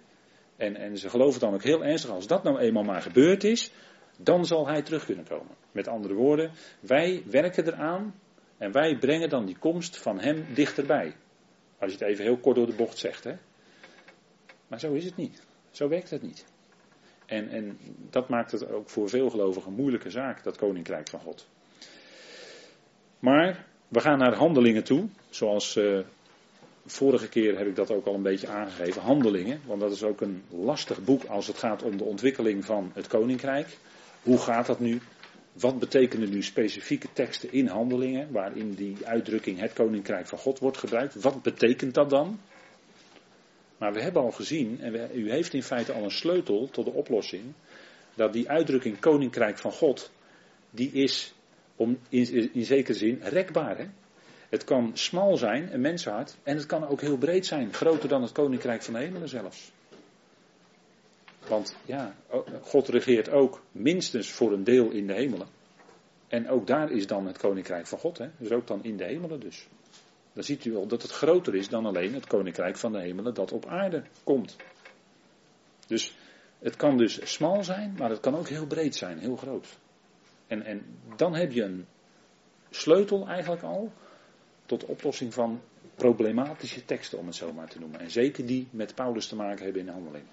En, 0.58 0.76
en 0.76 0.97
ze 0.97 1.10
geloven 1.10 1.39
dan 1.39 1.54
ook 1.54 1.64
heel 1.64 1.84
ernstig, 1.84 2.12
als 2.12 2.28
dat 2.28 2.43
nou 2.43 2.60
eenmaal 2.60 2.84
maar 2.84 3.02
gebeurd 3.02 3.43
is, 3.43 3.72
dan 4.18 4.45
zal 4.45 4.68
hij 4.68 4.82
terug 4.82 5.06
kunnen 5.06 5.26
komen. 5.26 5.56
Met 5.72 5.88
andere 5.88 6.14
woorden, 6.14 6.52
wij 6.80 7.24
werken 7.26 7.68
eraan 7.68 8.16
en 8.58 8.72
wij 8.72 8.97
brengen 8.97 9.30
dan 9.30 9.45
die 9.45 9.58
komst 9.58 9.97
van 9.97 10.20
hem 10.20 10.45
dichterbij. 10.54 11.16
Als 11.80 11.91
je 11.91 11.97
het 11.97 12.08
even 12.08 12.24
heel 12.24 12.38
kort 12.38 12.56
door 12.56 12.66
de 12.66 12.76
bocht 12.76 12.97
zegt. 12.97 13.24
Hè? 13.24 13.36
Maar 14.68 14.80
zo 14.80 14.93
is 14.93 15.06
het 15.06 15.16
niet. 15.16 15.43
Zo 15.72 15.88
werkt 15.88 16.10
het 16.10 16.22
niet. 16.22 16.45
En, 17.26 17.49
en 17.49 17.78
dat 18.10 18.30
maakt 18.30 18.52
het 18.52 18.72
ook 18.72 18.89
voor 18.89 19.10
veel 19.10 19.30
gelovigen 19.30 19.70
een 19.70 19.78
moeilijke 19.78 20.10
zaak, 20.10 20.43
dat 20.43 20.58
koninkrijk 20.58 21.10
van 21.10 21.20
God. 21.20 21.47
Maar 23.20 23.66
we 23.88 23.99
gaan 23.99 24.18
naar 24.18 24.36
handelingen 24.36 24.84
toe. 24.84 25.08
Zoals 25.30 25.76
uh, 25.76 25.99
vorige 26.91 27.29
keer 27.29 27.57
heb 27.57 27.67
ik 27.67 27.75
dat 27.75 27.91
ook 27.91 28.05
al 28.05 28.13
een 28.13 28.21
beetje 28.21 28.47
aangegeven. 28.47 29.01
Handelingen. 29.01 29.61
Want 29.65 29.79
dat 29.81 29.91
is 29.91 30.03
ook 30.03 30.21
een 30.21 30.43
lastig 30.49 31.03
boek 31.03 31.23
als 31.23 31.47
het 31.47 31.57
gaat 31.57 31.83
om 31.83 31.97
de 31.97 32.03
ontwikkeling 32.03 32.65
van 32.65 32.91
het 32.93 33.07
koninkrijk. 33.07 33.67
Hoe 34.23 34.37
gaat 34.37 34.65
dat 34.65 34.79
nu? 34.79 34.99
Wat 35.53 35.79
betekenen 35.79 36.29
nu 36.29 36.43
specifieke 36.43 37.07
teksten 37.13 37.51
in 37.51 37.67
handelingen, 37.67 38.31
waarin 38.31 38.73
die 38.73 38.97
uitdrukking 39.03 39.59
het 39.59 39.73
koninkrijk 39.73 40.27
van 40.27 40.37
God 40.37 40.59
wordt 40.59 40.77
gebruikt? 40.77 41.21
Wat 41.21 41.41
betekent 41.41 41.93
dat 41.93 42.09
dan? 42.09 42.39
Maar 43.77 43.93
we 43.93 44.01
hebben 44.01 44.21
al 44.21 44.31
gezien, 44.31 44.81
en 44.81 45.09
u 45.13 45.31
heeft 45.31 45.53
in 45.53 45.63
feite 45.63 45.93
al 45.93 46.03
een 46.03 46.11
sleutel 46.11 46.69
tot 46.69 46.85
de 46.85 46.91
oplossing, 46.91 47.43
dat 48.15 48.33
die 48.33 48.49
uitdrukking 48.49 48.99
koninkrijk 48.99 49.57
van 49.57 49.71
God, 49.71 50.11
die 50.69 50.91
is 50.91 51.33
om, 51.75 51.97
in, 52.09 52.65
zekere 52.65 52.97
zin 52.97 53.19
rekbaar. 53.23 53.77
Hè? 53.77 53.85
Het 54.52 54.64
kan 54.64 54.91
smal 54.93 55.38
zijn, 55.38 55.74
een 55.74 55.82
mensenhart, 55.82 56.38
en 56.43 56.56
het 56.56 56.66
kan 56.66 56.88
ook 56.88 57.02
heel 57.02 57.18
breed 57.18 57.45
zijn, 57.45 57.74
groter 57.74 58.10
dan 58.10 58.22
het 58.22 58.32
koninkrijk 58.32 58.84
van 58.84 58.93
de 58.93 58.99
hemelen 58.99 59.30
zelfs. 59.30 59.72
Want 61.47 61.76
ja, 61.86 62.16
God 62.62 62.88
regeert 62.88 63.30
ook 63.30 63.62
minstens 63.72 64.32
voor 64.32 64.52
een 64.52 64.64
deel 64.64 64.89
in 64.89 65.08
de 65.08 65.14
hemelen. 65.14 65.47
En 66.28 66.49
ook 66.49 66.68
daar 66.68 66.91
is 66.91 67.08
dan 67.08 67.26
het 67.26 67.38
koninkrijk 67.38 67.88
van 67.88 67.99
God. 67.99 68.18
Hè? 68.18 68.30
Dus 68.38 68.52
ook 68.52 68.68
dan 68.68 68.84
in 68.84 68.97
de 68.97 69.04
hemelen 69.04 69.39
dus. 69.39 69.68
Dan 70.34 70.43
ziet 70.43 70.66
u 70.66 70.76
al 70.76 70.88
dat 70.88 71.02
het 71.02 71.12
groter 71.12 71.56
is 71.56 71.70
dan 71.70 71.86
alleen 71.86 72.14
het 72.14 72.28
koninkrijk 72.28 72.78
van 72.78 72.91
de 72.91 72.99
hemelen 72.99 73.34
dat 73.34 73.52
op 73.52 73.66
aarde 73.66 74.04
komt. 74.24 74.56
Dus 75.88 76.18
het 76.60 76.76
kan 76.76 76.97
dus 76.97 77.32
smal 77.34 77.64
zijn, 77.64 77.95
maar 77.97 78.10
het 78.10 78.20
kan 78.20 78.36
ook 78.36 78.47
heel 78.47 78.68
breed 78.68 78.95
zijn, 78.95 79.18
heel 79.18 79.36
groot. 79.36 79.78
En, 80.47 80.64
en 80.64 80.86
dan 81.16 81.36
heb 81.36 81.52
je 81.52 81.64
een 81.64 81.86
sleutel 82.70 83.28
eigenlijk 83.28 83.64
al 83.64 83.91
tot 84.72 84.86
oplossing 84.86 85.34
van 85.34 85.61
problematische 85.95 86.86
teksten, 86.86 87.17
om 87.17 87.26
het 87.26 87.36
zo 87.36 87.53
maar 87.53 87.69
te 87.69 87.80
noemen. 87.80 87.99
En 87.99 88.11
zeker 88.11 88.45
die 88.45 88.67
met 88.69 88.95
Paulus 88.95 89.28
te 89.28 89.36
maken 89.36 89.63
hebben 89.63 89.82
in 89.82 89.88
de 89.88 89.93
handelingen. 89.93 90.30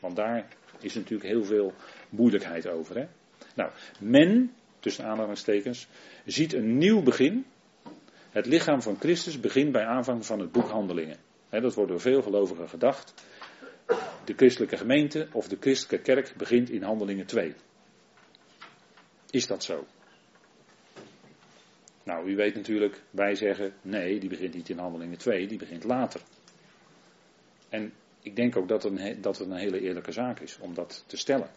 Want 0.00 0.16
daar 0.16 0.48
is 0.80 0.94
natuurlijk 0.94 1.28
heel 1.28 1.44
veel 1.44 1.72
moeilijkheid 2.08 2.68
over. 2.68 2.96
Hè? 2.96 3.06
Nou, 3.54 3.70
men, 4.00 4.54
tussen 4.80 5.04
aanhalingstekens, 5.04 5.88
ziet 6.24 6.52
een 6.52 6.78
nieuw 6.78 7.02
begin. 7.02 7.46
Het 8.30 8.46
lichaam 8.46 8.82
van 8.82 8.96
Christus 8.98 9.40
begint 9.40 9.72
bij 9.72 9.84
aanvang 9.84 10.26
van 10.26 10.40
het 10.40 10.52
boek 10.52 10.68
Handelingen. 10.68 11.16
dat 11.50 11.74
wordt 11.74 11.90
door 11.90 12.00
veel 12.00 12.22
gelovigen 12.22 12.68
gedacht. 12.68 13.14
De 14.24 14.34
christelijke 14.36 14.76
gemeente 14.76 15.28
of 15.32 15.48
de 15.48 15.56
christelijke 15.60 16.12
kerk 16.12 16.34
begint 16.36 16.70
in 16.70 16.82
Handelingen 16.82 17.26
2. 17.26 17.54
Is 19.30 19.46
dat 19.46 19.64
zo? 19.64 19.86
Nou, 22.06 22.30
u 22.30 22.36
weet 22.36 22.54
natuurlijk, 22.54 23.02
wij 23.10 23.34
zeggen 23.34 23.72
nee, 23.82 24.18
die 24.18 24.28
begint 24.28 24.54
niet 24.54 24.68
in 24.68 24.78
Handelingen 24.78 25.18
2, 25.18 25.46
die 25.46 25.58
begint 25.58 25.84
later. 25.84 26.20
En 27.68 27.92
ik 28.22 28.36
denk 28.36 28.56
ook 28.56 28.68
dat, 28.68 28.84
een, 28.84 29.20
dat 29.20 29.38
het 29.38 29.48
een 29.48 29.56
hele 29.56 29.80
eerlijke 29.80 30.12
zaak 30.12 30.40
is 30.40 30.58
om 30.60 30.74
dat 30.74 31.04
te 31.06 31.16
stellen. 31.16 31.48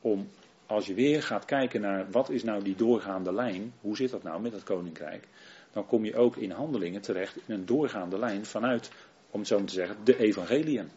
Om, 0.00 0.28
als 0.66 0.86
je 0.86 0.94
weer 0.94 1.22
gaat 1.22 1.44
kijken 1.44 1.80
naar 1.80 2.10
wat 2.10 2.30
is 2.30 2.42
nou 2.42 2.62
die 2.62 2.74
doorgaande 2.74 3.32
lijn, 3.32 3.72
hoe 3.80 3.96
zit 3.96 4.10
dat 4.10 4.22
nou 4.22 4.40
met 4.40 4.52
het 4.52 4.62
koninkrijk, 4.62 5.28
dan 5.72 5.86
kom 5.86 6.04
je 6.04 6.16
ook 6.16 6.36
in 6.36 6.50
handelingen 6.50 7.00
terecht 7.00 7.36
in 7.36 7.54
een 7.54 7.66
doorgaande 7.66 8.18
lijn 8.18 8.46
vanuit, 8.46 8.90
om 9.30 9.38
het 9.38 9.48
zo 9.48 9.58
maar 9.58 9.66
te 9.66 9.74
zeggen, 9.74 9.96
de 10.04 10.18
evangeliën. 10.18 10.90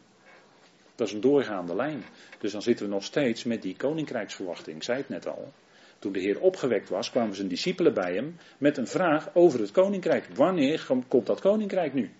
Dat 0.96 1.08
is 1.08 1.14
een 1.14 1.22
doorgaande 1.22 1.76
lijn. 1.76 2.04
Dus 2.40 2.52
dan 2.52 2.62
zitten 2.62 2.86
we 2.86 2.92
nog 2.92 3.04
steeds 3.04 3.44
met 3.44 3.62
die 3.62 3.76
koninkrijksverwachting. 3.76 4.76
Ik 4.76 4.84
zei 4.84 4.98
het 4.98 5.10
net 5.10 5.28
al. 5.28 5.54
Toen 6.00 6.12
de 6.12 6.20
Heer 6.20 6.40
opgewekt 6.40 6.90
was, 6.90 7.12
kwamen 7.12 7.36
zijn 7.36 7.48
discipelen 7.48 7.94
bij 7.94 8.14
hem 8.14 8.38
met 8.58 8.78
een 8.78 8.88
vraag 8.88 9.30
over 9.34 9.60
het 9.60 9.72
koninkrijk. 9.72 10.28
Wanneer 10.36 10.88
komt 11.08 11.26
dat 11.26 11.42
koninkrijk 11.42 11.94
nu? 11.94 12.12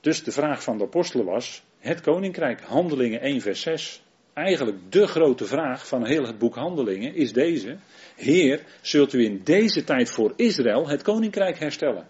Dus 0.00 0.24
de 0.24 0.32
vraag 0.32 0.62
van 0.62 0.78
de 0.78 0.84
apostelen 0.84 1.24
was: 1.24 1.62
het 1.78 2.00
koninkrijk, 2.00 2.60
Handelingen 2.60 3.20
1, 3.20 3.40
vers 3.40 3.60
6. 3.60 4.02
Eigenlijk 4.32 4.92
de 4.92 5.06
grote 5.06 5.44
vraag 5.44 5.86
van 5.86 6.06
heel 6.06 6.26
het 6.26 6.38
boek 6.38 6.54
Handelingen 6.54 7.14
is 7.14 7.32
deze: 7.32 7.76
Heer, 8.16 8.64
zult 8.80 9.12
u 9.12 9.24
in 9.24 9.40
deze 9.44 9.84
tijd 9.84 10.10
voor 10.10 10.32
Israël 10.36 10.88
het 10.88 11.02
koninkrijk 11.02 11.58
herstellen? 11.58 12.06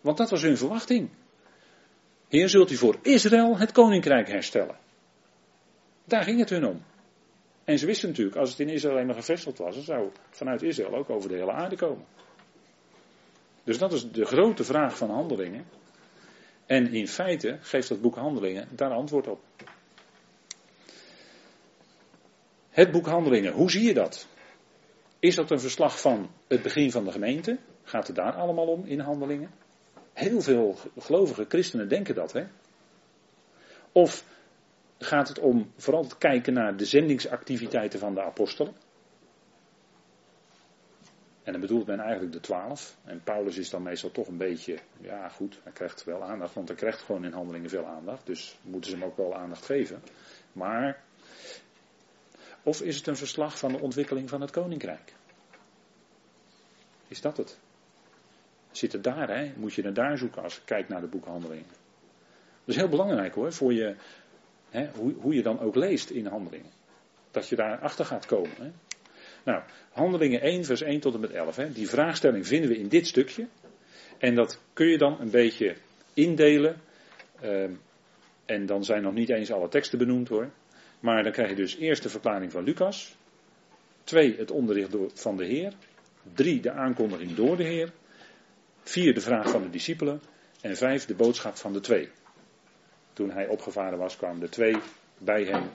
Want 0.00 0.16
dat 0.16 0.30
was 0.30 0.42
hun 0.42 0.56
verwachting. 0.56 1.10
Heer, 2.28 2.48
zult 2.48 2.70
u 2.70 2.76
voor 2.76 2.98
Israël 3.02 3.58
het 3.58 3.72
koninkrijk 3.72 4.28
herstellen? 4.28 4.76
Daar 6.04 6.22
ging 6.22 6.38
het 6.38 6.50
hun 6.50 6.66
om. 6.66 6.82
En 7.64 7.78
ze 7.78 7.86
wisten 7.86 8.08
natuurlijk, 8.08 8.36
als 8.36 8.50
het 8.50 8.60
in 8.60 8.68
Israël 8.68 8.98
eenmaal 8.98 9.14
gevestigd 9.14 9.58
was, 9.58 9.84
zou 9.84 10.10
vanuit 10.30 10.62
Israël 10.62 10.94
ook 10.94 11.10
over 11.10 11.28
de 11.28 11.34
hele 11.34 11.52
aarde 11.52 11.76
komen. 11.76 12.04
Dus 13.64 13.78
dat 13.78 13.92
is 13.92 14.10
de 14.10 14.24
grote 14.24 14.64
vraag 14.64 14.96
van 14.96 15.10
handelingen. 15.10 15.64
En 16.66 16.92
in 16.92 17.08
feite 17.08 17.58
geeft 17.60 17.88
dat 17.88 18.00
boek 18.00 18.14
Handelingen 18.14 18.68
daar 18.70 18.90
antwoord 18.90 19.26
op. 19.26 19.40
Het 22.70 22.90
boek 22.90 23.06
Handelingen, 23.06 23.52
hoe 23.52 23.70
zie 23.70 23.82
je 23.82 23.94
dat? 23.94 24.26
Is 25.18 25.34
dat 25.34 25.50
een 25.50 25.60
verslag 25.60 26.00
van 26.00 26.30
het 26.48 26.62
begin 26.62 26.90
van 26.90 27.04
de 27.04 27.12
gemeente? 27.12 27.58
Gaat 27.82 28.06
het 28.06 28.16
daar 28.16 28.32
allemaal 28.32 28.66
om 28.66 28.84
in 28.84 29.00
Handelingen? 29.00 29.50
Heel 30.12 30.40
veel 30.40 30.76
gelovige 30.98 31.44
christenen 31.48 31.88
denken 31.88 32.14
dat, 32.14 32.32
hè? 32.32 32.44
Of 33.92 34.24
gaat 35.04 35.28
het 35.28 35.38
om 35.38 35.72
vooral 35.76 36.02
het 36.02 36.18
kijken 36.18 36.52
naar 36.52 36.76
de 36.76 36.84
zendingsactiviteiten 36.84 37.98
van 37.98 38.14
de 38.14 38.22
apostelen? 38.22 38.74
En 41.42 41.52
dan 41.52 41.60
bedoelt 41.60 41.86
men 41.86 42.00
eigenlijk 42.00 42.32
de 42.32 42.40
twaalf. 42.40 42.96
En 43.04 43.22
Paulus 43.24 43.58
is 43.58 43.70
dan 43.70 43.82
meestal 43.82 44.10
toch 44.10 44.28
een 44.28 44.36
beetje, 44.36 44.78
ja 45.00 45.28
goed, 45.28 45.58
hij 45.62 45.72
krijgt 45.72 46.04
wel 46.04 46.22
aandacht, 46.22 46.54
want 46.54 46.68
hij 46.68 46.76
krijgt 46.76 47.02
gewoon 47.02 47.24
in 47.24 47.32
handelingen 47.32 47.70
veel 47.70 47.86
aandacht. 47.86 48.26
Dus 48.26 48.58
moeten 48.62 48.90
ze 48.90 48.96
hem 48.96 49.06
ook 49.06 49.16
wel 49.16 49.34
aandacht 49.34 49.64
geven. 49.64 50.02
Maar, 50.52 51.02
of 52.62 52.82
is 52.82 52.96
het 52.96 53.06
een 53.06 53.16
verslag 53.16 53.58
van 53.58 53.72
de 53.72 53.80
ontwikkeling 53.80 54.28
van 54.28 54.40
het 54.40 54.50
koninkrijk? 54.50 55.12
Is 57.08 57.20
dat 57.20 57.36
het? 57.36 57.58
Zit 58.70 58.92
het 58.92 59.04
daar, 59.04 59.28
hè? 59.28 59.52
Moet 59.56 59.74
je 59.74 59.82
naar 59.82 59.94
daar 59.94 60.18
zoeken 60.18 60.42
als 60.42 60.54
je 60.54 60.60
kijkt 60.64 60.88
naar 60.88 61.00
de 61.00 61.06
boekhandelingen. 61.06 61.68
Dat 62.64 62.74
is 62.74 62.76
heel 62.76 62.88
belangrijk 62.88 63.34
hoor, 63.34 63.52
voor 63.52 63.72
je, 63.72 63.96
hè, 64.70 64.88
hoe, 65.20 65.34
je 65.34 65.42
dan 65.42 65.60
ook 65.60 65.74
leest 65.74 66.10
in 66.10 66.26
handelingen. 66.26 66.70
Dat 67.30 67.48
je 67.48 67.56
daar 67.56 67.78
achter 67.78 68.04
gaat 68.04 68.26
komen. 68.26 68.56
Hè? 68.58 68.70
Nou, 69.44 69.62
handelingen 69.92 70.40
1, 70.40 70.64
vers 70.64 70.82
1 70.82 71.00
tot 71.00 71.14
en 71.14 71.20
met 71.20 71.30
11. 71.30 71.56
Hè. 71.56 71.72
Die 71.72 71.88
vraagstelling 71.88 72.46
vinden 72.46 72.70
we 72.70 72.78
in 72.78 72.88
dit 72.88 73.06
stukje. 73.06 73.46
En 74.18 74.34
dat 74.34 74.60
kun 74.72 74.86
je 74.86 74.98
dan 74.98 75.20
een 75.20 75.30
beetje 75.30 75.76
indelen. 76.14 76.80
Ehm, 77.40 77.72
en 78.44 78.66
dan 78.66 78.84
zijn 78.84 79.02
nog 79.02 79.14
niet 79.14 79.28
eens 79.28 79.52
alle 79.52 79.68
teksten 79.68 79.98
benoemd 79.98 80.28
hoor. 80.28 80.50
Maar 81.00 81.22
dan 81.22 81.32
krijg 81.32 81.48
je 81.48 81.56
dus 81.56 81.76
eerst 81.76 82.02
de 82.02 82.08
verklaring 82.08 82.52
van 82.52 82.64
Lucas. 82.64 83.16
Twee, 84.04 84.36
het 84.36 84.50
onderricht 84.50 84.96
van 85.14 85.36
de 85.36 85.44
Heer. 85.44 85.72
Drie, 86.34 86.60
de 86.60 86.70
aankondiging 86.70 87.34
door 87.34 87.56
de 87.56 87.64
Heer. 87.64 87.92
Vier, 88.82 89.14
de 89.14 89.20
vraag 89.20 89.50
van 89.50 89.62
de 89.62 89.70
discipelen. 89.70 90.20
En 90.60 90.76
vijf, 90.76 91.06
de 91.06 91.14
boodschap 91.14 91.56
van 91.56 91.72
de 91.72 91.80
twee. 91.80 92.08
Toen 93.20 93.30
hij 93.30 93.48
opgevaren 93.48 93.98
was, 93.98 94.16
kwamen 94.16 94.40
de 94.40 94.48
twee 94.48 94.76
bij 95.18 95.44
hem 95.44 95.70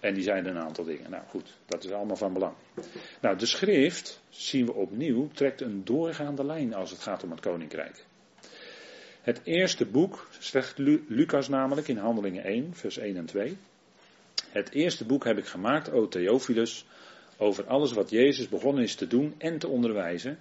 en 0.00 0.14
die 0.14 0.22
zeiden 0.22 0.56
een 0.56 0.62
aantal 0.62 0.84
dingen. 0.84 1.10
Nou 1.10 1.22
goed, 1.28 1.58
dat 1.66 1.84
is 1.84 1.90
allemaal 1.90 2.16
van 2.16 2.32
belang. 2.32 2.54
Nou, 3.20 3.36
de 3.36 3.46
schrift, 3.46 4.20
zien 4.28 4.66
we 4.66 4.72
opnieuw, 4.72 5.28
trekt 5.28 5.60
een 5.60 5.84
doorgaande 5.84 6.44
lijn 6.44 6.74
als 6.74 6.90
het 6.90 7.00
gaat 7.00 7.22
om 7.22 7.30
het 7.30 7.40
koninkrijk. 7.40 8.04
Het 9.20 9.40
eerste 9.44 9.86
boek, 9.86 10.28
zegt 10.38 10.78
Lucas 11.08 11.48
namelijk 11.48 11.88
in 11.88 11.96
Handelingen 11.96 12.44
1, 12.44 12.74
vers 12.74 12.98
1 12.98 13.16
en 13.16 13.26
2. 13.26 13.56
Het 14.48 14.72
eerste 14.72 15.04
boek 15.04 15.24
heb 15.24 15.38
ik 15.38 15.46
gemaakt, 15.46 15.90
o 15.90 16.08
Theophilus, 16.08 16.86
over 17.36 17.66
alles 17.66 17.92
wat 17.92 18.10
Jezus 18.10 18.48
begonnen 18.48 18.82
is 18.82 18.94
te 18.94 19.06
doen 19.06 19.34
en 19.38 19.58
te 19.58 19.68
onderwijzen, 19.68 20.38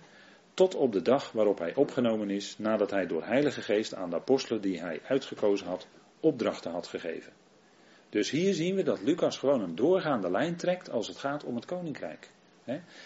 tot 0.54 0.76
op 0.76 0.92
de 0.92 1.02
dag 1.02 1.32
waarop 1.32 1.60
hij 1.60 1.76
opgenomen 1.76 2.30
is, 2.30 2.58
nadat 2.58 2.92
hij 2.92 3.08
door 3.08 3.24
Heilige 3.24 3.62
Geest 3.62 3.96
aan 3.96 4.10
de 4.10 4.16
apostelen 4.16 4.62
die 4.62 4.80
hij 4.80 5.02
uitgekozen 5.08 5.68
had, 5.68 5.88
opdrachten 6.24 6.72
had 6.72 6.88
gegeven. 6.88 7.34
Dus 8.10 8.30
hier 8.30 8.54
zien 8.54 8.76
we 8.76 8.84
dat 8.84 9.02
Lucas 9.02 9.38
gewoon 9.38 9.62
een 9.62 9.76
doorgaande 9.76 10.32
lijn 10.32 10.56
trekt 10.56 10.90
als 10.90 11.08
het 11.08 11.18
gaat 11.18 11.44
om 11.44 11.56
het 11.56 11.66
koninkrijk. 11.66 12.30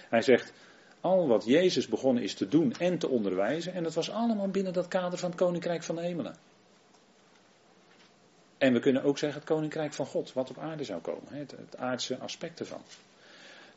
Hij 0.09 0.21
zegt, 0.21 0.53
al 1.01 1.27
wat 1.27 1.45
Jezus 1.45 1.87
begonnen 1.87 2.23
is 2.23 2.33
te 2.33 2.47
doen 2.47 2.73
en 2.73 2.97
te 2.97 3.07
onderwijzen, 3.07 3.73
en 3.73 3.83
dat 3.83 3.93
was 3.93 4.11
allemaal 4.11 4.47
binnen 4.47 4.73
dat 4.73 4.87
kader 4.87 5.19
van 5.19 5.29
het 5.29 5.39
koninkrijk 5.39 5.83
van 5.83 5.95
de 5.95 6.01
hemelen. 6.01 6.35
En 8.57 8.73
we 8.73 8.79
kunnen 8.79 9.03
ook 9.03 9.17
zeggen 9.17 9.39
het 9.39 9.49
koninkrijk 9.49 9.93
van 9.93 10.05
God, 10.05 10.33
wat 10.33 10.49
op 10.49 10.57
aarde 10.57 10.83
zou 10.83 11.01
komen, 11.01 11.33
het, 11.33 11.77
aardse 11.77 12.17
aspect 12.17 12.59
ervan. 12.59 12.81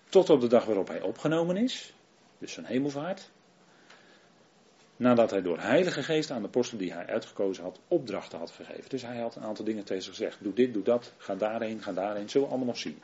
Tot 0.08 0.30
op 0.30 0.40
de 0.40 0.46
dag 0.46 0.64
waarop 0.64 0.88
hij 0.88 1.00
opgenomen 1.00 1.56
is, 1.56 1.92
dus 2.38 2.52
zijn 2.52 2.66
hemelvaart, 2.66 3.30
Nadat 5.00 5.30
hij 5.30 5.42
door 5.42 5.58
Heilige 5.58 6.02
Geest 6.02 6.30
aan 6.30 6.42
de 6.42 6.46
apostel 6.48 6.78
die 6.78 6.92
hij 6.92 7.06
uitgekozen 7.06 7.62
had, 7.62 7.80
opdrachten 7.88 8.38
had 8.38 8.50
gegeven. 8.50 8.88
Dus 8.88 9.02
hij 9.02 9.18
had 9.18 9.36
een 9.36 9.42
aantal 9.42 9.64
dingen 9.64 9.84
tegen 9.84 10.02
zich 10.02 10.14
gezegd. 10.14 10.38
Doe 10.42 10.52
dit, 10.52 10.74
doe 10.74 10.82
dat, 10.82 11.12
ga 11.16 11.34
daarheen, 11.34 11.82
ga 11.82 11.92
daarheen. 11.92 12.28
Zullen 12.28 12.46
we 12.46 12.52
allemaal 12.52 12.72
nog 12.72 12.82
zien. 12.82 12.98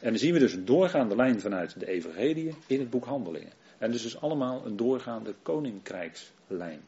En 0.00 0.08
dan 0.10 0.18
zien 0.18 0.32
we 0.32 0.38
dus 0.38 0.52
een 0.52 0.64
doorgaande 0.64 1.16
lijn 1.16 1.40
vanuit 1.40 1.80
de 1.80 1.88
evangelie 1.88 2.54
in 2.66 2.78
het 2.78 2.90
boek 2.90 3.04
Handelingen. 3.04 3.52
En 3.78 3.90
dus 3.90 4.04
is 4.04 4.20
allemaal 4.20 4.66
een 4.66 4.76
doorgaande 4.76 5.34
koninkrijkslijn. 5.42 6.80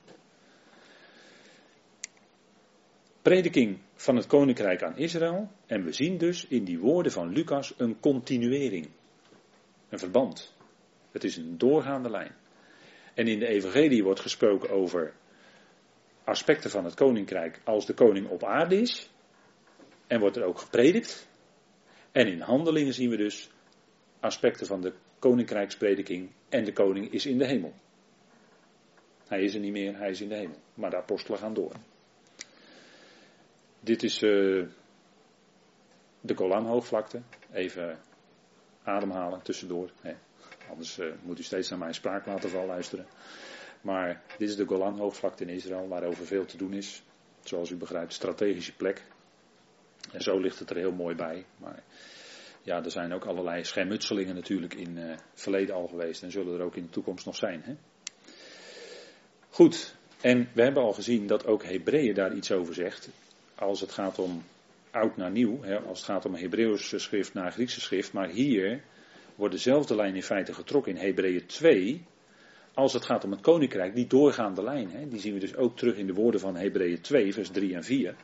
Prediking 3.23 3.79
van 3.95 4.17
het 4.17 4.27
koninkrijk 4.27 4.83
aan 4.83 4.97
Israël. 4.97 5.51
En 5.67 5.85
we 5.85 5.93
zien 5.93 6.19
dus 6.19 6.47
in 6.47 6.65
die 6.65 6.79
woorden 6.79 7.13
van 7.13 7.29
Lucas 7.29 7.75
een 7.77 8.01
continuering. 8.01 8.89
Een 9.89 9.99
verband. 9.99 10.55
Het 11.11 11.25
is 11.25 11.37
een 11.37 11.59
doorgaande 11.59 12.11
lijn. 12.11 12.35
En 13.15 13.29
in 13.29 13.39
de 13.39 13.47
Evangelie 13.47 14.05
wordt 14.05 14.21
gesproken 14.21 14.71
over 14.71 15.15
aspecten 16.25 16.71
van 16.71 16.85
het 16.85 16.95
koninkrijk 16.95 17.61
als 17.65 17.87
de 17.87 17.95
koning 17.95 18.29
op 18.29 18.45
aarde 18.45 18.81
is. 18.81 19.11
En 20.07 20.21
wordt 20.21 20.37
er 20.37 20.45
ook 20.45 20.59
gepredikt. 20.59 21.29
En 22.13 22.27
in 22.27 22.41
handelingen 22.41 22.95
zien 22.95 23.11
we 23.11 23.17
dus 23.17 23.51
aspecten 24.21 24.67
van 24.67 24.81
de 24.81 24.93
koninkrijksprediking 25.19 26.31
en 26.49 26.65
de 26.65 26.73
koning 26.73 27.13
is 27.13 27.27
in 27.27 27.39
de 27.39 27.47
hemel. 27.47 27.75
Hij 29.29 29.43
is 29.43 29.55
er 29.55 29.61
niet 29.61 29.73
meer, 29.73 29.97
hij 29.97 30.11
is 30.11 30.21
in 30.21 30.29
de 30.29 30.35
hemel. 30.35 30.59
Maar 30.75 30.91
de 30.91 30.97
apostelen 30.97 31.39
gaan 31.39 31.55
door. 31.55 31.73
Dit 33.81 34.03
is 34.03 34.23
uh, 34.23 34.67
de 36.21 36.37
Golanhoogvlakte. 36.37 37.23
Even 37.53 37.99
ademhalen 38.83 39.43
tussendoor. 39.43 39.91
Hè. 40.01 40.15
Anders 40.75 40.99
uh, 40.99 41.13
moet 41.23 41.39
u 41.39 41.43
steeds 41.43 41.69
naar 41.69 41.79
mijn 41.79 41.95
spraak 41.95 42.27
laten 42.27 42.51
vallen 42.51 42.67
luisteren. 42.67 43.07
Maar 43.81 44.23
dit 44.39 44.49
is 44.49 44.57
de 44.57 44.67
Golanhoogvlakte 44.67 45.45
in 45.45 45.49
Israël, 45.49 45.89
waarover 45.89 46.27
veel 46.27 46.45
te 46.45 46.57
doen 46.57 46.73
is. 46.73 47.03
Zoals 47.41 47.71
u 47.71 47.77
begrijpt, 47.77 48.13
strategische 48.13 48.77
plek. 48.77 49.03
En 50.13 50.21
zo 50.21 50.39
ligt 50.39 50.59
het 50.59 50.71
er 50.71 50.77
heel 50.77 50.93
mooi 50.93 51.15
bij. 51.15 51.45
Maar 51.57 51.83
ja, 52.63 52.85
er 52.85 52.91
zijn 52.91 53.13
ook 53.13 53.25
allerlei 53.25 53.65
schermutselingen 53.65 54.35
natuurlijk 54.35 54.75
in 54.75 54.97
het 54.97 55.21
uh, 55.21 55.27
verleden 55.35 55.75
al 55.75 55.87
geweest. 55.87 56.23
En 56.23 56.31
zullen 56.31 56.59
er 56.59 56.65
ook 56.65 56.77
in 56.77 56.83
de 56.83 56.91
toekomst 56.91 57.27
nog 57.27 57.37
zijn. 57.37 57.63
Hè? 57.65 57.75
Goed, 59.51 59.97
en 60.21 60.49
we 60.53 60.63
hebben 60.63 60.83
al 60.83 60.93
gezien 60.93 61.27
dat 61.27 61.47
ook 61.47 61.65
Hebreeën 61.65 62.15
daar 62.15 62.35
iets 62.35 62.53
over 62.53 62.75
zegt. 62.75 63.09
Als 63.55 63.81
het 63.81 63.93
gaat 63.93 64.19
om 64.19 64.43
oud 64.91 65.17
naar 65.17 65.31
nieuw, 65.31 65.63
hè, 65.63 65.81
als 65.81 65.99
het 65.99 66.07
gaat 66.07 66.25
om 66.25 66.35
Hebreeuwse 66.35 66.99
schrift 66.99 67.35
naar 67.35 67.53
Griekse 67.53 67.81
schrift. 67.81 68.13
Maar 68.13 68.29
hier 68.29 68.83
wordt 69.35 69.55
dezelfde 69.55 69.97
lijn 69.97 70.15
in 70.15 70.23
feite 70.23 70.55
getrokken 70.55 70.93
in 70.97 71.07
Hebreeën 71.07 71.47
2. 71.47 72.05
Als 72.75 72.93
het 72.93 73.05
gaat 73.05 73.25
om 73.25 73.31
het 73.31 73.41
koninkrijk, 73.41 73.95
die 73.95 74.07
doorgaande 74.07 74.63
lijn. 74.63 74.91
Hè, 74.91 75.09
die 75.09 75.21
zien 75.21 75.35
we 75.35 75.41
dus 75.41 75.57
ook 75.57 75.77
terug 75.77 75.97
in 75.97 76.07
de 76.07 76.13
woorden 76.13 76.41
van 76.41 76.57
Hebreeën 76.57 77.01
2, 77.01 77.33
vers 77.33 77.49
3 77.49 77.75
en 77.75 77.85
4. 77.85 78.15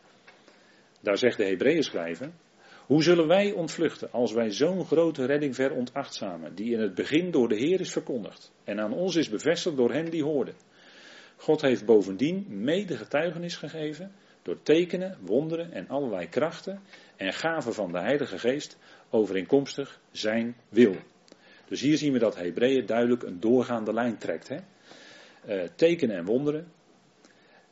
Daar 1.01 1.19
zegt 1.19 1.37
de 1.37 1.45
Hebreeën 1.45 1.83
schrijver. 1.83 2.31
Hoe 2.87 3.03
zullen 3.03 3.27
wij 3.27 3.53
ontvluchten 3.53 4.13
als 4.13 4.33
wij 4.33 4.51
zo'n 4.51 4.85
grote 4.85 5.25
redding 5.25 5.55
veronachtzamen, 5.55 6.55
die 6.55 6.73
in 6.73 6.81
het 6.81 6.95
begin 6.95 7.31
door 7.31 7.49
de 7.49 7.57
Heer 7.57 7.81
is 7.81 7.93
verkondigd 7.93 8.53
en 8.65 8.81
aan 8.81 8.93
ons 8.93 9.17
is 9.17 9.29
bevestigd 9.29 9.77
door 9.77 9.93
hen 9.93 10.11
die 10.11 10.25
hoorden? 10.25 10.55
God 11.37 11.61
heeft 11.61 11.85
bovendien 11.85 12.47
mede 12.49 12.97
getuigenis 12.97 13.57
gegeven 13.57 14.13
door 14.43 14.63
tekenen, 14.63 15.19
wonderen 15.21 15.73
en 15.73 15.89
allerlei 15.89 16.29
krachten 16.29 16.81
en 17.17 17.33
gaven 17.33 17.75
van 17.75 17.93
de 17.93 17.99
Heilige 17.99 18.39
Geest 18.39 18.79
overeenkomstig 19.11 20.01
zijn 20.11 20.57
wil. 20.69 20.97
Dus 21.69 21.81
hier 21.81 21.99
zien 21.99 22.13
we 22.13 22.19
dat 22.19 22.37
Hebreeën 22.37 22.87
duidelijk 22.87 23.23
een 23.23 23.41
doorgaande 23.41 23.93
lijn 23.93 24.19
trekt. 24.19 24.49
Hè? 24.49 24.59
Uh, 25.49 25.69
tekenen 25.75 26.17
en 26.17 26.25
wonderen. 26.25 26.73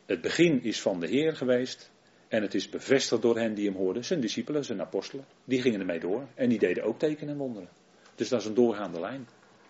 Het 0.07 0.21
begin 0.21 0.63
is 0.63 0.81
van 0.81 1.01
de 1.01 1.07
Heer 1.07 1.37
geweest. 1.37 1.91
En 2.29 2.43
het 2.43 2.55
is 2.55 2.69
bevestigd 2.69 3.23
door 3.23 3.39
hen 3.39 3.55
die 3.55 3.67
hem 3.67 3.77
hoorden, 3.77 4.05
zijn 4.05 4.21
discipelen, 4.21 4.65
zijn 4.65 4.81
apostelen. 4.81 5.25
Die 5.45 5.63
gingen 5.63 5.81
ermee 5.81 6.01
door 6.01 6.27
en 6.35 6.49
die 6.49 6.59
deden 6.59 6.85
ook 6.85 6.99
tekenen 6.99 7.33
en 7.33 7.39
wonderen. 7.39 7.69
Dus 8.15 8.29
dat 8.29 8.41
is 8.41 8.47
een 8.47 8.55
doorgaande 8.55 9.01
lijn. 9.01 9.29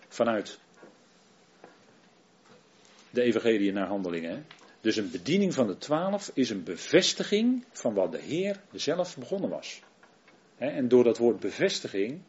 Vanuit 0.09 0.59
de 3.11 3.23
evangelie 3.23 3.73
naar 3.73 3.87
handelingen. 3.87 4.31
Hè? 4.31 4.43
Dus 4.81 4.97
een 4.97 5.11
bediening 5.11 5.55
van 5.55 5.67
de 5.67 5.79
twaalf 5.79 6.31
is 6.35 6.51
een 6.51 6.65
bevestiging 6.65 7.65
van 7.73 7.95
wat 7.95 8.13
de 8.13 8.21
Heer 8.21 8.61
zelf 8.73 9.17
begonnen 9.17 9.51
was. 9.51 9.81
En 10.59 10.89
door 10.89 11.05
dat 11.05 11.19
woord 11.19 11.41
bevestiging 11.41 12.21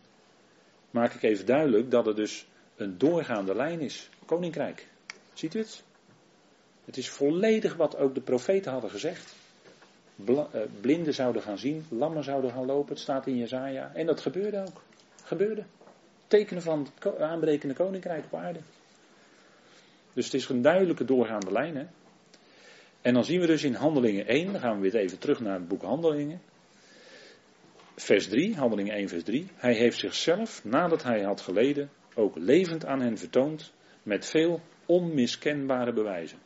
maak 0.91 1.13
ik 1.13 1.23
even 1.23 1.45
duidelijk 1.45 1.91
dat 1.91 2.07
er 2.07 2.15
dus 2.15 2.47
een 2.75 2.97
doorgaande 2.97 3.55
lijn 3.55 3.79
is. 3.79 4.09
Koninkrijk. 4.25 4.87
Ziet 5.33 5.53
u 5.55 5.59
het? 5.59 5.83
Het 6.85 6.97
is 6.97 7.09
volledig 7.09 7.75
wat 7.75 7.97
ook 7.97 8.13
de 8.13 8.21
profeten 8.21 8.71
hadden 8.71 8.89
gezegd. 8.89 9.35
Eh, 10.25 10.61
blinden 10.81 11.13
zouden 11.13 11.41
gaan 11.41 11.57
zien, 11.57 11.85
lammen 11.89 12.23
zouden 12.23 12.51
gaan 12.51 12.65
lopen, 12.65 12.93
het 12.93 12.99
staat 12.99 13.27
in 13.27 13.37
Jezaja. 13.37 13.91
En 13.93 14.05
dat 14.05 14.21
gebeurde 14.21 14.59
ook. 14.67 14.81
Gebeurde. 15.23 15.63
Tekenen 16.27 16.61
van 16.63 16.87
het 16.99 17.19
aanbrekende 17.19 17.73
koninkrijk 17.73 18.23
op 18.25 18.39
aarde. 18.39 18.59
Dus 20.13 20.25
het 20.25 20.33
is 20.33 20.49
een 20.49 20.61
duidelijke 20.61 21.05
doorgaande 21.05 21.51
lijn. 21.51 21.75
Hè? 21.75 21.85
En 23.01 23.13
dan 23.13 23.25
zien 23.25 23.39
we 23.39 23.47
dus 23.47 23.63
in 23.63 23.73
Handelingen 23.73 24.27
1, 24.27 24.51
dan 24.51 24.61
gaan 24.61 24.75
we 24.75 24.89
weer 24.89 25.01
even 25.01 25.19
terug 25.19 25.39
naar 25.39 25.53
het 25.53 25.67
boek 25.67 25.81
Handelingen. 25.81 26.41
Vers 27.99 28.27
3, 28.27 28.55
Handelingen 28.55 28.93
1, 28.93 29.07
vers 29.07 29.23
3. 29.23 29.47
Hij 29.55 29.73
heeft 29.73 29.97
zichzelf, 29.97 30.63
nadat 30.63 31.03
hij 31.03 31.21
had 31.21 31.41
geleden, 31.41 31.89
ook 32.15 32.37
levend 32.37 32.85
aan 32.85 33.01
hen 33.01 33.17
vertoond, 33.17 33.73
met 34.03 34.25
veel 34.25 34.61
onmiskenbare 34.85 35.93
bewijzen. 35.93 36.37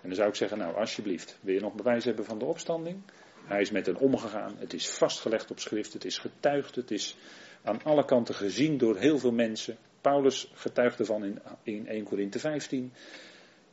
En 0.00 0.08
dan 0.08 0.14
zou 0.14 0.28
ik 0.28 0.34
zeggen, 0.34 0.58
nou 0.58 0.76
alsjeblieft, 0.76 1.38
wil 1.40 1.54
je 1.54 1.60
nog 1.60 1.74
bewijs 1.74 2.04
hebben 2.04 2.24
van 2.24 2.38
de 2.38 2.44
opstanding? 2.44 3.02
Hij 3.44 3.60
is 3.60 3.70
met 3.70 3.86
hen 3.86 3.96
omgegaan, 3.96 4.54
het 4.58 4.72
is 4.72 4.90
vastgelegd 4.90 5.50
op 5.50 5.58
schrift, 5.58 5.92
het 5.92 6.04
is 6.04 6.18
getuigd, 6.18 6.74
het 6.74 6.90
is 6.90 7.16
aan 7.62 7.82
alle 7.82 8.04
kanten 8.04 8.34
gezien 8.34 8.78
door 8.78 8.96
heel 8.96 9.18
veel 9.18 9.32
mensen. 9.32 9.76
Paulus 10.00 10.50
getuigt 10.54 10.98
ervan 10.98 11.24
in, 11.24 11.38
in 11.62 11.86
1 11.86 12.04
Korinthe 12.04 12.38
15. 12.38 12.92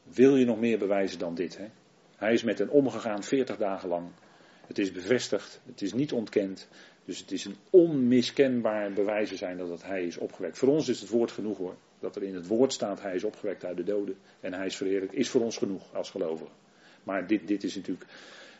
Wil 0.03 0.35
je 0.35 0.45
nog 0.45 0.59
meer 0.59 0.77
bewijzen 0.77 1.19
dan 1.19 1.35
dit? 1.35 1.57
Hè? 1.57 1.67
Hij 2.15 2.33
is 2.33 2.43
met 2.43 2.59
hen 2.59 2.69
omgegaan 2.69 3.23
40 3.23 3.57
dagen 3.57 3.89
lang. 3.89 4.11
Het 4.67 4.77
is 4.77 4.91
bevestigd, 4.91 5.61
het 5.65 5.81
is 5.81 5.93
niet 5.93 6.11
ontkend. 6.11 6.67
Dus 7.07 7.19
het 7.19 7.31
is 7.31 7.45
een 7.45 7.55
onmiskenbaar 7.69 8.93
bewijzen 8.93 9.37
zijn 9.37 9.57
dat 9.57 9.69
het 9.69 9.83
hij 9.83 10.03
is 10.03 10.17
opgewekt. 10.17 10.57
Voor 10.57 10.69
ons 10.69 10.87
is 10.87 11.01
het 11.01 11.09
woord 11.09 11.31
genoeg 11.31 11.57
hoor. 11.57 11.75
Dat 11.99 12.15
er 12.15 12.23
in 12.23 12.35
het 12.35 12.47
woord 12.47 12.73
staat 12.73 13.01
hij 13.01 13.15
is 13.15 13.23
opgewekt 13.23 13.65
uit 13.65 13.77
de 13.77 13.83
doden 13.83 14.17
en 14.39 14.53
hij 14.53 14.65
is 14.65 14.75
verheerlijk, 14.75 15.11
is 15.11 15.29
voor 15.29 15.41
ons 15.41 15.57
genoeg 15.57 15.93
als 15.93 16.09
gelovigen. 16.09 16.53
Maar 17.03 17.27
dit, 17.27 17.47
dit 17.47 17.63
is 17.63 17.75
natuurlijk 17.75 18.05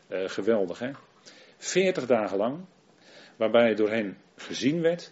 uh, 0.08 0.30
geweldig 0.30 0.80
hè. 0.80 0.92
40 1.58 2.06
dagen 2.06 2.38
lang, 2.38 2.60
waarbij 3.36 3.62
hij 3.62 3.76
door 3.76 3.90
hen 3.90 4.18
gezien 4.36 4.82
werd 4.82 5.12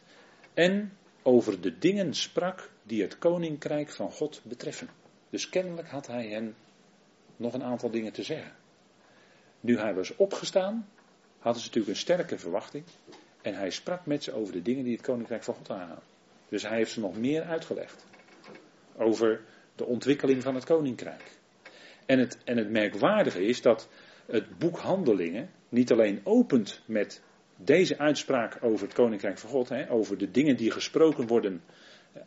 en 0.54 0.98
over 1.22 1.62
de 1.62 1.78
dingen 1.78 2.14
sprak 2.14 2.70
die 2.84 3.02
het 3.02 3.18
koninkrijk 3.18 3.90
van 3.90 4.12
God 4.12 4.42
betreffen. 4.44 4.90
Dus 5.30 5.50
kennelijk 5.50 5.88
had 5.88 6.08
hij 6.08 6.28
hen 6.28 6.56
nog 7.36 7.54
een 7.54 7.64
aantal 7.64 7.90
dingen 7.90 8.14
te 8.14 8.24
zeggen. 8.24 8.56
Nu 9.60 9.78
hij 9.78 9.94
was 9.94 10.16
opgestaan, 10.16 10.90
hadden 11.40 11.62
ze 11.62 11.68
natuurlijk 11.68 11.96
een 11.96 12.02
sterke 12.02 12.38
verwachting. 12.38 12.84
En 13.46 13.54
hij 13.54 13.70
sprak 13.70 14.06
met 14.06 14.24
ze 14.24 14.34
over 14.34 14.54
de 14.54 14.62
dingen 14.62 14.84
die 14.84 14.94
het 14.94 15.06
koninkrijk 15.06 15.44
van 15.44 15.54
God 15.54 15.70
aangaan. 15.70 16.04
Dus 16.50 16.64
hij 16.64 16.78
heeft 16.78 16.92
ze 16.92 17.00
nog 17.00 17.18
meer 17.18 17.44
uitgelegd. 17.44 18.06
Over 18.98 19.42
de 19.76 19.86
ontwikkeling 19.86 20.44
van 20.44 20.56
het 20.56 20.64
koninkrijk. 20.64 21.38
En 22.06 22.20
het, 22.20 22.38
en 22.44 22.58
het 22.58 22.70
merkwaardige 22.70 23.44
is 23.46 23.62
dat 23.62 23.90
het 24.26 24.58
boek 24.58 24.78
Handelingen 24.78 25.50
niet 25.70 25.92
alleen 25.92 26.22
opent 26.24 26.82
met 26.86 27.22
deze 27.56 27.98
uitspraak 27.98 28.58
over 28.62 28.86
het 28.86 28.96
koninkrijk 28.96 29.38
van 29.38 29.50
God, 29.50 29.70
hè, 29.70 29.92
over 29.92 30.18
de 30.18 30.32
dingen 30.32 30.58
die 30.58 30.72
gesproken 30.72 31.28
worden 31.28 31.64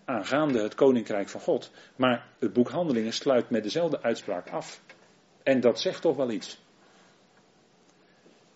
aangaande 0.05 0.63
het 0.63 0.75
koninkrijk 0.75 1.29
van 1.29 1.41
God, 1.41 1.71
maar 1.97 2.27
het 2.39 2.53
boek 2.53 2.69
Handelingen 2.69 3.13
sluit 3.13 3.51
met 3.51 3.63
dezelfde 3.63 4.03
uitspraak 4.03 4.49
af. 4.49 4.83
En 5.43 5.61
dat 5.61 5.81
zegt 5.81 6.03
toch 6.03 6.17
wel 6.17 6.31
iets. 6.31 6.61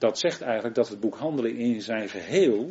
Dat 0.02 0.18
zegt 0.18 0.40
eigenlijk 0.40 0.74
dat 0.74 0.88
het 0.88 1.00
boek 1.00 1.16
Handelingen 1.16 1.60
in 1.60 1.80
zijn 1.80 2.08
geheel, 2.08 2.68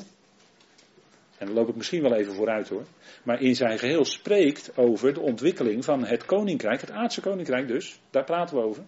en 1.38 1.46
dan 1.46 1.56
loop 1.56 1.70
ik 1.70 1.76
misschien 1.76 2.02
wel 2.02 2.14
even 2.14 2.34
vooruit 2.34 2.70
hoor, 2.70 2.84
maar 3.24 3.42
in 3.42 3.56
zijn 3.56 3.80
geheel 3.80 4.06
spreekt 4.06 4.78
over 4.78 5.14
de 5.14 5.20
ontwikkeling 5.20 5.86
van 5.86 6.06
het 6.06 6.26
koninkrijk, 6.26 6.82
het 6.82 6.92
aardse 6.92 7.22
koninkrijk 7.22 7.68
dus, 7.68 8.00
daar 8.10 8.24
praten 8.24 8.56
we 8.56 8.64
over. 8.64 8.84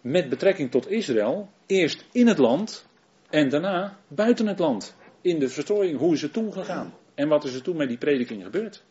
Met 0.00 0.28
betrekking 0.28 0.70
tot 0.70 0.90
Israël, 0.90 1.48
eerst 1.66 2.04
in 2.12 2.26
het 2.26 2.38
land 2.38 2.86
en 3.30 3.48
daarna 3.48 3.98
buiten 4.08 4.46
het 4.46 4.58
land. 4.58 4.96
In 5.20 5.38
de 5.38 5.48
verstrooiing, 5.48 5.98
hoe 5.98 6.14
is 6.14 6.22
het 6.22 6.32
toen 6.32 6.52
gegaan? 6.52 6.94
En 7.14 7.28
wat 7.28 7.44
is 7.44 7.54
er 7.54 7.62
toen 7.62 7.76
met 7.76 7.88
die 7.88 7.98
prediking 7.98 8.42
gebeurd? 8.42 8.82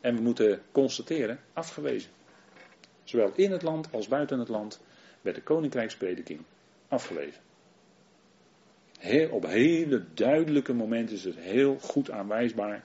En 0.00 0.14
we 0.14 0.22
moeten 0.22 0.62
constateren, 0.72 1.38
afgewezen. 1.52 2.10
Zowel 3.04 3.32
in 3.34 3.50
het 3.50 3.62
land 3.62 3.92
als 3.92 4.08
buiten 4.08 4.38
het 4.38 4.48
land 4.48 4.80
werd 5.20 5.36
de 5.36 5.42
koninkrijksprediking 5.42 6.40
afgewezen. 6.90 7.40
Heel, 8.98 9.30
op 9.30 9.46
hele 9.46 10.04
duidelijke 10.14 10.72
momenten 10.72 11.16
is 11.16 11.24
het 11.24 11.36
heel 11.36 11.78
goed 11.78 12.10
aanwijsbaar 12.10 12.82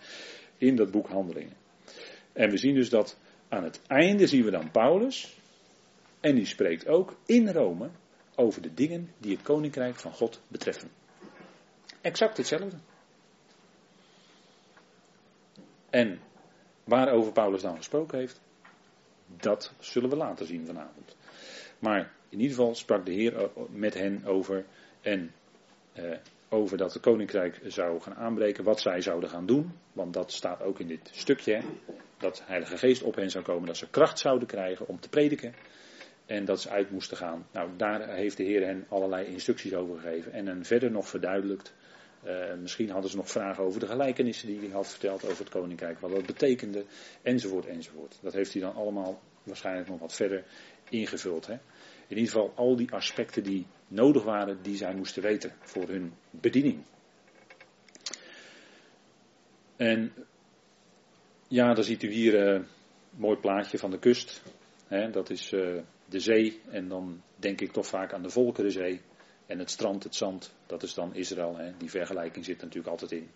in 0.58 0.76
dat 0.76 0.92
boek 0.92 1.08
Handelingen. 1.08 1.54
En 2.34 2.50
we 2.50 2.58
zien 2.58 2.76
dus 2.76 2.90
dat 2.90 3.18
aan 3.50 3.64
het 3.64 3.82
einde 3.88 4.28
zien 4.28 4.44
we 4.44 4.52
dan 4.52 4.72
Paulus. 4.72 5.38
En 6.20 6.36
die 6.36 6.46
spreekt 6.46 6.88
ook 6.88 7.16
in 7.26 7.50
Rome 7.50 7.90
over 8.36 8.62
de 8.62 8.74
dingen 8.74 9.12
die 9.18 9.36
het 9.36 9.42
koninkrijk 9.42 9.96
van 9.96 10.14
God 10.14 10.42
betreffen. 10.48 10.90
Exact 12.02 12.38
hetzelfde. 12.38 12.78
En 15.90 16.20
waarover 16.84 17.32
Paulus 17.32 17.62
dan 17.62 17.78
gesproken 17.78 18.18
heeft, 18.18 18.42
dat 19.38 19.74
zullen 19.80 20.10
we 20.10 20.16
later 20.16 20.46
zien 20.46 20.66
vanavond. 20.66 21.16
Maar 21.80 22.15
in 22.30 22.40
ieder 22.40 22.56
geval 22.56 22.76
sprak 22.76 23.06
de 23.06 23.12
Heer 23.12 23.50
met 23.70 23.94
hen 23.94 24.26
over 24.26 24.66
en 25.02 25.32
eh, 25.94 26.18
over 26.50 26.78
dat 26.78 26.94
het 26.94 27.02
koninkrijk 27.02 27.60
zou 27.66 28.02
gaan 28.02 28.16
aanbreken, 28.16 28.64
wat 28.64 28.80
zij 28.80 29.02
zouden 29.02 29.30
gaan 29.30 29.46
doen. 29.46 29.72
Want 29.94 30.14
dat 30.14 30.32
staat 30.32 30.62
ook 30.62 30.80
in 30.80 30.88
dit 30.88 31.10
stukje. 31.12 31.62
Dat 32.18 32.44
Heilige 32.46 32.78
Geest 32.78 33.04
op 33.04 33.16
hen 33.16 33.30
zou 33.30 33.44
komen, 33.44 33.68
dat 33.68 33.78
ze 33.78 33.90
kracht 33.90 34.20
zouden 34.20 34.48
krijgen 34.48 34.88
om 34.88 35.00
te 35.00 35.10
prediken. 35.10 35.54
En 36.26 36.46
dat 36.46 36.62
ze 36.62 36.70
uit 36.70 36.92
moesten 36.92 37.18
gaan. 37.18 37.48
Nou, 37.52 37.70
daar 37.78 38.16
heeft 38.16 38.38
de 38.38 38.44
Heer 38.44 38.66
hen 38.66 38.86
allerlei 38.90 39.26
instructies 39.26 39.74
over 39.74 40.00
gegeven. 40.00 40.34
En 40.34 40.48
hen 40.48 40.66
verder 40.66 40.92
nog 40.92 41.08
verduidelijkt. 41.08 41.74
Uh, 42.26 42.54
misschien 42.62 42.90
hadden 42.90 43.10
ze 43.10 43.18
nog 43.18 43.30
vragen 43.30 43.64
over 43.64 43.80
de 43.80 43.88
gelijkenissen 43.88 44.48
die 44.48 44.60
hij 44.60 44.70
had 44.70 44.88
verteld 44.88 45.24
over 45.26 45.38
het 45.38 45.50
koninkrijk. 45.50 46.00
Wat 46.00 46.12
dat 46.12 46.26
betekende. 46.26 46.86
Enzovoort, 47.22 47.66
enzovoort. 47.66 48.20
Dat 48.22 48.34
heeft 48.34 48.54
hij 48.54 48.62
dan 48.62 48.76
allemaal 48.76 49.22
waarschijnlijk 49.46 49.90
nog 49.90 50.00
wat 50.00 50.14
verder 50.14 50.44
ingevuld. 50.90 51.48
Hè? 51.48 51.54
In 52.08 52.18
ieder 52.18 52.32
geval 52.32 52.54
al 52.56 52.76
die 52.76 52.92
aspecten 52.92 53.44
die 53.44 53.66
nodig 53.88 54.24
waren, 54.24 54.60
die 54.62 54.78
zij 54.78 54.96
moesten 54.96 55.22
weten 55.22 55.54
voor 55.60 55.88
hun 55.88 56.14
bediening. 56.30 56.84
En 59.76 60.14
ja, 61.48 61.74
dan 61.74 61.84
ziet 61.84 62.04
u 62.04 62.12
hier 62.12 62.36
een 62.36 62.62
uh, 62.62 62.68
mooi 63.10 63.38
plaatje 63.38 63.78
van 63.78 63.92
de 63.92 64.00
kust. 64.00 64.42
Hè, 64.88 65.10
dat 65.10 65.30
is 65.30 65.52
uh, 65.52 65.82
de 66.10 66.20
zee 66.20 66.62
en 66.70 66.88
dan 66.88 67.22
denk 67.36 67.62
ik 67.62 67.72
toch 67.72 67.88
vaak 67.88 68.14
aan 68.14 68.24
de 68.24 68.30
Volkerenzee. 68.30 69.02
En 69.46 69.60
het 69.60 69.72
strand, 69.72 70.04
het 70.04 70.16
zand, 70.16 70.54
dat 70.66 70.84
is 70.84 70.94
dan 70.94 71.16
Israël. 71.16 71.58
Hè. 71.58 71.78
Die 71.78 71.90
vergelijking 71.90 72.46
zit 72.46 72.62
natuurlijk 72.62 72.88
altijd 72.88 73.12
in. 73.12 73.30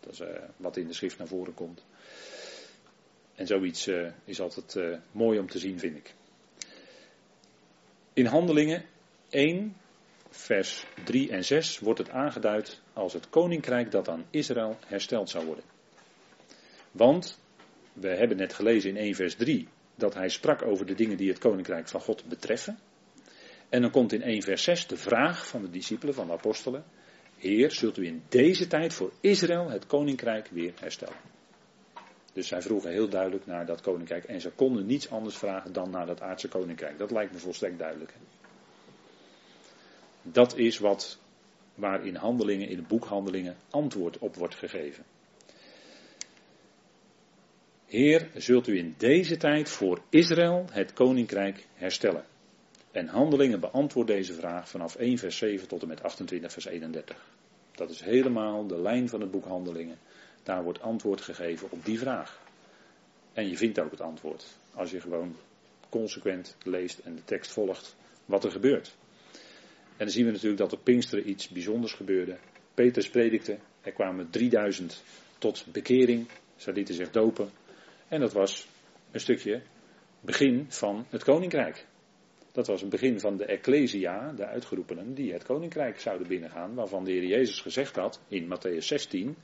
Dat 0.00 0.12
is 0.12 0.20
uh, 0.20 0.28
wat 0.56 0.76
in 0.76 0.86
de 0.86 0.92
schrift 0.92 1.18
naar 1.18 1.26
voren 1.26 1.54
komt. 1.54 1.84
En 3.42 3.48
zoiets 3.48 3.86
uh, 3.86 4.10
is 4.24 4.40
altijd 4.40 4.74
uh, 4.74 4.96
mooi 5.12 5.38
om 5.38 5.48
te 5.48 5.58
zien, 5.58 5.78
vind 5.78 5.96
ik. 5.96 6.14
In 8.12 8.26
Handelingen 8.26 8.84
1, 9.28 9.76
vers 10.30 10.84
3 11.04 11.30
en 11.30 11.44
6 11.44 11.78
wordt 11.78 11.98
het 11.98 12.10
aangeduid 12.10 12.80
als 12.92 13.12
het 13.12 13.28
koninkrijk 13.28 13.90
dat 13.90 14.08
aan 14.08 14.26
Israël 14.30 14.76
hersteld 14.86 15.30
zou 15.30 15.46
worden. 15.46 15.64
Want 16.90 17.40
we 17.92 18.08
hebben 18.08 18.36
net 18.36 18.52
gelezen 18.54 18.90
in 18.90 18.96
1 18.96 19.14
vers 19.14 19.34
3 19.34 19.68
dat 19.94 20.14
hij 20.14 20.28
sprak 20.28 20.66
over 20.66 20.86
de 20.86 20.94
dingen 20.94 21.16
die 21.16 21.28
het 21.28 21.38
koninkrijk 21.38 21.88
van 21.88 22.00
God 22.00 22.24
betreffen. 22.28 22.78
En 23.68 23.80
dan 23.80 23.90
komt 23.90 24.12
in 24.12 24.22
1 24.22 24.42
vers 24.42 24.62
6 24.62 24.86
de 24.86 24.96
vraag 24.96 25.46
van 25.46 25.62
de 25.62 25.70
discipelen, 25.70 26.14
van 26.14 26.26
de 26.26 26.32
apostelen. 26.32 26.84
Heer, 27.36 27.70
zult 27.70 27.98
u 27.98 28.06
in 28.06 28.22
deze 28.28 28.66
tijd 28.66 28.92
voor 28.92 29.12
Israël 29.20 29.70
het 29.70 29.86
koninkrijk 29.86 30.48
weer 30.48 30.72
herstellen? 30.80 31.32
Dus 32.32 32.48
zij 32.48 32.62
vroegen 32.62 32.90
heel 32.90 33.08
duidelijk 33.08 33.46
naar 33.46 33.66
dat 33.66 33.80
koninkrijk. 33.80 34.24
En 34.24 34.40
ze 34.40 34.50
konden 34.50 34.86
niets 34.86 35.10
anders 35.10 35.36
vragen 35.36 35.72
dan 35.72 35.90
naar 35.90 36.06
dat 36.06 36.20
aardse 36.20 36.48
koninkrijk. 36.48 36.98
Dat 36.98 37.10
lijkt 37.10 37.32
me 37.32 37.38
volstrekt 37.38 37.78
duidelijk. 37.78 38.14
Dat 40.22 40.56
is 40.56 40.78
wat, 40.78 41.18
waar 41.74 42.06
in 42.06 42.14
handelingen, 42.14 42.68
in 42.68 42.76
de 42.76 42.82
boekhandelingen, 42.82 43.56
antwoord 43.70 44.18
op 44.18 44.36
wordt 44.36 44.54
gegeven. 44.54 45.04
Heer, 47.86 48.30
zult 48.34 48.66
u 48.66 48.78
in 48.78 48.94
deze 48.98 49.36
tijd 49.36 49.68
voor 49.68 50.00
Israël 50.08 50.64
het 50.70 50.92
koninkrijk 50.92 51.66
herstellen? 51.74 52.24
En 52.90 53.06
handelingen 53.06 53.60
beantwoordt 53.60 54.10
deze 54.10 54.34
vraag 54.34 54.68
vanaf 54.68 54.96
1 54.96 55.18
vers 55.18 55.36
7 55.36 55.68
tot 55.68 55.82
en 55.82 55.88
met 55.88 56.02
28 56.02 56.52
vers 56.52 56.64
31. 56.64 57.26
Dat 57.74 57.90
is 57.90 58.00
helemaal 58.00 58.66
de 58.66 58.80
lijn 58.80 59.08
van 59.08 59.20
het 59.20 59.30
boek 59.30 59.44
Handelingen. 59.44 59.98
Daar 60.42 60.62
wordt 60.62 60.80
antwoord 60.80 61.20
gegeven 61.20 61.70
op 61.70 61.84
die 61.84 61.98
vraag. 61.98 62.40
En 63.32 63.48
je 63.48 63.56
vindt 63.56 63.80
ook 63.80 63.90
het 63.90 64.00
antwoord. 64.00 64.46
Als 64.74 64.90
je 64.90 65.00
gewoon 65.00 65.36
consequent 65.88 66.56
leest 66.62 66.98
en 66.98 67.14
de 67.14 67.24
tekst 67.24 67.52
volgt 67.52 67.96
wat 68.24 68.44
er 68.44 68.50
gebeurt. 68.50 68.96
En 69.96 70.08
dan 70.08 70.10
zien 70.10 70.24
we 70.24 70.30
natuurlijk 70.30 70.60
dat 70.60 70.72
op 70.72 70.84
Pinksteren 70.84 71.28
iets 71.28 71.48
bijzonders 71.48 71.92
gebeurde. 71.92 72.38
Petrus 72.74 73.10
predikte, 73.10 73.58
er 73.80 73.92
kwamen 73.92 74.30
3000 74.30 75.02
tot 75.38 75.66
bekering. 75.72 76.28
Ze 76.56 76.72
lieten 76.72 76.94
zich 76.94 77.10
dopen. 77.10 77.50
En 78.08 78.20
dat 78.20 78.32
was 78.32 78.68
een 79.10 79.20
stukje 79.20 79.62
begin 80.20 80.66
van 80.68 81.06
het 81.10 81.24
koninkrijk. 81.24 81.86
Dat 82.52 82.66
was 82.66 82.80
het 82.80 82.90
begin 82.90 83.20
van 83.20 83.36
de 83.36 83.44
Ecclesia, 83.44 84.32
de 84.32 84.46
uitgeroepenen, 84.46 85.14
die 85.14 85.32
het 85.32 85.44
koninkrijk 85.44 86.00
zouden 86.00 86.28
binnengaan. 86.28 86.74
Waarvan 86.74 87.04
de 87.04 87.10
Heer 87.10 87.24
Jezus 87.24 87.60
gezegd 87.60 87.96
had 87.96 88.20
in 88.28 88.44
Matthäus 88.44 88.84
16. 88.84 89.36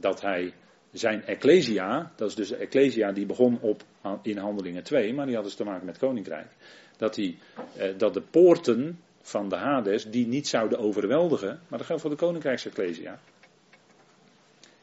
Dat 0.00 0.20
hij 0.20 0.52
zijn 0.92 1.24
Ecclesia, 1.24 2.12
dat 2.16 2.28
is 2.28 2.34
dus 2.34 2.48
de 2.48 2.56
Ecclesia 2.56 3.12
die 3.12 3.26
begon 3.26 3.60
op, 3.60 3.82
in 4.22 4.36
Handelingen 4.36 4.82
2, 4.82 5.14
maar 5.14 5.26
die 5.26 5.34
had 5.34 5.44
dus 5.44 5.54
te 5.54 5.64
maken 5.64 5.86
met 5.86 5.98
koninkrijk. 5.98 6.48
Dat, 6.96 7.16
hij, 7.16 7.38
eh, 7.76 7.98
dat 7.98 8.14
de 8.14 8.20
poorten 8.20 9.00
van 9.22 9.48
de 9.48 9.56
Hades 9.56 10.10
die 10.10 10.26
niet 10.26 10.48
zouden 10.48 10.78
overweldigen, 10.78 11.60
maar 11.68 11.78
dat 11.78 11.86
geldt 11.86 12.02
voor 12.02 12.10
de 12.10 12.16
Koninkrijksecclesia. 12.16 13.20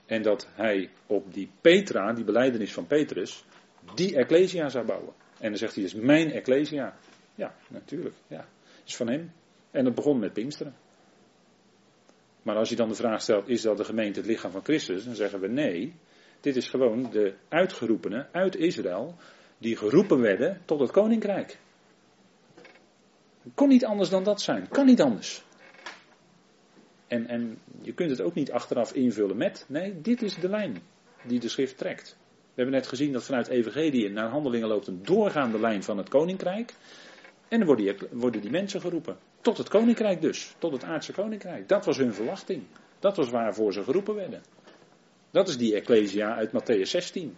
En 0.06 0.22
dat 0.22 0.48
hij 0.54 0.90
op 1.08 1.34
die 1.34 1.50
Petra, 1.62 2.14
die 2.14 2.24
beleidenis 2.24 2.74
van 2.74 2.88
Petrus, 2.88 3.44
die 3.96 4.16
Ecclesia 4.16 4.70
zou 4.70 4.86
bouwen. 4.86 5.14
En 5.40 5.50
dan 5.50 5.58
zegt 5.58 5.74
hij, 5.74 5.84
dus 5.84 5.94
mijn 5.94 6.32
Ecclesia. 6.32 6.98
Ja, 7.36 7.56
natuurlijk, 7.68 8.16
ja. 8.28 8.46
is 8.86 8.96
van 8.96 9.08
hem. 9.08 9.32
En 9.72 9.84
dat 9.84 9.96
begon 9.96 10.20
met 10.20 10.34
Pinksteren. 10.34 10.76
Maar 12.48 12.56
als 12.56 12.70
je 12.70 12.76
dan 12.76 12.90
de 12.90 12.96
vraag 12.96 13.22
stelt, 13.22 13.48
is 13.48 13.62
dat 13.62 13.78
de 13.78 13.84
gemeente 13.84 14.20
het 14.20 14.30
lichaam 14.30 14.52
van 14.52 14.64
Christus? 14.64 15.06
Dan 15.06 15.16
zeggen 15.16 15.40
we 15.40 15.48
nee. 15.48 15.94
Dit 16.42 16.56
is 16.56 16.70
gewoon 16.70 17.10
de 17.12 17.34
uitgeroepenen 17.50 18.28
uit 18.32 18.56
Israël, 18.56 19.16
die 19.58 19.76
geroepen 19.76 20.20
werden 20.20 20.62
tot 20.66 20.80
het 20.80 20.92
koninkrijk. 20.92 21.58
Kon 23.54 23.68
niet 23.68 23.86
anders 23.86 24.10
dan 24.10 24.24
dat 24.24 24.42
zijn. 24.42 24.68
Kan 24.68 24.86
niet 24.86 25.02
anders. 25.02 25.44
En, 27.08 27.28
en 27.28 27.58
je 27.82 27.94
kunt 27.94 28.10
het 28.10 28.22
ook 28.22 28.34
niet 28.34 28.52
achteraf 28.52 28.94
invullen 28.94 29.38
met. 29.38 29.66
Nee, 29.68 30.02
dit 30.02 30.22
is 30.22 30.36
de 30.36 30.50
lijn 30.50 30.78
die 31.24 31.40
de 31.40 31.50
schrift 31.50 31.78
trekt. 31.78 32.18
We 32.20 32.62
hebben 32.62 32.74
net 32.74 32.88
gezien 32.88 33.12
dat 33.12 33.24
vanuit 33.24 33.48
Evangelie 33.48 34.10
naar 34.10 34.30
handelingen 34.30 34.68
loopt 34.68 34.88
een 34.88 35.04
doorgaande 35.04 35.60
lijn 35.60 35.84
van 35.84 35.98
het 35.98 36.10
koninkrijk. 36.10 36.74
En 37.48 37.58
dan 37.58 37.68
worden 37.68 37.98
worden 38.12 38.42
die 38.42 38.52
mensen 38.52 38.82
geroepen. 38.82 39.18
Tot 39.48 39.58
het 39.58 39.70
koninkrijk 39.70 40.22
dus. 40.22 40.56
Tot 40.58 40.72
het 40.72 40.84
aardse 40.84 41.12
koninkrijk. 41.12 41.68
Dat 41.68 41.86
was 41.86 41.98
hun 41.98 42.14
verwachting. 42.14 42.64
Dat 43.00 43.16
was 43.16 43.30
waarvoor 43.30 43.74
ze 43.74 43.84
geroepen 43.84 44.16
werden. 44.16 44.42
Dat 45.32 45.48
is 45.48 45.58
die 45.58 45.76
Ecclesia 45.76 46.36
uit 46.36 46.52
Matthäus 46.52 46.82
16. 46.90 47.38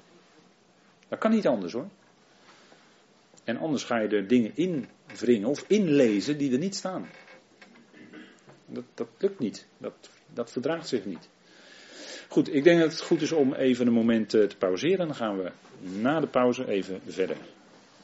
Dat 1.07 1.19
kan 1.19 1.31
niet 1.31 1.47
anders 1.47 1.73
hoor. 1.73 1.87
En 3.43 3.57
anders 3.57 3.83
ga 3.83 3.99
je 3.99 4.07
er 4.07 4.27
dingen 4.27 4.51
invringen 4.55 5.49
of 5.49 5.63
inlezen 5.67 6.37
die 6.37 6.51
er 6.51 6.57
niet 6.57 6.75
staan. 6.75 7.09
Dat, 8.65 8.83
dat 8.93 9.07
lukt 9.17 9.39
niet. 9.39 9.67
Dat, 9.77 10.09
dat 10.33 10.51
verdraagt 10.51 10.87
zich 10.87 11.05
niet. 11.05 11.29
Goed, 12.27 12.53
ik 12.53 12.63
denk 12.63 12.79
dat 12.79 12.91
het 12.91 13.01
goed 13.01 13.21
is 13.21 13.31
om 13.31 13.53
even 13.53 13.87
een 13.87 13.93
moment 13.93 14.33
eh, 14.33 14.43
te 14.43 14.57
pauzeren. 14.57 15.07
Dan 15.07 15.15
gaan 15.15 15.37
we 15.37 15.51
na 15.79 16.19
de 16.19 16.27
pauze 16.27 16.67
even 16.67 17.01
verder. 17.05 17.37